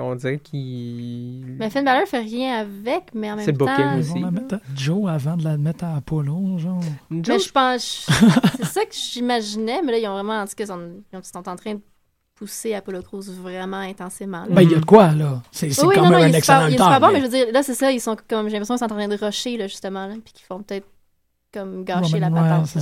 [0.00, 1.56] On dirait qu'il.
[1.58, 3.94] Mais Finn Balor fait rien avec, mais en C'est même le booking temps...
[3.96, 4.10] Ils aussi.
[4.10, 6.80] vont la mettre à Joe avant de la mettre à Apollo, genre.
[7.10, 8.06] Mais Joe, je pense...
[8.56, 10.40] c'est ça que j'imaginais, mais là, ils ont vraiment...
[10.40, 10.80] En tout cas, ils sont,
[11.12, 11.80] ils sont en train de
[12.34, 14.40] pousser Apollo Crews vraiment intensément.
[14.42, 14.48] là.
[14.50, 15.42] Ben, il y a de quoi, là.
[15.52, 17.06] C'est c'est oui, quand non, non, même il un super, excellent il est super bon,
[17.08, 18.46] mais- mais je veux dire, là, c'est ça, ils sont comme...
[18.48, 20.86] J'ai l'impression qu'ils sont en train de rusher, là, justement, là, puis qu'ils font peut-être
[21.52, 22.66] comme gâcher la patente.
[22.66, 22.80] c'est.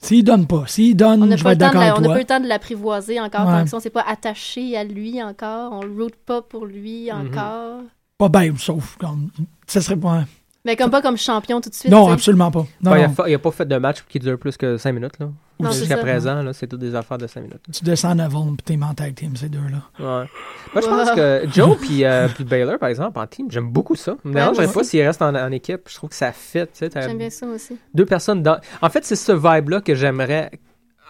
[0.00, 2.12] S'il donne pas, s'il donne, On je vais le être d'accord avec on n'a pas
[2.12, 2.16] toi.
[2.16, 3.52] eu le temps de l'apprivoiser encore, Ouais.
[3.58, 6.66] tant que ça, on s'est pas attaché à lui encore, on le route pas pour
[6.66, 7.28] lui Mhm.
[7.28, 7.80] encore.
[8.18, 9.30] Pas bien, sauf comme.
[9.66, 10.24] Ça serait pas.
[10.66, 11.90] Mais comme pas comme champion tout de suite.
[11.90, 12.66] Non, absolument pas.
[12.82, 13.14] Non, Ouais, non.
[13.26, 15.18] il a pas fait de match qui dure plus que 5 minutes.
[15.18, 15.28] Là.
[15.58, 16.02] Non, c'est Jusqu'à ça.
[16.02, 17.62] présent, là, c'est toutes des affaires de 5 minutes.
[17.72, 19.82] Tu descends à Neville, puis t'es en tag team, ces deux-là.
[19.98, 20.26] Ouais.
[20.74, 23.94] Moi, je pense que Joe puis, euh, puis Baylor, par exemple, en team, j'aime beaucoup
[23.94, 24.16] ça.
[24.24, 25.82] Me Ouais, dérangerait moi pas s'ils restent en, en équipe.
[25.88, 26.60] Je trouve que ça fit.
[26.64, 27.78] Tu sais, t'as J'aime bien ça aussi.
[27.94, 28.58] deux personnes dans.
[28.82, 30.50] En fait, c'est ce vibe-là que j'aimerais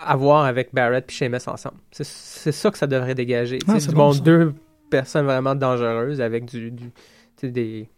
[0.05, 1.77] avoir avec Barrett puis Sheamus ensemble.
[1.91, 3.59] C'est, c'est ça que ça devrait dégager.
[3.67, 4.55] Ah, c'est du bon, deux
[4.91, 6.93] personnes vraiment dangereuses avec du, du tu
[7.41, 7.89] sais, des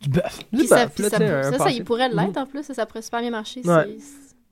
[0.00, 0.38] du bœuf.
[0.52, 1.76] Du Puis ça, bœuf, là, ça, ça, ça, pâté.
[1.76, 2.62] il pourrait l'être en plus.
[2.62, 3.60] Ça, ça pourrait super bien marcher.
[3.64, 3.96] Ouais.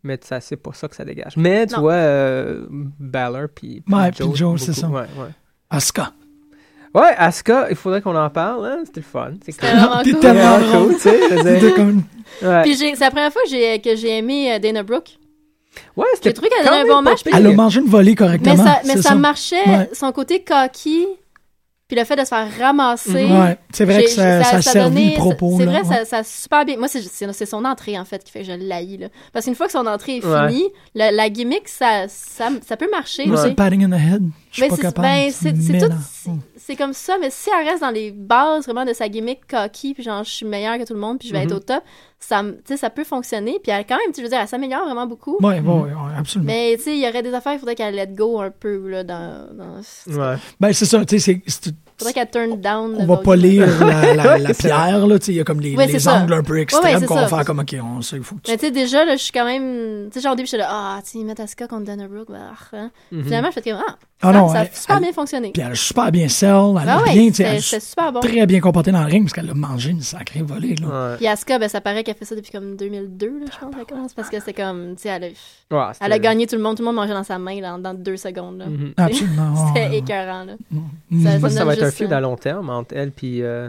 [0.05, 1.37] Mais ça, c'est pas ça que ça dégage.
[1.37, 1.81] Mais tu Non.
[1.81, 4.87] vois, euh, Balor puis Ouais, puis Joe, c'est ça.
[4.89, 5.31] Ouais, ouais.
[5.71, 6.13] Asuka.
[6.95, 8.65] Ouais, Asuka, il faudrait qu'on en parle.
[8.67, 8.79] Hein?
[8.87, 9.33] C'était le fun.
[9.45, 9.67] C'est C'était
[10.13, 10.21] cool.
[10.21, 12.03] tellement cool, tu sais, comme-
[12.43, 15.19] Ouais, Puis j'ai- c'est la première fois que j'ai que j'ai aimé euh, Dana Brooke.
[15.97, 17.21] ouais J'ai c'était trouvé qu'elle donnait un bon match.
[17.33, 18.55] Elle a mangé une volée correctement.
[18.55, 19.91] Mais ça, mais ça, marchait, Ouais.
[19.93, 21.07] son côté cocky,
[21.89, 23.25] puis le fait de se faire ramasser.
[23.25, 25.55] Ouais, c'est vrai que ça, ça, ça servit donnait- le propos.
[25.59, 25.85] C'est vrai, ouais.
[25.85, 26.77] ça, ça a super bien.
[26.77, 28.99] Moi, c'est- c'est c'est son entrée, en fait, qui fait que je l'haïs.
[28.99, 29.09] là.
[29.33, 30.49] Parce qu'une fois que son entrée est Ouais.
[30.49, 30.65] finie,
[30.95, 33.27] la, la gimmick, ça, ça, ça peut marcher.
[33.27, 34.23] Moi, tu c'est padding in the head.
[34.59, 35.09] Je suis Mais pas c'est capable.
[35.09, 35.93] ben, c'est- c'est Mais tout.
[36.13, 39.47] c'est- C'est comme ça, mais si elle reste dans les bases vraiment de sa gimmick
[39.49, 41.61] cocky, puis genre je suis meilleure que tout le monde, puis je vais être au
[41.61, 41.83] top,
[42.21, 43.59] ça, me- tu sais, ça peut fonctionner.
[43.63, 45.39] Puis elle, quand même, je veux dire, elle s'améliore vraiment beaucoup.
[45.41, 46.53] Ouais, ouais, ouais, absolument.
[46.53, 48.87] Mais tu sais, il y aurait des affaires, il faudrait qu'elle let go un peu
[48.89, 49.49] là, dans.
[49.57, 49.77] dans...
[50.15, 50.37] Ouais.
[50.61, 52.97] Ben, c'est ça, tu sais, c'est- c'est- faudrait qu'elle turn down.
[52.99, 55.61] on va pas lire la, la, la pierre, là, tu sais, il y a comme
[55.61, 58.17] les, Ouais, les angles un peu extrêmes Ouais, qu'on va faire comme, OK, on sait,
[58.17, 58.51] il faut que tu...
[58.51, 60.09] Mais tu sais, déjà, là, je suis quand même.
[60.11, 62.29] Tu sais, genre au début, j'étais là, ah, tu sais, mettre Asuka contre Dana Brooke,
[62.31, 62.39] bah,
[62.73, 62.91] hein.
[63.13, 63.25] Mhm.
[63.25, 65.51] Finalement, je fais comme, ah, Ah ça, non, ça a elle- super elle- bien fonctionné.
[65.53, 68.21] Puis elle a super bien sell, elle Ben a bien, tu sais, super bon.
[68.21, 70.87] très bien comporté dans le ring parce qu'elle a mangé une sacrée volée, là.
[71.11, 71.17] Ouais.
[71.17, 73.85] Puis Asuka, ben, ça paraît qu'elle fait ça depuis comme 2002, là, je pense, elle
[74.17, 75.35] parce que c'est comme, tu sais, elle
[75.77, 77.95] a, elle gagné tout le monde, tout le monde mangeait dans sa main dans, dans
[77.95, 78.67] deux secondes, là.
[78.67, 78.93] Mhm.
[78.97, 79.55] Absolument.
[79.75, 80.53] C'était écœurant, là.
[81.11, 83.69] Je sais Ça- va être feud à long terme entre elle puis euh,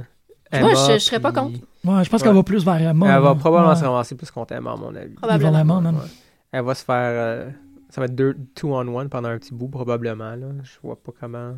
[0.51, 1.59] Moi, Emma, je- je serais pas puis- contre.
[1.85, 2.27] Ouais, je pense Ouais.
[2.27, 3.05] qu'elle va plus vers Emma.
[3.15, 3.35] Elle va là.
[3.35, 3.79] probablement Ouais.
[3.79, 5.13] se ramasser plus contre Emma, à mon avis.
[5.15, 5.81] Probablement.
[5.81, 5.95] Même.
[5.95, 6.01] Ouais.
[6.51, 6.95] Elle va se faire.
[6.97, 7.49] euh,
[7.89, 10.31] ça va être deux, two on one pendant un petit bout, probablement.
[10.35, 10.47] Là.
[10.63, 11.53] Je vois pas comment.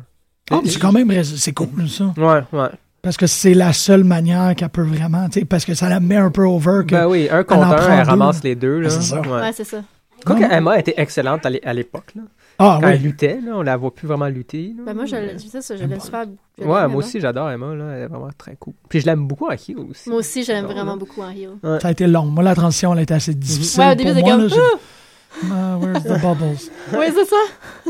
[0.50, 2.12] Ah, mais c'est quand même, rais- c'est cool, ça.
[2.16, 2.68] Ouais, ouais.
[3.00, 5.98] Parce que c'est la seule manière qu'elle peut vraiment, tu sais, parce que ça la
[5.98, 6.92] met un peu over que...
[6.94, 8.10] Ben oui, un contre en un, prend elle deux.
[8.10, 8.78] ramasse les deux.
[8.80, 8.90] Là.
[8.90, 9.20] C'est ça.
[9.22, 9.52] Ouais.
[9.52, 9.78] Ça.
[10.24, 10.54] Quoique Non, non.
[10.54, 12.12] Emma était excellente à l'é- à l'époque.
[12.14, 12.22] là.
[12.62, 14.74] Ah Quand elle luttait, là, on la voit plus vraiment lutter.
[14.76, 14.84] là.
[14.86, 16.24] Ben, moi, je, je sais ça, je l'aime super.
[16.58, 17.74] je Ouais, l'aime moi aussi, j'adore Emma.
[17.74, 17.92] Là.
[17.96, 18.74] Elle est vraiment très cool.
[18.88, 20.08] Puis je l'aime beaucoup à heel aussi.
[20.08, 20.98] Moi aussi, je l'aime J'adore, vraiment là.
[20.98, 21.50] beaucoup en heel.
[21.80, 22.26] Ça a été long.
[22.26, 24.30] Moi, la transition, elle a été assez difficile Ouais, au début, pour c'est moi.
[24.38, 26.58] comme, j'ai- Ah, where's the bubbles?
[26.92, 27.36] Oui, c'est ça.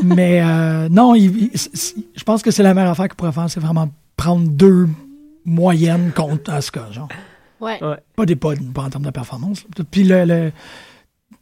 [0.03, 3.15] Mais euh, non, il- il- c- c- je pense que c'est la meilleure affaire qu'il
[3.17, 4.87] pourrait faire, c'est vraiment prendre deux
[5.45, 7.09] moyennes contre Asuka, genre.
[7.59, 7.83] Ouais.
[7.83, 7.97] Ouais.
[8.15, 9.63] Pas des pas, pas en termes de performance.
[9.77, 9.83] là.
[9.89, 10.51] Puis le, le-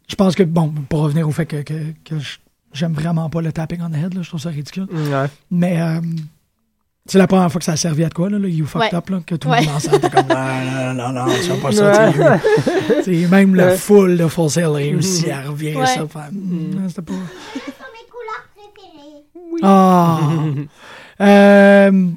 [0.07, 1.73] je pense que, bon, pour revenir au fait que, que,
[2.03, 2.37] que je-
[2.73, 4.87] j'aime vraiment pas le tapping on the head, là, je trouve ça ridicule.
[4.91, 5.27] Ouais.
[5.49, 5.99] Mais euh,
[7.05, 8.91] c'est la première fois que ça a servi à de quoi, là, le You Fucked
[8.91, 8.95] Ouais.
[8.97, 9.61] Up, là, que tout Ouais.
[9.61, 13.21] le monde ensemble était comme, non, non, non, non, c'est pas ça, tu sais, Tu
[13.23, 13.77] sais, même la Ouais.
[13.77, 15.85] foule de Full Sail a réussi à revirer Ouais.
[15.85, 16.03] ça.
[16.03, 16.75] Mm.
[16.75, 17.13] non, c'était pas...
[17.53, 19.61] Ce sont mes couleurs préférées.
[19.63, 20.19] Ah!
[21.23, 22.07] Euh,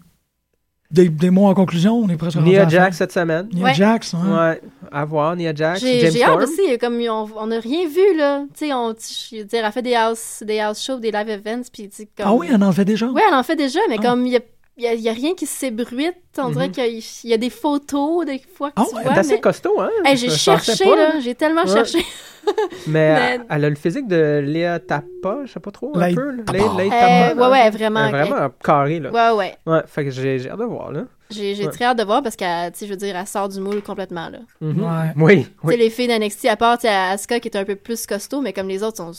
[0.95, 3.49] des, des mots en conclusion, on est presque Nia Jax cette semaine.
[3.53, 3.75] Nia Ouais.
[3.75, 4.51] Jax, hein?
[4.53, 4.61] Ouais.
[4.93, 5.81] À voir, Nia Jax.
[5.81, 8.45] J'ai hâte aussi, comme on on n'a rien vu, là.
[8.57, 11.29] Tu sais, on, je veux dire, elle fait des house, des house shows, des live
[11.29, 12.27] events, puis comme...
[12.27, 13.07] Ah oui, on en fait déjà?
[13.07, 14.03] Oui, elle en fait déjà, mais Ah.
[14.03, 14.41] comme il y a,
[14.77, 16.73] il y a- a rien qui s'ébruite, on dirait Mhm.
[16.73, 19.09] qu'il y a- il y a des photos des fois que Ah tu vois, Elle
[19.17, 19.41] est assez mais...
[19.41, 19.91] costaud, hein?
[20.05, 21.73] Hey, j'ai cherché, pas, là, j'ai tellement Ouais.
[21.73, 21.99] cherché.
[22.87, 26.13] Mais, Mais- elle, elle a le physique de Léa Tappa, je sais pas trop, un
[26.15, 26.31] peu.
[26.31, 28.05] Lei- Lei Euh, ouais, ouais, vraiment.
[28.07, 29.11] Elle vraiment carré, là.
[29.11, 29.57] Ouais, ouais.
[29.67, 31.05] Ouais, fait que j'ai j'ai hâte de voir, là.
[31.31, 31.71] J'ai Ouais.
[31.71, 33.81] très hâte de voir parce qu'elle, tu sais, je veux dire, elle sort du moule
[33.81, 34.41] complètement, là.
[34.61, 34.83] Mhm.
[34.83, 35.13] Ouais.
[35.17, 35.77] Oui, Tu sais, oui.
[35.79, 38.83] les filles d'NXT, à part, Asuka qui est un peu plus costaud, mais comme les
[38.83, 39.13] autres sont,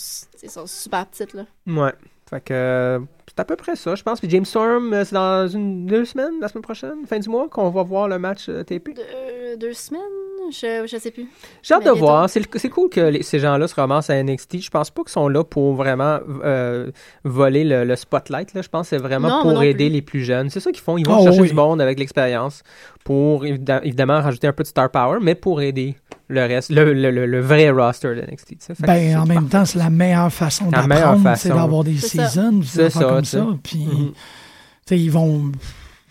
[0.48, 1.46] sont super petites, là.
[1.66, 1.94] Ouais.
[2.30, 3.00] Fait que euh,
[3.36, 4.20] c'est à peu près ça, je pense.
[4.20, 7.48] Puis James Storm, euh, c'est dans une, deux semaines, la semaine prochaine, fin du mois,
[7.50, 8.94] qu'on va voir le match euh, TP.
[8.96, 10.02] Deux, deux semaines?
[10.52, 11.28] Je, je sais plus.
[11.64, 12.00] J'ai hâte de bientôt.
[12.06, 12.30] voir.
[12.30, 14.60] C'est cool que les- ces gens-là se ramassent à NXT.
[14.62, 16.92] Je pense pas qu'ils sont là pour vraiment euh,
[17.24, 18.54] voler le, le spotlight.
[18.54, 18.62] Là.
[18.62, 19.94] Je pense que c'est vraiment Non, pour non aider plus.
[19.94, 20.52] les plus jeunes.
[20.52, 20.98] C'est ça qu'ils font.
[21.00, 21.48] Ils vont Ah chercher oui.
[21.50, 22.62] du monde avec l'expérience
[23.04, 25.96] pour évidemment rajouter un peu de star power, mais pour aider
[26.28, 28.56] le reste, le, le- le- le vrai roster de NXT.
[28.60, 31.42] c'est Ben, en même temps, c'est la meilleure façon La meilleure d'apprendre, façon.
[31.50, 33.46] c'est d'avoir des C'est seasons, C'est ça, comme ça.
[33.64, 34.08] Puis, Mhm.
[34.12, 34.14] tu
[34.88, 35.52] sais, ils vont...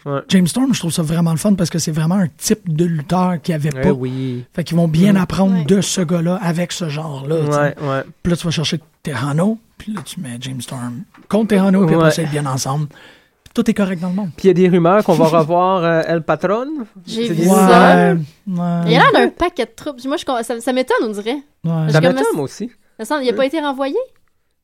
[0.07, 0.21] Ouais.
[0.29, 2.85] James Storm, je trouve ça vraiment le fun parce que c'est vraiment un type de
[2.85, 3.93] lutteur qu'il n'y avait Eh pas.
[3.93, 4.45] oui.
[4.53, 5.19] Fait qu'ils vont bien Mhm.
[5.23, 5.65] apprendre Ouais.
[5.65, 7.37] de ce gars-là avec ce genre-là.
[7.37, 8.03] Ouais, ouais.
[8.23, 11.95] Puis là, tu vas chercher Terrano, puis là, tu mets James Storm contre Terrano, puis
[11.97, 12.03] Ouais.
[12.03, 12.89] après, ça, ils viennent ensemble.
[13.55, 14.31] Tout est correct dans le monde.
[14.37, 16.67] Puis il y a des rumeurs qu'on va revoir euh, El Patron.
[17.07, 17.55] J'ai vu ça.
[18.05, 18.17] ouais.
[18.47, 20.05] Il a l'air d'un paquet de troupes.
[20.05, 21.37] Moi, je, ça, ça m'étonne, on dirait.
[21.65, 21.91] ouais.
[21.93, 22.71] Ça m'étonne, moi aussi.
[22.99, 23.97] Il a pas été renvoyé?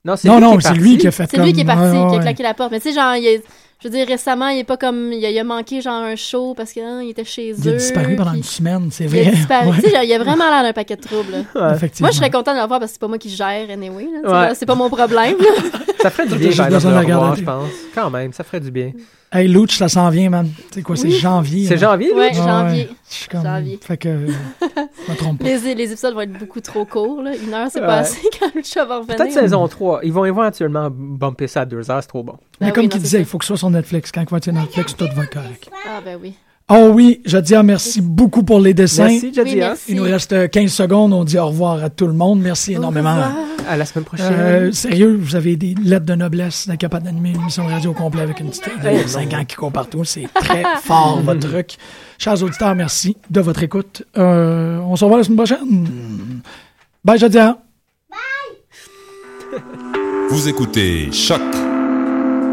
[0.04, 0.80] Non, c'est Non, lui non, qui est c'est parti.
[0.80, 2.72] lui qui a fait C'est lui qui est parti, qui a claqué la porte.
[2.72, 3.44] Mais tu sais, genre, il est-
[3.82, 5.12] je veux dire, récemment, il est pas comme.
[5.12, 7.56] Il a, il a manqué, genre, un show parce qu'il était chez eux.
[7.64, 9.30] Il a disparu pendant puis une semaine, c'est Il a vrai.
[9.32, 9.68] disparu.
[9.82, 11.44] Ouais, genre, il a vraiment l'air d'un paquet de troubles.
[11.54, 11.72] Ouais.
[11.74, 12.06] Effectivement.
[12.06, 14.06] Moi, je serais content de le voir parce que c'est pas moi qui gère, anyway.
[14.24, 14.54] Ouais.
[14.54, 15.36] C'est pas mon problème.
[16.00, 17.70] Ça ferait du bien, de le revoir, je pense.
[17.94, 18.92] Quand même, ça ferait du bien.
[19.32, 20.50] Hey, Luch, ça s'en vient, man.
[20.72, 21.12] C'est quoi, c'est Oui.
[21.12, 21.64] janvier.
[21.68, 22.34] C'est janvier, ouais, lui?
[22.36, 22.88] janvier.
[23.08, 23.44] Je suis comme...
[23.44, 23.78] Janvier.
[23.80, 24.26] Fait que...
[24.26, 24.32] Je
[25.12, 25.44] me trompe pas.
[25.44, 27.22] Les, les épisodes vont être beaucoup trop courts.
[27.22, 27.36] Là.
[27.36, 27.86] Une heure, c'est Ouais.
[27.86, 29.16] pas assez quand le chat va revenir.
[29.16, 30.00] Peut-être saison 3.
[30.02, 32.38] Ils vont éventuellement bumper ça à 2 heures, c'est trop bon.
[32.60, 34.10] Mais Ben comme oui, tu il faut que ce soit sur Netflix.
[34.10, 35.70] Quand il va être sur Netflix, tout va être correct.
[35.88, 36.34] Ah, ben oui.
[36.72, 39.08] Oh oui, Jadia, merci beaucoup pour les dessins.
[39.08, 39.52] Merci, Jadia.
[39.52, 39.84] Oui, merci.
[39.88, 41.12] Il nous reste euh, 15 secondes.
[41.12, 42.40] On dit au revoir à tout le monde.
[42.40, 43.16] Merci énormément.
[43.68, 44.32] À la semaine prochaine.
[44.38, 47.90] Euh, sérieux, vous avez des lettres de noblesse d'être capable d'animer une émission de radio
[47.90, 50.04] au complet avec une petite de 5 ans qui court partout.
[50.04, 51.76] C'est très fort, votre truc.
[52.18, 54.04] Chers auditeurs, merci de votre écoute.
[54.16, 55.88] Euh, on se revoit la semaine prochaine.
[57.04, 57.58] Bye, Jadia.
[60.30, 61.42] Vous écoutez Choc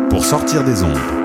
[0.09, 1.16] pour sortir des ondes.